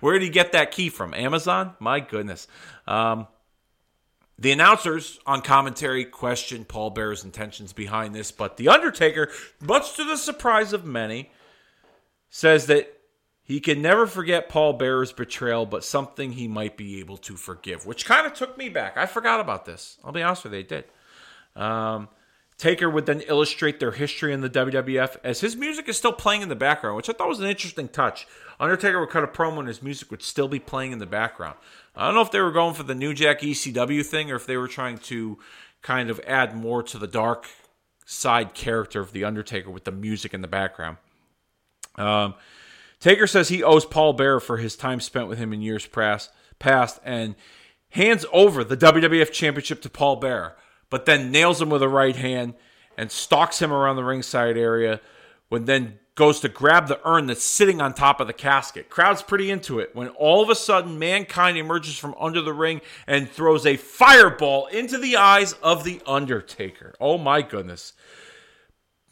Where 0.00 0.14
did 0.14 0.22
he 0.22 0.30
get 0.30 0.52
that 0.52 0.70
key 0.70 0.88
from? 0.88 1.14
Amazon? 1.14 1.74
My 1.80 2.00
goodness. 2.00 2.46
Um, 2.86 3.26
the 4.38 4.52
announcers 4.52 5.18
on 5.26 5.42
commentary 5.42 6.04
questioned 6.04 6.68
Paul 6.68 6.90
Bearer's 6.90 7.24
intentions 7.24 7.72
behind 7.72 8.14
this, 8.14 8.30
but 8.30 8.56
The 8.56 8.68
Undertaker, 8.68 9.30
much 9.60 9.96
to 9.96 10.04
the 10.04 10.16
surprise 10.16 10.72
of 10.72 10.84
many, 10.84 11.32
says 12.30 12.66
that 12.66 12.94
He 13.42 13.58
can 13.60 13.82
never 13.82 14.06
forget 14.06 14.48
Paul 14.48 14.74
Bearer's 14.74 15.12
betrayal, 15.12 15.66
but 15.66 15.82
something 15.82 16.32
he 16.32 16.46
might 16.46 16.76
be 16.76 17.00
able 17.00 17.16
to 17.18 17.34
forgive, 17.34 17.84
which 17.84 18.06
kind 18.06 18.26
of 18.26 18.34
took 18.34 18.56
me 18.56 18.68
back. 18.68 18.96
I 18.96 19.06
forgot 19.06 19.40
about 19.40 19.64
this. 19.64 19.98
I'll 20.04 20.12
be 20.12 20.22
honest 20.22 20.44
with 20.44 20.52
you, 20.52 20.60
I 20.60 20.62
did. 20.62 20.84
Um, 21.56 22.08
Taker 22.58 22.90
would 22.90 23.06
then 23.06 23.20
illustrate 23.20 23.78
their 23.78 23.92
history 23.92 24.32
in 24.32 24.40
the 24.40 24.50
WWF 24.50 25.16
as 25.22 25.40
his 25.40 25.54
music 25.54 25.88
is 25.88 25.96
still 25.96 26.12
playing 26.12 26.42
in 26.42 26.48
the 26.48 26.56
background, 26.56 26.96
which 26.96 27.08
I 27.08 27.12
thought 27.12 27.28
was 27.28 27.38
an 27.38 27.46
interesting 27.46 27.86
touch. 27.86 28.26
Undertaker 28.58 28.98
would 28.98 29.10
cut 29.10 29.22
a 29.22 29.28
promo 29.28 29.60
and 29.60 29.68
his 29.68 29.80
music 29.80 30.10
would 30.10 30.22
still 30.22 30.48
be 30.48 30.58
playing 30.58 30.90
in 30.90 30.98
the 30.98 31.06
background. 31.06 31.56
I 31.94 32.06
don't 32.06 32.16
know 32.16 32.20
if 32.20 32.32
they 32.32 32.40
were 32.40 32.50
going 32.50 32.74
for 32.74 32.82
the 32.82 32.96
New 32.96 33.14
Jack 33.14 33.42
ECW 33.42 34.04
thing 34.04 34.32
or 34.32 34.34
if 34.34 34.46
they 34.46 34.56
were 34.56 34.66
trying 34.66 34.98
to 34.98 35.38
kind 35.82 36.10
of 36.10 36.20
add 36.26 36.56
more 36.56 36.82
to 36.82 36.98
the 36.98 37.06
dark 37.06 37.46
side 38.04 38.54
character 38.54 39.00
of 39.00 39.12
The 39.12 39.22
Undertaker 39.22 39.70
with 39.70 39.84
the 39.84 39.92
music 39.92 40.34
in 40.34 40.42
the 40.42 40.48
background. 40.48 40.96
Um, 41.94 42.34
Taker 42.98 43.28
says 43.28 43.48
he 43.48 43.62
owes 43.62 43.86
Paul 43.86 44.14
Bearer 44.14 44.40
for 44.40 44.56
his 44.56 44.74
time 44.74 44.98
spent 44.98 45.28
with 45.28 45.38
him 45.38 45.52
in 45.52 45.62
years 45.62 45.86
past, 45.86 46.32
past 46.58 46.98
and 47.04 47.36
hands 47.90 48.26
over 48.32 48.64
the 48.64 48.76
WWF 48.76 49.30
Championship 49.30 49.80
to 49.82 49.88
Paul 49.88 50.16
Bearer 50.16 50.56
but 50.90 51.06
then 51.06 51.30
nails 51.30 51.60
him 51.60 51.70
with 51.70 51.82
a 51.82 51.88
right 51.88 52.16
hand 52.16 52.54
and 52.96 53.10
stalks 53.10 53.60
him 53.60 53.72
around 53.72 53.96
the 53.96 54.04
ringside 54.04 54.56
area 54.56 55.00
when 55.48 55.64
then 55.64 55.98
goes 56.14 56.40
to 56.40 56.48
grab 56.48 56.88
the 56.88 57.00
urn 57.08 57.26
that's 57.26 57.44
sitting 57.44 57.80
on 57.80 57.94
top 57.94 58.20
of 58.20 58.26
the 58.26 58.32
casket. 58.32 58.90
Crowd's 58.90 59.22
pretty 59.22 59.52
into 59.52 59.78
it 59.78 59.94
when 59.94 60.08
all 60.08 60.42
of 60.42 60.50
a 60.50 60.54
sudden 60.54 60.98
Mankind 60.98 61.56
emerges 61.56 61.96
from 61.96 62.14
under 62.18 62.42
the 62.42 62.52
ring 62.52 62.80
and 63.06 63.30
throws 63.30 63.64
a 63.64 63.76
fireball 63.76 64.66
into 64.66 64.98
the 64.98 65.16
eyes 65.16 65.52
of 65.62 65.84
the 65.84 66.02
Undertaker. 66.06 66.94
Oh 67.00 67.18
my 67.18 67.40
goodness. 67.40 67.92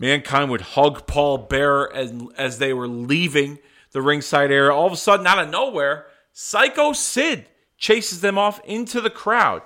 Mankind 0.00 0.50
would 0.50 0.60
hug 0.60 1.06
Paul 1.06 1.38
Bearer 1.38 1.92
as, 1.94 2.12
as 2.36 2.58
they 2.58 2.72
were 2.72 2.88
leaving 2.88 3.60
the 3.92 4.02
ringside 4.02 4.50
area. 4.50 4.72
All 4.72 4.86
of 4.86 4.92
a 4.92 4.96
sudden, 4.96 5.26
out 5.26 5.38
of 5.38 5.48
nowhere, 5.48 6.06
Psycho 6.32 6.92
Sid 6.92 7.46
chases 7.78 8.20
them 8.20 8.36
off 8.36 8.60
into 8.64 9.00
the 9.00 9.10
crowd. 9.10 9.62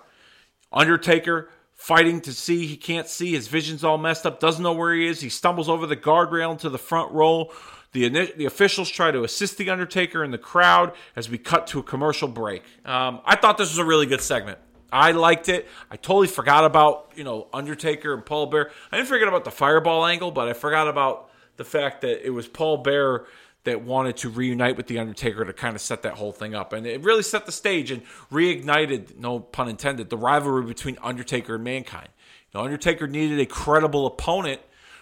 Undertaker 0.73 1.49
fighting 1.81 2.21
to 2.21 2.33
see. 2.35 2.67
He 2.67 2.77
can't 2.77 3.09
see. 3.09 3.33
His 3.33 3.49
vision's 3.49 3.83
all 3.83 3.97
messed 3.97 4.27
up. 4.27 4.39
Doesn't 4.39 4.63
know 4.63 4.75
where 4.75 4.93
he 4.93 5.07
is. 5.07 5.23
He 5.23 5.31
stumbles 5.31 5.67
over 5.67 5.87
the 5.87 5.97
guardrail 5.97 6.53
into 6.53 6.69
the 6.69 6.79
front 6.79 7.11
row. 7.11 7.51
The, 7.93 8.07
the 8.37 8.45
officials 8.45 8.91
try 8.91 9.11
to 9.11 9.25
assist 9.25 9.57
the 9.57 9.71
Undertaker 9.71 10.23
in 10.23 10.31
the 10.31 10.39
crowd 10.39 10.93
as 11.17 11.31
we 11.31 11.39
cut 11.39 11.67
to 11.69 11.79
a 11.79 11.83
commercial 11.83 12.29
break. 12.29 12.63
Um, 12.85 13.23
I 13.25 13.35
thought 13.35 13.57
this 13.57 13.71
was 13.71 13.79
a 13.79 13.85
really 13.85 14.05
good 14.05 14.21
segment. 14.21 14.59
I 14.93 15.13
liked 15.13 15.49
it. 15.49 15.69
I 15.91 15.97
totally 15.97 16.27
forgot 16.27 16.65
about 16.65 17.13
you 17.15 17.25
know 17.25 17.49
Undertaker 17.53 18.13
and 18.13 18.27
Paul 18.27 18.47
Bear. 18.47 18.71
I 18.93 18.97
didn't 18.97 19.09
forget 19.09 19.27
about 19.27 19.45
the 19.45 19.51
fireball 19.51 20.05
angle, 20.05 20.31
but 20.31 20.49
I 20.49 20.53
forgot 20.53 20.87
about 20.87 21.31
the 21.57 21.65
fact 21.65 22.03
that 22.03 22.25
it 22.25 22.31
was 22.31 22.47
Paul 22.47 22.79
Bear 22.79 23.25
that 23.65 23.83
wanted 23.83 24.17
to 24.19 24.29
reunite 24.29 24.77
with 24.77 24.87
the 24.87 24.99
Undertaker 24.99 25.45
to 25.45 25.53
kind 25.53 25.75
of 25.75 25.83
set 25.83 26.03
that 26.03 26.15
whole 26.15 26.33
thing 26.33 26.55
up, 26.55 26.73
and 26.73 26.87
it 26.87 27.03
really 27.03 27.23
set 27.23 27.47
the 27.47 27.53
stage 27.53 27.91
and 27.91 28.03
reignited, 28.33 29.17
no 29.19 29.41
pun 29.41 29.69
intended, 29.69 30.11
the 30.11 30.17
rivalry 30.17 30.65
between 30.65 30.97
Undertaker 31.03 31.57
and 31.57 31.65
Mankind. 31.65 32.09
You 32.53 32.59
know, 32.59 32.65
Undertaker 32.65 33.07
needed 33.07 33.39
a 33.39 33.47
credible 33.47 34.07
opponent 34.07 34.61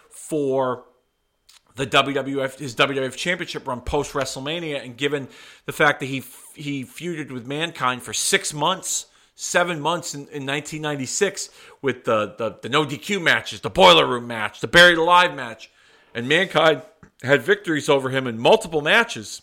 for 0.09 0.85
the 1.75 1.87
WWF 1.87 2.59
his 2.59 2.75
WWF 2.75 3.15
Championship 3.15 3.65
run 3.65 3.81
post 3.81 4.11
WrestleMania, 4.13 4.83
and 4.83 4.97
given 4.97 5.29
the 5.65 5.71
fact 5.71 6.01
that 6.01 6.07
he 6.07 6.23
he 6.53 6.83
feuded 6.83 7.31
with 7.31 7.47
Mankind 7.47 8.03
for 8.03 8.11
six 8.11 8.53
months, 8.53 9.05
seven 9.35 9.79
months 9.79 10.13
in, 10.13 10.21
in 10.21 10.45
1996 10.45 11.49
with 11.81 12.03
the, 12.03 12.35
the 12.37 12.57
the 12.61 12.67
no 12.67 12.85
DQ 12.85 13.21
matches, 13.21 13.61
the 13.61 13.69
Boiler 13.69 14.05
Room 14.05 14.27
match, 14.27 14.59
the 14.59 14.67
Buried 14.67 14.97
Alive 14.97 15.33
match, 15.33 15.71
and 16.13 16.27
Mankind 16.27 16.81
had 17.23 17.41
victories 17.41 17.89
over 17.89 18.09
him 18.09 18.27
in 18.27 18.37
multiple 18.39 18.81
matches. 18.81 19.41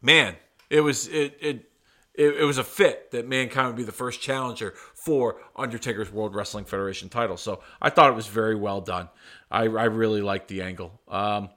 Man, 0.00 0.36
it 0.70 0.80
was 0.80 1.08
it 1.08 1.36
it 1.40 1.70
it, 2.14 2.40
it 2.40 2.44
was 2.44 2.58
a 2.58 2.64
fit 2.64 3.12
that 3.12 3.28
Mankind 3.28 3.68
would 3.68 3.76
be 3.76 3.84
the 3.84 3.92
first 3.92 4.20
challenger 4.20 4.74
for 4.92 5.40
Undertaker's 5.54 6.10
World 6.10 6.34
Wrestling 6.34 6.64
Federation 6.64 7.08
title. 7.08 7.36
So 7.36 7.62
I 7.80 7.90
thought 7.90 8.10
it 8.10 8.16
was 8.16 8.26
very 8.26 8.56
well 8.56 8.80
done. 8.80 9.08
I, 9.50 9.62
I 9.62 9.84
really 9.84 10.20
liked 10.20 10.48
the 10.48 10.62
angle. 10.62 11.00
Um, 11.06 11.50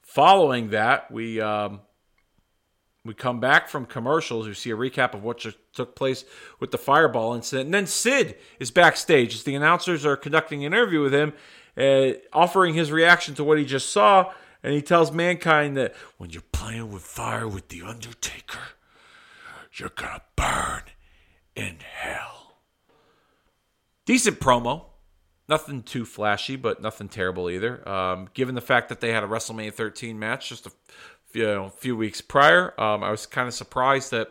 following 0.00 0.70
that, 0.70 1.10
we 1.10 1.40
um, 1.42 1.80
we 3.04 3.12
come 3.14 3.38
back 3.38 3.68
from 3.68 3.84
commercials. 3.84 4.48
We 4.48 4.54
see 4.54 4.70
a 4.70 4.76
recap 4.76 5.14
of 5.14 5.22
what 5.22 5.44
took 5.74 5.94
place 5.94 6.24
with 6.58 6.70
the 6.70 6.78
Fireball 6.78 7.34
incident, 7.34 7.66
and 7.66 7.74
then 7.74 7.86
Sid 7.86 8.36
is 8.58 8.70
backstage 8.70 9.34
as 9.34 9.44
the 9.44 9.54
announcers 9.54 10.06
are 10.06 10.16
conducting 10.16 10.64
an 10.64 10.72
interview 10.72 11.02
with 11.02 11.12
him, 11.12 11.34
uh, 11.76 12.18
offering 12.32 12.74
his 12.74 12.90
reaction 12.90 13.34
to 13.34 13.44
what 13.44 13.58
he 13.58 13.64
just 13.64 13.90
saw. 13.90 14.32
And 14.62 14.72
he 14.74 14.82
tells 14.82 15.12
mankind 15.12 15.76
that 15.76 15.94
when 16.16 16.30
you're 16.30 16.42
playing 16.52 16.92
with 16.92 17.02
fire 17.02 17.46
with 17.46 17.68
the 17.68 17.82
Undertaker, 17.82 18.60
you're 19.72 19.90
gonna 19.90 20.22
burn 20.36 20.82
in 21.54 21.78
hell. 21.80 22.58
Decent 24.04 24.40
promo. 24.40 24.86
Nothing 25.48 25.82
too 25.82 26.04
flashy, 26.04 26.56
but 26.56 26.82
nothing 26.82 27.08
terrible 27.08 27.48
either. 27.48 27.88
Um, 27.88 28.28
given 28.34 28.54
the 28.54 28.60
fact 28.60 28.90
that 28.90 29.00
they 29.00 29.12
had 29.12 29.24
a 29.24 29.26
WrestleMania 29.26 29.72
13 29.72 30.18
match 30.18 30.50
just 30.50 30.66
a 30.66 30.72
you 31.32 31.44
know, 31.44 31.68
few 31.70 31.96
weeks 31.96 32.20
prior, 32.20 32.78
um, 32.80 33.02
I 33.02 33.10
was 33.10 33.26
kind 33.26 33.48
of 33.48 33.54
surprised 33.54 34.10
that 34.10 34.30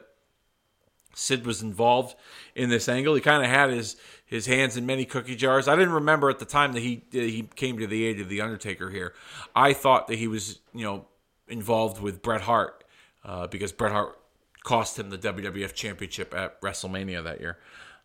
Sid 1.18 1.48
was 1.48 1.64
involved 1.64 2.16
in 2.54 2.70
this 2.70 2.88
angle. 2.88 3.16
He 3.16 3.22
kind 3.22 3.44
of 3.44 3.50
had 3.50 3.72
his 3.72 3.96
his 4.26 4.46
hands 4.46 4.78
in 4.78 4.86
many 4.86 5.04
cookie 5.04 5.36
jars. 5.36 5.68
I 5.68 5.76
didn't 5.76 5.94
remember 5.94 6.30
at 6.30 6.38
the 6.38 6.46
time 6.46 6.74
that 6.74 6.82
he 6.82 7.04
he 7.12 7.50
came 7.56 7.80
to 7.80 7.88
the 7.88 8.06
aid 8.06 8.22
of 8.22 8.30
the 8.30 8.42
Undertaker 8.42 8.92
here. 8.92 9.14
I 9.56 9.74
thought 9.74 10.08
that 10.08 10.20
he 10.20 10.28
was 10.28 10.60
you 10.74 10.86
know 10.86 11.06
involved 11.48 12.02
with 12.02 12.22
Bret 12.22 12.42
Hart 12.42 12.84
uh, 13.26 13.48
because 13.48 13.72
Bret 13.72 13.92
Hart 13.92 14.18
cost 14.64 15.00
him 15.00 15.10
the 15.10 15.18
WWF 15.18 15.74
Championship 15.74 16.36
at 16.36 16.62
WrestleMania 16.62 17.24
that 17.24 17.40
year. 17.40 17.58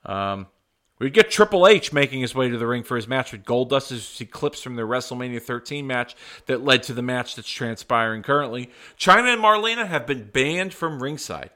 Um, 0.07 0.47
we 0.99 1.11
get 1.11 1.31
Triple 1.31 1.67
H 1.67 1.93
making 1.93 2.21
his 2.21 2.35
way 2.35 2.49
to 2.49 2.57
the 2.57 2.67
ring 2.67 2.85
for 2.85 2.97
his 2.97 3.09
match 3.09 3.33
with 3.33 3.45
Goldust 3.45 3.93
as 3.93 4.19
he 4.19 4.25
clips 4.25 4.63
from 4.63 4.77
the 4.77 4.83
WrestleMania 4.83 5.43
13 5.43 5.87
match 5.87 6.15
that 6.47 6.65
led 6.65 6.85
to 6.85 6.95
the 6.95 7.03
match 7.03 7.35
that's 7.35 7.51
transpiring 7.51 8.23
currently. 8.23 8.71
Chyna 8.99 9.35
and 9.35 9.43
Marlena 9.43 9.87
have 9.87 10.07
been 10.07 10.31
banned 10.31 10.73
from 10.73 11.03
ringside. 11.03 11.51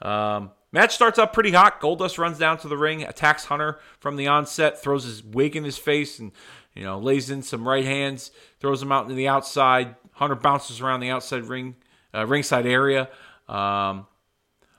Um, 0.00 0.52
Match 0.72 0.94
starts 0.94 1.18
up 1.18 1.34
pretty 1.34 1.52
hot. 1.52 1.80
Goldust 1.80 2.16
runs 2.16 2.38
down 2.38 2.56
to 2.58 2.68
the 2.68 2.78
ring, 2.78 3.02
attacks 3.02 3.44
Hunter 3.44 3.78
from 4.00 4.16
the 4.16 4.26
onset, 4.26 4.82
throws 4.82 5.04
his 5.04 5.22
wig 5.22 5.54
in 5.54 5.64
his 5.64 5.76
face, 5.76 6.18
and 6.18 6.32
you 6.74 6.82
know 6.82 6.98
lays 6.98 7.28
in 7.28 7.42
some 7.42 7.68
right 7.68 7.84
hands, 7.84 8.30
throws 8.58 8.82
him 8.82 8.90
out 8.90 9.08
to 9.08 9.14
the 9.14 9.28
outside. 9.28 9.96
Hunter 10.12 10.34
bounces 10.34 10.80
around 10.80 11.00
the 11.00 11.10
outside 11.10 11.44
ring, 11.44 11.76
uh, 12.14 12.26
ringside 12.26 12.66
area. 12.66 13.10
Um, 13.48 14.06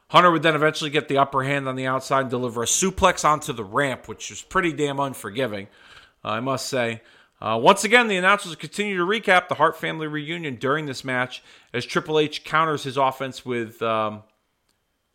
Hunter 0.09 0.31
would 0.31 0.43
then 0.43 0.55
eventually 0.55 0.89
get 0.89 1.07
the 1.07 1.17
upper 1.17 1.43
hand 1.43 1.67
on 1.67 1.75
the 1.75 1.87
outside 1.87 2.21
and 2.21 2.29
deliver 2.29 2.63
a 2.63 2.67
suplex 2.67 3.23
onto 3.25 3.53
the 3.53 3.63
ramp, 3.63 4.07
which 4.07 4.29
was 4.29 4.41
pretty 4.41 4.71
damn 4.71 4.99
unforgiving, 4.99 5.67
uh, 6.25 6.29
I 6.29 6.39
must 6.39 6.67
say. 6.67 7.01
Uh, 7.41 7.59
once 7.61 7.83
again, 7.83 8.07
the 8.07 8.15
announcers 8.15 8.55
continue 8.55 8.97
to 8.97 9.03
recap 9.03 9.47
the 9.47 9.55
Hart 9.55 9.75
family 9.75 10.07
reunion 10.07 10.55
during 10.55 10.85
this 10.85 11.03
match 11.03 11.43
as 11.73 11.85
Triple 11.85 12.17
H 12.17 12.43
counters 12.43 12.83
his 12.83 12.95
offense 12.95 13.45
with 13.45 13.81
um, 13.81 14.23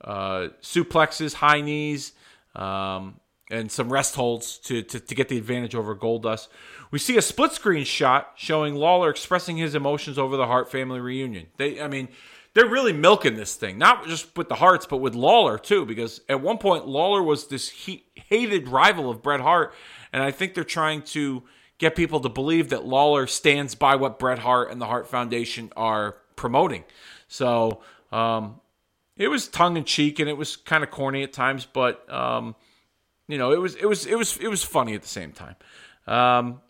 uh, 0.03 0.49
suplexes, 0.63 1.35
high 1.35 1.61
knees, 1.61 2.13
um, 2.55 3.21
and 3.51 3.71
some 3.71 3.93
rest 3.93 4.15
holds 4.15 4.59
to, 4.59 4.83
to, 4.83 5.01
to, 5.01 5.15
get 5.15 5.29
the 5.29 5.39
advantage 5.39 5.75
over 5.75 5.97
Goldust. 5.97 6.49
We 6.91 6.99
see 6.99 7.17
a 7.17 7.23
split 7.23 7.53
screen 7.53 7.85
shot 7.85 8.33
showing 8.37 8.75
Lawler 8.75 9.11
expressing 9.11 9.57
his 9.57 9.75
emotions 9.75 10.19
over 10.19 10.37
the 10.37 10.47
Hart 10.47 10.71
family 10.71 11.01
reunion. 11.01 11.47
They, 11.57 11.81
I 11.81 11.89
mean, 11.89 12.09
they're 12.55 12.69
really 12.69 12.93
milking 12.93 13.37
this 13.37 13.55
thing, 13.55 13.79
not 13.79 14.07
just 14.07 14.37
with 14.37 14.49
the 14.49 14.57
Harts, 14.57 14.87
but 14.87 14.99
with 14.99 15.15
Lawler 15.15 15.59
too, 15.59 15.87
because 15.87 16.21
at 16.29 16.41
one 16.41 16.59
point 16.59 16.87
Lawler 16.87 17.23
was 17.23 17.47
this 17.47 17.69
he- 17.69 18.05
hated 18.15 18.69
rival 18.69 19.11
of 19.11 19.23
Bret 19.23 19.41
Hart, 19.41 19.73
and 20.13 20.23
I 20.23 20.31
think 20.31 20.55
they're 20.55 20.65
trying 20.65 21.03
to 21.03 21.43
get 21.79 21.95
people 21.95 22.21
to 22.21 22.29
believe 22.29 22.71
that 22.71 22.85
Lawler 22.85 23.27
stands 23.27 23.75
by 23.75 23.95
what 23.95 24.19
Bret 24.19 24.41
Hart 24.41 24.71
and 24.71 24.81
the 24.81 24.87
Hart 24.87 25.07
Foundation 25.07 25.71
are 25.77 26.17
promoting. 26.35 26.85
So 27.29 27.81
um, 28.11 28.61
it 29.19 29.29
was 29.29 29.49
tongue 29.49 29.77
in 29.77 29.85
cheek 29.85 30.21
and 30.21 30.29
it 30.29 30.37
was 30.37 30.57
kind 30.57 30.83
of 30.83 30.91
corny 30.91 31.23
at 31.23 31.33
times, 31.33 31.67
but 31.67 32.11
um, 32.13 32.55
you 33.27 33.37
know, 33.37 33.53
it 33.53 33.61
was 33.61 33.75
it 33.75 33.87
was 33.87 34.07
it 34.07 34.17
was 34.17 34.39
it 34.39 34.49
was 34.49 34.63
funny 34.63 34.95
at 34.95 35.03
the 35.03 35.09
same 35.09 35.33
time. 35.33 35.57
Um, 36.07 36.61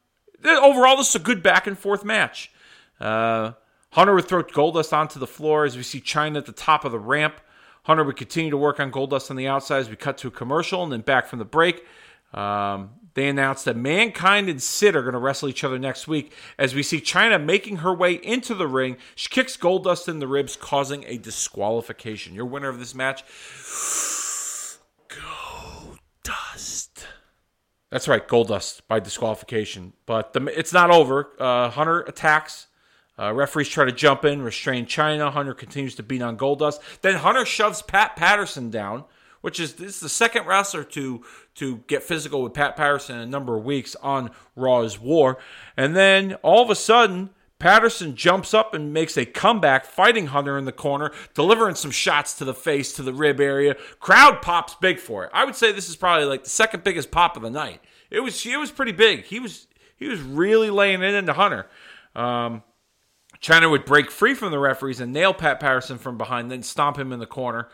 overall, 0.44 0.96
this 0.96 1.11
is 1.11 1.14
a 1.14 1.20
good 1.20 1.42
back 1.42 1.66
and 1.66 1.78
forth 1.78 2.05
match. 2.05 2.51
Uh, 2.99 3.53
Hunter 3.90 4.14
would 4.14 4.26
throw 4.26 4.42
Goldust 4.42 4.92
onto 4.92 5.20
the 5.20 5.26
floor 5.26 5.64
as 5.64 5.76
we 5.76 5.82
see 5.82 6.01
Chyna 6.01 6.38
at 6.38 6.46
the 6.46 6.53
top 6.53 6.84
of 6.84 6.92
the 6.92 6.99
ramp. 6.99 7.40
Hunter 7.84 8.05
would 8.05 8.16
continue 8.16 8.51
to 8.51 8.57
work 8.57 8.80
on 8.80 8.90
Goldust 8.90 9.30
on 9.30 9.36
the 9.36 9.46
outside 9.46 9.78
as 9.78 9.88
we 9.88 9.96
cut 9.96 10.18
to 10.18 10.28
a 10.28 10.30
commercial 10.30 10.82
and 10.82 10.92
then 10.92 11.01
back 11.01 11.26
from 11.26 11.38
the 11.38 11.44
break. 11.44 11.86
Um, 12.34 12.90
they 13.14 13.28
announced 13.28 13.64
that 13.64 13.76
Mankind 13.76 14.48
and 14.48 14.62
Sid 14.62 14.94
are 14.94 15.02
going 15.02 15.14
to 15.14 15.18
wrestle 15.18 15.48
each 15.48 15.64
other 15.64 15.78
next 15.78 16.06
week 16.06 16.32
as 16.59 16.74
we 16.74 16.82
see 16.82 17.00
Chyna 17.00 17.42
making 17.42 17.78
her 17.78 17.92
way 17.92 18.14
into 18.14 18.54
the 18.54 18.68
ring. 18.68 18.96
She 19.14 19.28
kicks 19.28 19.56
Goldust 19.56 20.09
in 20.09 20.18
the 20.18 20.28
ribs, 20.28 20.56
causing 20.56 21.04
a 21.04 21.18
disqualification. 21.18 22.34
Your 22.34 22.46
winner 22.46 22.68
of 22.68 22.78
this 22.78 22.94
match, 22.94 23.24
Goldust. 25.09 27.04
That's 27.90 28.06
right, 28.06 28.26
Goldust 28.26 28.82
by 28.86 29.00
disqualification. 29.00 29.94
But 30.06 30.32
the, 30.34 30.44
it's 30.56 30.72
not 30.72 30.90
over. 30.90 31.30
Uh, 31.38 31.70
Hunter 31.70 32.00
attacks 32.00 32.66
Uh, 33.20 33.32
referees 33.34 33.68
try 33.68 33.84
to 33.84 33.90
jump 33.90 34.24
in, 34.24 34.42
restrain 34.42 34.86
Chyna. 34.86 35.32
Hunter 35.32 35.52
continues 35.54 35.96
to 35.96 36.04
beat 36.04 36.22
on 36.22 36.36
Goldust. 36.38 36.78
Then 37.00 37.16
Hunter 37.16 37.44
shoves 37.44 37.82
Pat 37.82 38.14
Patterson 38.14 38.70
down, 38.70 39.04
which 39.41 39.61
is 39.61 39.74
this 39.74 39.97
is 39.97 40.01
the 40.01 40.09
second 40.09 40.47
wrestler 40.47 40.84
to 40.84 41.24
to 41.57 41.78
get 41.86 42.03
physical 42.03 42.43
with 42.43 42.55
Pat 42.55 42.76
Patterson 42.76 43.16
in 43.16 43.22
a 43.22 43.26
number 43.26 43.57
of 43.57 43.64
weeks 43.64 43.97
on 43.97 44.30
Raw's 44.57 44.99
War. 44.99 45.39
And 45.76 45.95
then 45.97 46.34
all 46.43 46.62
of 46.62 46.70
a 46.70 46.74
sudden, 46.74 47.30
Patterson 47.59 48.14
jumps 48.14 48.55
up 48.55 48.72
and 48.72 48.93
makes 48.93 49.16
a 49.16 49.24
comeback, 49.24 49.84
fighting 49.84 50.28
Hunter 50.28 50.57
in 50.57 50.64
the 50.64 50.72
corner, 50.72 51.12
delivering 51.34 51.74
some 51.74 51.91
shots 51.91 52.34
to 52.34 52.45
the 52.45 52.55
face, 52.55 52.93
to 52.95 53.03
the 53.03 53.12
rib 53.12 53.41
area. 53.41 53.74
Crowd 53.99 54.43
pops 54.43 54.76
big 54.76 54.99
for 55.01 55.24
it. 55.24 55.30
I 55.34 55.45
would 55.45 55.57
say 55.57 55.72
this 55.72 55.89
is 55.89 55.97
probably 55.97 56.26
like 56.26 56.45
the 56.45 56.51
second 56.51 56.84
biggest 56.84 57.11
pop 57.11 57.36
of 57.36 57.43
the 57.43 57.51
night. 57.51 57.80
It 58.11 58.20
was 58.20 58.45
it 58.47 58.59
was 58.59 58.70
pretty 58.70 58.93
big. 58.93 59.24
He 59.24 59.41
was 59.41 59.66
he 59.97 60.09
was 60.09 60.20
really 60.20 60.70
laying 60.70 61.03
it 61.03 61.14
into 61.14 61.32
Hunter. 61.32 61.66
Um, 62.14 62.62
Chyna 63.41 63.70
would 63.70 63.84
break 63.84 64.11
free 64.11 64.34
from 64.34 64.51
the 64.51 64.59
referees 64.59 65.01
and 65.01 65.12
nail 65.12 65.34
Pat 65.34 65.61
Patterson 65.61 65.99
from 65.99 66.16
behind, 66.16 66.51
then 66.51 66.62
stomp 66.62 66.97
him 66.97 67.12
in 67.12 67.18
the 67.18 67.26
corner. 67.26 67.68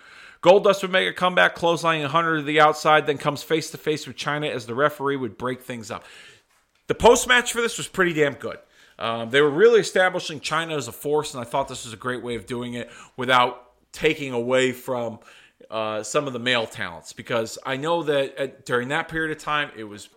Goldust 0.45 0.82
would 0.82 0.92
make 0.92 1.09
a 1.09 1.12
comeback, 1.14 1.57
clotheslining 1.57 2.05
Hunter 2.05 2.36
to 2.36 2.42
the 2.42 2.61
outside, 2.61 3.07
then 3.07 3.16
comes 3.16 3.42
face 3.42 3.70
to 3.70 3.78
face 3.78 4.07
with 4.07 4.16
Chyna 4.16 4.51
as 4.51 4.66
the 4.66 4.74
referee 4.74 5.16
would 5.16 5.38
break 5.38 5.62
things 5.62 5.90
up. 5.90 6.05
The 6.86 6.95
post 6.95 7.26
match 7.26 7.51
for 7.51 7.62
this 7.62 7.78
was 7.78 7.88
pretty 7.88 8.12
damn 8.12 8.34
good. 8.34 8.59
Um, 8.99 9.30
they 9.30 9.40
were 9.40 9.51
really 9.51 9.80
establishing 9.80 10.40
Chyna 10.40 10.76
as 10.76 10.86
a 10.86 10.92
force, 10.92 11.32
and 11.32 11.40
I 11.40 11.45
thought 11.45 11.68
this 11.68 11.86
was 11.86 11.95
a 11.95 11.97
great 11.97 12.22
way 12.22 12.34
of 12.34 12.45
doing 12.45 12.74
it 12.74 12.90
without 13.16 13.70
taking 13.90 14.34
away 14.34 14.72
from 14.72 15.18
uh, 15.70 16.03
some 16.03 16.26
of 16.26 16.34
the 16.34 16.38
male 16.38 16.66
talents. 16.66 17.14
Because 17.14 17.59
I 17.64 17.78
know 17.78 18.03
that 18.03 18.36
at, 18.36 18.66
during 18.66 18.88
that 18.88 19.09
period 19.09 19.34
of 19.34 19.42
time, 19.42 19.70
it 19.74 19.84
was 19.84 20.11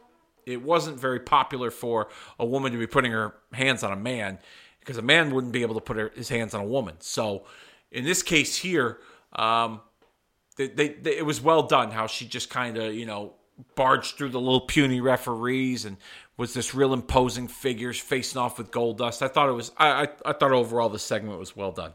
it 0.46 0.62
wasn't 0.62 1.00
very 1.00 1.22
popular 1.22 1.72
for 1.72 2.10
a 2.38 2.46
woman 2.46 2.74
to 2.74 2.78
be 2.78 2.88
putting 2.88 3.14
her 3.14 3.36
hands 3.54 3.82
on 3.82 3.94
a 3.94 3.98
man 3.98 4.40
because 4.82 4.98
a 4.98 5.02
man 5.02 5.34
wouldn't 5.34 5.54
be 5.54 5.62
able 5.62 5.76
to 5.76 5.82
put 5.82 6.16
his 6.18 6.28
hands 6.28 6.54
on 6.54 6.62
a 6.62 6.68
woman. 6.68 6.96
So 7.00 7.46
in 7.92 8.04
this 8.04 8.24
case 8.24 8.58
here, 8.58 9.00
um, 9.34 9.82
they, 10.58 10.68
they, 10.68 10.90
they, 10.90 11.18
it 11.18 11.26
was 11.26 11.42
well 11.42 11.64
done 11.64 11.92
how 11.92 12.08
she 12.08 12.26
just 12.26 12.50
kind 12.50 12.78
of 12.78 12.94
you 12.94 13.06
know 13.06 13.34
barged 13.76 14.18
through 14.18 14.30
the 14.30 14.40
little 14.40 14.62
puny 14.62 15.02
referees 15.02 15.86
and 15.86 15.98
was 16.36 16.54
this 16.54 16.76
real 16.76 16.94
imposing 16.94 17.48
figures 17.48 18.00
facing 18.00 18.40
off 18.40 18.58
with 18.58 18.72
Goldust. 18.72 19.22
I 19.22 19.28
thought 19.28 19.50
it 19.50 19.54
was 19.54 19.72
I, 19.78 19.88
I, 20.04 20.08
I 20.26 20.34
thought 20.34 20.52
overall 20.52 20.90
the 20.90 21.00
segment 21.00 21.40
was 21.40 21.56
well 21.56 21.72
done. 21.72 21.94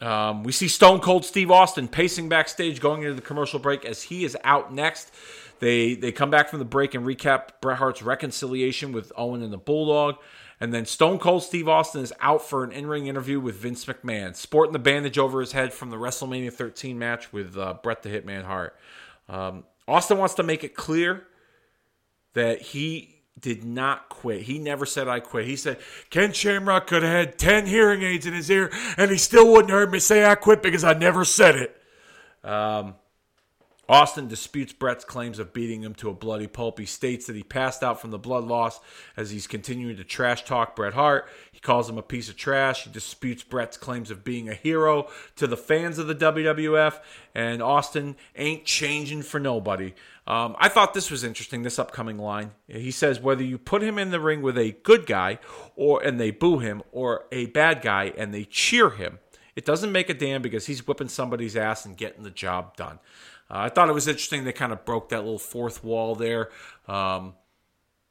Um, 0.00 0.44
we 0.44 0.52
see 0.52 0.68
Stone 0.68 1.00
Cold 1.00 1.24
Steve 1.24 1.50
Austin 1.50 1.88
pacing 1.88 2.28
backstage 2.28 2.80
going 2.80 3.02
into 3.02 3.14
the 3.14 3.22
commercial 3.22 3.58
break 3.58 3.84
as 3.84 4.02
he 4.02 4.24
is 4.24 4.36
out 4.44 4.72
next. 4.72 5.12
They 5.60 5.94
they 5.94 6.12
come 6.12 6.30
back 6.30 6.48
from 6.48 6.60
the 6.60 6.64
break 6.64 6.94
and 6.94 7.04
recap 7.04 7.60
Bret 7.60 7.78
Hart's 7.78 8.02
reconciliation 8.02 8.92
with 8.92 9.12
Owen 9.16 9.42
and 9.42 9.52
the 9.52 9.58
Bulldog. 9.58 10.16
And 10.60 10.74
then 10.74 10.86
Stone 10.86 11.18
Cold 11.18 11.44
Steve 11.44 11.68
Austin 11.68 12.02
is 12.02 12.12
out 12.20 12.42
for 12.42 12.64
an 12.64 12.72
in 12.72 12.86
ring 12.86 13.06
interview 13.06 13.38
with 13.38 13.56
Vince 13.56 13.84
McMahon, 13.84 14.34
sporting 14.34 14.72
the 14.72 14.78
bandage 14.78 15.18
over 15.18 15.40
his 15.40 15.52
head 15.52 15.72
from 15.72 15.90
the 15.90 15.96
WrestleMania 15.96 16.52
13 16.52 16.98
match 16.98 17.32
with 17.32 17.56
uh, 17.56 17.74
Bret 17.82 18.02
the 18.02 18.08
Hitman 18.08 18.44
Hart. 18.44 18.76
Um, 19.28 19.64
Austin 19.86 20.18
wants 20.18 20.34
to 20.34 20.42
make 20.42 20.64
it 20.64 20.74
clear 20.74 21.24
that 22.34 22.60
he 22.60 23.22
did 23.40 23.64
not 23.64 24.08
quit. 24.08 24.42
He 24.42 24.58
never 24.58 24.84
said 24.84 25.06
I 25.08 25.20
quit. 25.20 25.46
He 25.46 25.56
said 25.56 25.78
Ken 26.10 26.32
Shamrock 26.32 26.88
could 26.88 27.02
have 27.02 27.12
had 27.12 27.38
10 27.38 27.66
hearing 27.66 28.02
aids 28.02 28.26
in 28.26 28.34
his 28.34 28.50
ear 28.50 28.72
and 28.96 29.10
he 29.10 29.16
still 29.16 29.50
wouldn't 29.52 29.70
heard 29.70 29.92
me 29.92 30.00
say 30.00 30.24
I 30.24 30.34
quit 30.34 30.62
because 30.62 30.82
I 30.82 30.94
never 30.94 31.24
said 31.24 31.54
it. 31.56 31.82
Um, 32.44 32.94
Austin 33.88 34.28
disputes 34.28 34.72
Bret's 34.72 35.04
claims 35.04 35.38
of 35.38 35.54
beating 35.54 35.82
him 35.82 35.94
to 35.94 36.10
a 36.10 36.14
bloody 36.14 36.46
pulp. 36.46 36.78
He 36.78 36.84
states 36.84 37.26
that 37.26 37.36
he 37.36 37.42
passed 37.42 37.82
out 37.82 38.00
from 38.00 38.10
the 38.10 38.18
blood 38.18 38.44
loss 38.44 38.80
as 39.16 39.30
he's 39.30 39.46
continuing 39.46 39.96
to 39.96 40.04
trash 40.04 40.44
talk 40.44 40.76
Bret 40.76 40.92
Hart. 40.92 41.26
He 41.52 41.60
calls 41.60 41.88
him 41.88 41.96
a 41.96 42.02
piece 42.02 42.28
of 42.28 42.36
trash. 42.36 42.84
He 42.84 42.90
disputes 42.90 43.42
Bret's 43.42 43.78
claims 43.78 44.10
of 44.10 44.24
being 44.24 44.48
a 44.48 44.54
hero 44.54 45.08
to 45.36 45.46
the 45.46 45.56
fans 45.56 45.98
of 45.98 46.06
the 46.06 46.14
WWF. 46.14 47.00
And 47.34 47.62
Austin 47.62 48.16
ain't 48.36 48.66
changing 48.66 49.22
for 49.22 49.40
nobody. 49.40 49.94
Um, 50.26 50.54
I 50.58 50.68
thought 50.68 50.92
this 50.92 51.10
was 51.10 51.24
interesting. 51.24 51.62
This 51.62 51.78
upcoming 51.78 52.18
line. 52.18 52.50
He 52.66 52.90
says 52.90 53.20
whether 53.20 53.42
you 53.42 53.56
put 53.56 53.82
him 53.82 53.98
in 53.98 54.10
the 54.10 54.20
ring 54.20 54.42
with 54.42 54.58
a 54.58 54.72
good 54.82 55.06
guy, 55.06 55.38
or 55.74 56.02
and 56.02 56.20
they 56.20 56.30
boo 56.30 56.58
him, 56.58 56.82
or 56.92 57.24
a 57.32 57.46
bad 57.46 57.80
guy 57.80 58.12
and 58.18 58.34
they 58.34 58.44
cheer 58.44 58.90
him, 58.90 59.18
it 59.56 59.64
doesn't 59.64 59.90
make 59.90 60.10
a 60.10 60.14
damn 60.14 60.42
because 60.42 60.66
he's 60.66 60.86
whipping 60.86 61.08
somebody's 61.08 61.56
ass 61.56 61.86
and 61.86 61.96
getting 61.96 62.24
the 62.24 62.30
job 62.30 62.76
done. 62.76 62.98
Uh, 63.50 63.58
I 63.58 63.68
thought 63.68 63.88
it 63.88 63.94
was 63.94 64.08
interesting. 64.08 64.44
They 64.44 64.52
kind 64.52 64.72
of 64.72 64.84
broke 64.84 65.08
that 65.10 65.18
little 65.18 65.38
fourth 65.38 65.82
wall 65.82 66.14
there. 66.14 66.50
Um, 66.86 67.34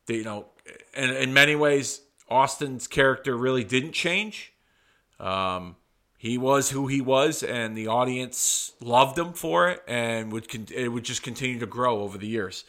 they, 0.05 0.15
you 0.15 0.23
know, 0.23 0.47
in, 0.95 1.09
in 1.11 1.33
many 1.33 1.55
ways, 1.55 2.01
Austin's 2.29 2.87
character 2.87 3.37
really 3.37 3.63
didn't 3.63 3.93
change. 3.93 4.53
Um, 5.19 5.75
he 6.17 6.37
was 6.37 6.71
who 6.71 6.87
he 6.87 6.99
was, 6.99 7.43
and 7.43 7.77
the 7.77 7.87
audience 7.87 8.73
loved 8.81 9.17
him 9.17 9.33
for 9.33 9.69
it, 9.69 9.83
and 9.87 10.31
would 10.31 10.49
con- 10.49 10.67
it 10.73 10.89
would 10.89 11.03
just 11.03 11.21
continue 11.21 11.59
to 11.59 11.67
grow 11.67 12.01
over 12.01 12.17
the 12.17 12.27
years. 12.27 12.65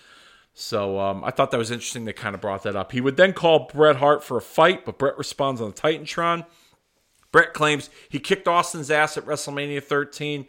So 0.52 0.98
um, 0.98 1.24
I 1.24 1.30
thought 1.30 1.50
that 1.52 1.58
was 1.58 1.70
interesting. 1.70 2.04
They 2.04 2.12
kind 2.12 2.34
of 2.34 2.40
brought 2.40 2.64
that 2.64 2.76
up. 2.76 2.92
He 2.92 3.00
would 3.00 3.16
then 3.16 3.32
call 3.32 3.70
Bret 3.72 3.96
Hart 3.96 4.22
for 4.22 4.36
a 4.36 4.42
fight, 4.42 4.84
but 4.84 4.98
Bret 4.98 5.16
responds 5.16 5.60
on 5.60 5.70
the 5.70 5.74
Titantron. 5.74 6.44
Bret 7.32 7.54
claims 7.54 7.90
he 8.08 8.18
kicked 8.18 8.48
Austin's 8.48 8.90
ass 8.90 9.16
at 9.16 9.24
WrestleMania 9.24 9.82
13 9.82 10.46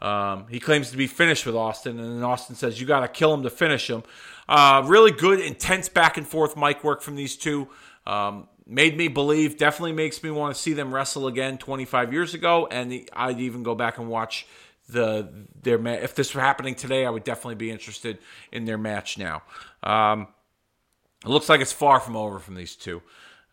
um, 0.00 0.46
he 0.48 0.60
claims 0.60 0.90
to 0.90 0.96
be 0.96 1.06
finished 1.06 1.44
with 1.44 1.56
Austin, 1.56 1.98
and 1.98 2.16
then 2.16 2.22
Austin 2.22 2.54
says, 2.54 2.80
You 2.80 2.86
got 2.86 3.00
to 3.00 3.08
kill 3.08 3.34
him 3.34 3.42
to 3.42 3.50
finish 3.50 3.88
him. 3.90 4.02
Uh, 4.48 4.82
really 4.86 5.10
good, 5.10 5.40
intense 5.40 5.88
back 5.88 6.16
and 6.16 6.26
forth 6.26 6.56
mic 6.56 6.84
work 6.84 7.02
from 7.02 7.16
these 7.16 7.36
two. 7.36 7.68
Um, 8.06 8.48
made 8.66 8.96
me 8.96 9.08
believe, 9.08 9.58
definitely 9.58 9.92
makes 9.92 10.22
me 10.22 10.30
want 10.30 10.54
to 10.54 10.60
see 10.60 10.72
them 10.72 10.94
wrestle 10.94 11.26
again 11.26 11.58
25 11.58 12.12
years 12.12 12.34
ago. 12.34 12.68
And 12.70 12.92
the, 12.92 13.10
I'd 13.12 13.40
even 13.40 13.62
go 13.62 13.74
back 13.74 13.98
and 13.98 14.08
watch 14.08 14.46
the 14.88 15.28
their 15.60 15.78
match. 15.78 16.02
if 16.02 16.14
this 16.14 16.34
were 16.34 16.40
happening 16.40 16.74
today, 16.74 17.04
I 17.04 17.10
would 17.10 17.24
definitely 17.24 17.56
be 17.56 17.70
interested 17.70 18.18
in 18.52 18.64
their 18.64 18.78
match 18.78 19.18
now. 19.18 19.42
Um, 19.82 20.28
it 21.24 21.28
looks 21.28 21.48
like 21.48 21.60
it's 21.60 21.72
far 21.72 22.00
from 22.00 22.16
over 22.16 22.38
from 22.38 22.54
these 22.54 22.76
two. 22.76 23.02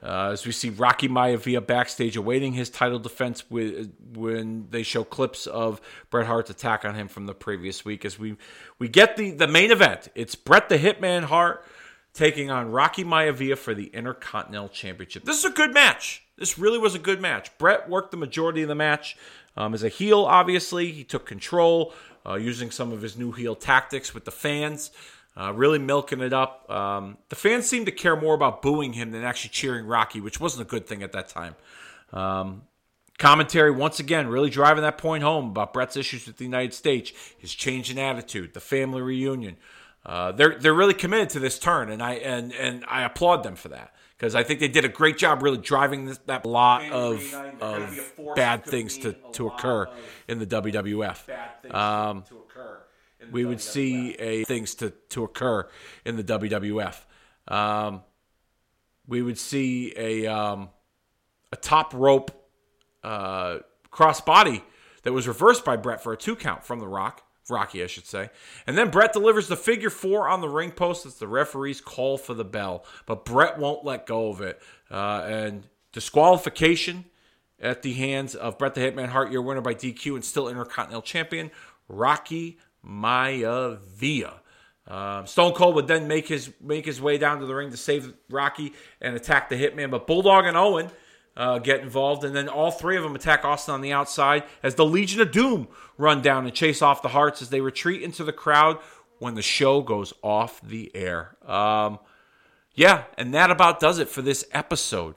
Uh, 0.05 0.29
as 0.31 0.45
we 0.45 0.51
see 0.51 0.69
Rocky 0.69 1.09
Maivia 1.09 1.65
backstage 1.65 2.15
awaiting 2.15 2.53
his 2.53 2.69
title 2.69 2.99
defense 2.99 3.49
with, 3.49 3.91
when 4.13 4.67
they 4.69 4.83
show 4.83 5.03
clips 5.03 5.47
of 5.47 5.81
Bret 6.11 6.27
Hart's 6.27 6.51
attack 6.51 6.85
on 6.85 6.93
him 6.93 7.07
from 7.07 7.25
the 7.25 7.33
previous 7.33 7.83
week. 7.83 8.05
As 8.05 8.19
we 8.19 8.37
we 8.77 8.87
get 8.87 9.17
the 9.17 9.31
the 9.31 9.47
main 9.47 9.71
event, 9.71 10.09
it's 10.13 10.35
Bret 10.35 10.69
the 10.69 10.77
Hitman 10.77 11.23
Hart 11.23 11.65
taking 12.13 12.51
on 12.51 12.71
Rocky 12.71 13.03
Maivia 13.03 13.57
for 13.57 13.73
the 13.73 13.87
Intercontinental 13.87 14.69
Championship. 14.69 15.25
This 15.25 15.39
is 15.39 15.45
a 15.45 15.49
good 15.49 15.73
match. 15.73 16.23
This 16.37 16.59
really 16.59 16.77
was 16.77 16.93
a 16.93 16.99
good 16.99 17.19
match. 17.19 17.57
Bret 17.57 17.89
worked 17.89 18.11
the 18.11 18.17
majority 18.17 18.61
of 18.61 18.67
the 18.67 18.75
match 18.75 19.17
um, 19.57 19.73
as 19.73 19.83
a 19.83 19.89
heel. 19.89 20.25
Obviously, 20.25 20.91
he 20.91 21.03
took 21.03 21.25
control 21.25 21.93
uh, 22.25 22.35
using 22.35 22.69
some 22.69 22.91
of 22.91 23.01
his 23.01 23.17
new 23.17 23.31
heel 23.31 23.55
tactics 23.55 24.13
with 24.13 24.25
the 24.25 24.31
fans 24.31 24.91
uh, 25.37 25.53
really 25.53 25.79
milking 25.79 26.21
it 26.21 26.33
up. 26.33 26.69
Um, 26.69 27.17
the 27.29 27.35
fans 27.35 27.67
seemed 27.67 27.85
to 27.87 27.91
care 27.91 28.15
more 28.15 28.33
about 28.33 28.61
booing 28.61 28.93
him 28.93 29.11
than 29.11 29.23
actually 29.23 29.49
cheering 29.49 29.85
Rocky, 29.85 30.21
which 30.21 30.39
wasn't 30.39 30.67
a 30.67 30.69
good 30.69 30.87
thing 30.87 31.03
at 31.03 31.11
that 31.11 31.27
time. 31.27 31.55
Um, 32.13 32.63
commentary, 33.17 33.71
once 33.71 33.99
again, 33.99 34.27
really 34.27 34.49
driving 34.49 34.83
that 34.83 34.97
point 34.97 35.23
home 35.23 35.49
about 35.49 35.73
Bret's 35.73 35.97
issues 35.97 36.25
with 36.27 36.37
the 36.37 36.45
United 36.45 36.73
States, 36.73 37.11
his 37.37 37.53
change 37.53 37.91
in 37.91 37.97
attitude, 37.97 38.53
the 38.53 38.59
family 38.59 39.01
reunion. 39.01 39.57
Uh, 40.05 40.31
they're 40.31 40.57
they're 40.59 40.73
really 40.73 40.93
committed 40.93 41.29
to 41.31 41.39
this 41.39 41.57
turn, 41.57 41.89
and 41.89 42.01
I 42.01 42.13
and 42.13 42.53
and 42.53 42.85
I 42.87 43.03
applaud 43.03 43.43
them 43.43 43.55
for 43.55 43.69
that 43.69 43.95
because 44.17 44.35
I 44.35 44.43
think 44.43 44.59
they 44.59 44.67
did 44.67 44.85
a 44.85 44.89
great 44.89 45.17
job, 45.17 45.41
really 45.41 45.57
driving 45.57 46.05
this, 46.05 46.19
that 46.27 46.45
lot 46.45 46.89
of 46.91 47.33
of 47.59 48.13
bad 48.35 48.65
things 48.65 48.99
to 48.99 49.13
to 49.33 49.47
occur 49.47 49.87
in 50.27 50.37
the 50.37 50.45
WWF. 50.45 51.27
We 53.31 53.45
would 53.45 53.61
see 53.61 54.13
a 54.13 54.43
things 54.43 54.75
to, 54.75 54.91
to 55.09 55.23
occur 55.23 55.67
in 56.05 56.15
the 56.15 56.23
WWF. 56.23 56.97
Um, 57.47 58.01
we 59.07 59.21
would 59.21 59.37
see 59.37 59.93
a 59.95 60.25
um, 60.27 60.69
a 61.51 61.55
top 61.55 61.93
rope 61.93 62.31
uh, 63.03 63.59
crossbody 63.91 64.61
that 65.03 65.13
was 65.13 65.27
reversed 65.27 65.63
by 65.63 65.77
Bret 65.77 66.01
for 66.01 66.13
a 66.13 66.17
two 66.17 66.35
count 66.35 66.63
from 66.63 66.79
the 66.79 66.87
Rock. 66.87 67.21
Rocky, 67.47 67.83
I 67.83 67.87
should 67.87 68.07
say. 68.07 68.31
And 68.65 68.75
then 68.75 68.89
Bret 68.89 69.13
delivers 69.13 69.47
the 69.47 69.55
figure 69.55 69.91
four 69.91 70.27
on 70.27 70.41
the 70.41 70.49
ring 70.49 70.71
post 70.71 71.05
as 71.05 71.15
the 71.15 71.27
referees 71.27 71.79
call 71.79 72.17
for 72.17 72.33
the 72.33 72.43
bell. 72.43 72.83
But 73.05 73.23
Bret 73.23 73.59
won't 73.59 73.85
let 73.85 74.07
go 74.07 74.29
of 74.29 74.41
it. 74.41 74.59
Uh, 74.89 75.23
and 75.27 75.67
disqualification 75.91 77.05
at 77.59 77.83
the 77.83 77.93
hands 77.93 78.33
of 78.33 78.57
Bret 78.57 78.73
the 78.73 78.81
Hitman 78.81 79.09
Hart, 79.09 79.31
your 79.31 79.43
winner 79.43 79.61
by 79.61 79.75
DQ 79.75 80.15
and 80.15 80.25
still 80.25 80.47
Intercontinental 80.47 81.03
Champion, 81.03 81.51
Rocky 81.87 82.57
Maivia. 82.87 84.33
Um, 84.87 85.25
Stone 85.25 85.53
Cold 85.53 85.75
would 85.75 85.87
then 85.87 86.07
make 86.07 86.27
his 86.27 86.51
make 86.61 86.85
his 86.85 87.01
way 87.01 87.17
down 87.17 87.39
to 87.39 87.45
the 87.45 87.55
ring 87.55 87.71
to 87.71 87.77
save 87.77 88.13
Rocky 88.29 88.73
and 89.01 89.15
attack 89.15 89.49
the 89.49 89.55
Hitman, 89.55 89.89
but 89.89 90.05
Bulldog 90.05 90.45
and 90.45 90.55
Owen 90.55 90.91
uh, 91.35 91.59
get 91.59 91.81
involved, 91.81 92.23
and 92.23 92.35
then 92.35 92.47
all 92.47 92.71
three 92.71 92.95
of 92.95 93.03
them 93.03 93.15
attack 93.15 93.43
Austin 93.43 93.73
on 93.73 93.81
the 93.81 93.91
outside 93.91 94.43
as 94.61 94.75
the 94.75 94.85
Legion 94.85 95.21
of 95.21 95.31
Doom 95.31 95.67
run 95.97 96.21
down 96.21 96.45
and 96.45 96.53
chase 96.53 96.81
off 96.81 97.01
the 97.01 97.09
Harts 97.09 97.41
as 97.41 97.49
they 97.49 97.61
retreat 97.61 98.01
into 98.03 98.23
the 98.23 98.33
crowd 98.33 98.77
when 99.19 99.35
the 99.35 99.41
show 99.41 99.81
goes 99.81 100.13
off 100.21 100.61
the 100.61 100.95
air. 100.95 101.35
Um, 101.49 101.99
yeah, 102.73 103.05
and 103.17 103.33
that 103.33 103.51
about 103.51 103.79
does 103.79 103.99
it 103.99 104.09
for 104.09 104.21
this 104.21 104.45
episode 104.51 105.15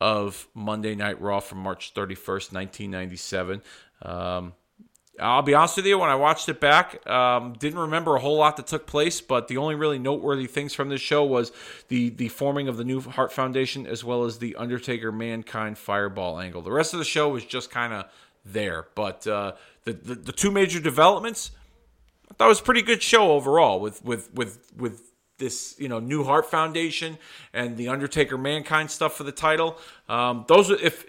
of 0.00 0.48
Monday 0.54 0.94
Night 0.94 1.20
Raw 1.20 1.40
from 1.40 1.58
March 1.58 1.94
31st, 1.94 2.52
1997. 2.52 3.62
Um, 4.02 4.54
I'll 5.20 5.42
be 5.42 5.52
honest 5.52 5.76
with 5.76 5.86
you, 5.86 5.98
when 5.98 6.08
I 6.08 6.14
watched 6.14 6.48
it 6.48 6.58
back, 6.58 7.06
um, 7.06 7.52
didn't 7.58 7.78
remember 7.78 8.16
a 8.16 8.20
whole 8.20 8.38
lot 8.38 8.56
that 8.56 8.66
took 8.66 8.86
place, 8.86 9.20
but 9.20 9.46
the 9.46 9.58
only 9.58 9.74
really 9.74 9.98
noteworthy 9.98 10.46
things 10.46 10.72
from 10.72 10.88
this 10.88 11.02
show 11.02 11.22
was 11.22 11.52
the 11.88 12.10
the 12.10 12.28
forming 12.28 12.66
of 12.66 12.78
the 12.78 12.84
new 12.84 13.00
Hart 13.00 13.30
Foundation 13.30 13.86
as 13.86 14.02
well 14.02 14.24
as 14.24 14.38
the 14.38 14.56
Undertaker 14.56 15.12
Mankind 15.12 15.76
Fireball 15.76 16.40
angle. 16.40 16.62
The 16.62 16.72
rest 16.72 16.94
of 16.94 16.98
the 16.98 17.04
show 17.04 17.28
was 17.28 17.44
just 17.44 17.70
kind 17.70 17.92
of 17.92 18.06
there, 18.44 18.86
but 18.94 19.26
uh, 19.26 19.52
the, 19.84 19.92
the 19.92 20.14
the 20.14 20.32
two 20.32 20.50
major 20.50 20.80
developments, 20.80 21.50
I 22.30 22.34
thought 22.34 22.48
was 22.48 22.60
a 22.60 22.64
pretty 22.64 22.82
good 22.82 23.02
show 23.02 23.32
overall 23.32 23.80
with 23.80 24.02
with 24.02 24.32
with 24.32 24.72
with 24.74 25.12
this 25.36 25.74
you 25.78 25.88
know 25.88 26.00
new 26.00 26.24
Hart 26.24 26.50
Foundation 26.50 27.18
and 27.52 27.76
the 27.76 27.88
Undertaker 27.88 28.38
Mankind 28.38 28.90
stuff 28.90 29.14
for 29.14 29.24
the 29.24 29.32
title. 29.32 29.76
Um, 30.08 30.46
those 30.48 30.70
if 30.70 31.04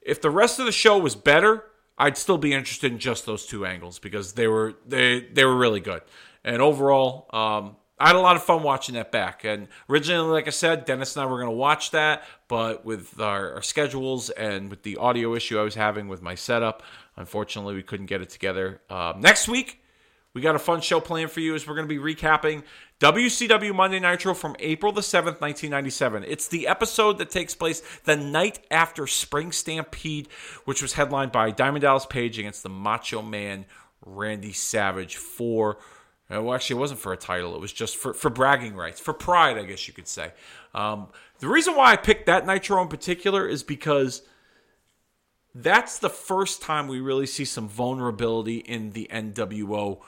if 0.00 0.22
the 0.22 0.30
rest 0.30 0.58
of 0.58 0.64
the 0.64 0.72
show 0.72 0.96
was 0.96 1.14
better 1.14 1.64
I'd 1.96 2.16
still 2.16 2.38
be 2.38 2.52
interested 2.52 2.90
in 2.92 2.98
just 2.98 3.26
those 3.26 3.46
two 3.46 3.64
angles 3.64 3.98
because 3.98 4.32
they 4.32 4.48
were 4.48 4.74
they 4.86 5.20
they 5.20 5.44
were 5.44 5.56
really 5.56 5.80
good. 5.80 6.02
And 6.44 6.60
overall, 6.60 7.26
um, 7.32 7.76
I 7.98 8.08
had 8.08 8.16
a 8.16 8.20
lot 8.20 8.36
of 8.36 8.42
fun 8.42 8.62
watching 8.62 8.96
that 8.96 9.12
back. 9.12 9.44
And 9.44 9.68
originally, 9.88 10.30
like 10.30 10.46
I 10.48 10.50
said, 10.50 10.84
Dennis 10.84 11.16
and 11.16 11.22
I 11.22 11.26
were 11.26 11.38
going 11.38 11.50
to 11.50 11.56
watch 11.56 11.92
that, 11.92 12.24
but 12.48 12.84
with 12.84 13.20
our, 13.20 13.54
our, 13.54 13.62
schedules 13.62 14.30
and 14.30 14.68
with 14.68 14.82
the 14.82 14.96
audio 14.96 15.34
issue 15.34 15.58
I 15.58 15.62
was 15.62 15.76
having 15.76 16.08
with 16.08 16.20
my 16.20 16.34
setup, 16.34 16.82
unfortunately, 17.16 17.74
we 17.74 17.82
couldn't 17.82 18.06
get 18.06 18.20
it 18.20 18.30
together. 18.30 18.82
Uh, 18.90 19.14
next 19.16 19.46
week, 19.48 19.80
we 20.34 20.40
got 20.40 20.56
a 20.56 20.58
fun 20.58 20.80
show 20.80 21.00
planned 21.00 21.30
for 21.30 21.40
you 21.40 21.54
as 21.54 21.66
we're 21.66 21.76
going 21.76 21.88
to 21.88 22.00
be 22.00 22.14
recapping 22.14 22.64
WCW 23.00 23.74
Monday 23.74 23.98
Nitro 23.98 24.34
from 24.34 24.54
April 24.60 24.92
the 24.92 25.00
7th, 25.00 25.40
1997. 25.40 26.24
It's 26.28 26.46
the 26.46 26.68
episode 26.68 27.18
that 27.18 27.28
takes 27.28 27.54
place 27.54 27.82
the 28.04 28.16
night 28.16 28.60
after 28.70 29.08
Spring 29.08 29.50
Stampede, 29.50 30.28
which 30.64 30.80
was 30.80 30.92
headlined 30.92 31.32
by 31.32 31.50
Diamond 31.50 31.82
Dallas 31.82 32.06
Page 32.06 32.38
against 32.38 32.62
the 32.62 32.68
Macho 32.68 33.20
Man 33.20 33.66
Randy 34.06 34.52
Savage 34.52 35.16
for. 35.16 35.78
Uh, 36.32 36.40
well, 36.40 36.54
actually, 36.54 36.76
it 36.76 36.80
wasn't 36.80 37.00
for 37.00 37.12
a 37.12 37.16
title. 37.16 37.54
It 37.56 37.60
was 37.60 37.72
just 37.72 37.96
for, 37.96 38.14
for 38.14 38.30
bragging 38.30 38.76
rights, 38.76 39.00
for 39.00 39.12
pride, 39.12 39.58
I 39.58 39.64
guess 39.64 39.88
you 39.88 39.92
could 39.92 40.08
say. 40.08 40.32
Um, 40.72 41.08
the 41.40 41.48
reason 41.48 41.74
why 41.74 41.92
I 41.92 41.96
picked 41.96 42.26
that 42.26 42.46
Nitro 42.46 42.80
in 42.80 42.88
particular 42.88 43.46
is 43.46 43.62
because 43.64 44.22
that's 45.54 45.98
the 45.98 46.08
first 46.08 46.62
time 46.62 46.86
we 46.86 47.00
really 47.00 47.26
see 47.26 47.44
some 47.44 47.68
vulnerability 47.68 48.58
in 48.58 48.92
the 48.92 49.08
NWO 49.12 50.00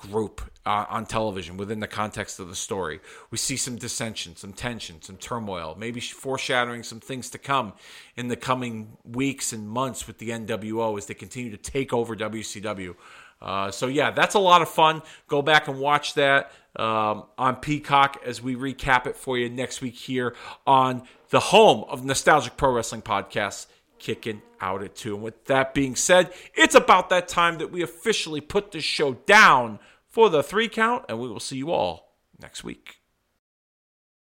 group 0.00 0.40
uh, 0.66 0.86
on 0.88 1.06
television 1.06 1.56
within 1.56 1.80
the 1.80 1.86
context 1.86 2.38
of 2.40 2.48
the 2.48 2.56
story. 2.56 3.00
We 3.30 3.38
see 3.38 3.56
some 3.56 3.76
dissension, 3.76 4.36
some 4.36 4.52
tension, 4.52 5.02
some 5.02 5.16
turmoil, 5.16 5.76
maybe 5.78 6.00
foreshadowing 6.00 6.82
some 6.82 7.00
things 7.00 7.30
to 7.30 7.38
come 7.38 7.72
in 8.16 8.28
the 8.28 8.36
coming 8.36 8.96
weeks 9.04 9.52
and 9.52 9.68
months 9.68 10.06
with 10.06 10.18
the 10.18 10.30
NWO 10.30 10.96
as 10.98 11.06
they 11.06 11.14
continue 11.14 11.50
to 11.50 11.56
take 11.56 11.92
over 11.92 12.16
WCW. 12.16 12.94
Uh, 13.40 13.70
so, 13.70 13.86
yeah, 13.86 14.10
that's 14.10 14.34
a 14.34 14.38
lot 14.38 14.60
of 14.60 14.68
fun. 14.68 15.02
Go 15.26 15.40
back 15.40 15.66
and 15.68 15.78
watch 15.78 16.14
that 16.14 16.52
um, 16.76 17.24
on 17.38 17.56
Peacock 17.56 18.20
as 18.24 18.42
we 18.42 18.54
recap 18.54 19.06
it 19.06 19.16
for 19.16 19.38
you 19.38 19.48
next 19.48 19.80
week 19.80 19.94
here 19.94 20.34
on 20.66 21.02
the 21.30 21.40
home 21.40 21.84
of 21.88 22.04
Nostalgic 22.04 22.56
Pro 22.56 22.72
Wrestling 22.72 23.02
Podcasts 23.02 23.66
kicking 23.98 24.42
out 24.60 24.82
at 24.82 24.94
two. 24.94 25.14
And 25.14 25.22
with 25.22 25.44
that 25.46 25.72
being 25.74 25.94
said, 25.94 26.32
it's 26.54 26.74
about 26.74 27.10
that 27.10 27.28
time 27.28 27.58
that 27.58 27.70
we 27.70 27.82
officially 27.82 28.40
put 28.40 28.72
this 28.72 28.84
show 28.84 29.14
down 29.14 29.78
for 30.10 30.28
the 30.28 30.42
three 30.42 30.68
count, 30.68 31.04
and 31.08 31.18
we 31.18 31.28
will 31.28 31.40
see 31.40 31.56
you 31.56 31.70
all 31.70 32.16
next 32.38 32.64
week. 32.64 32.99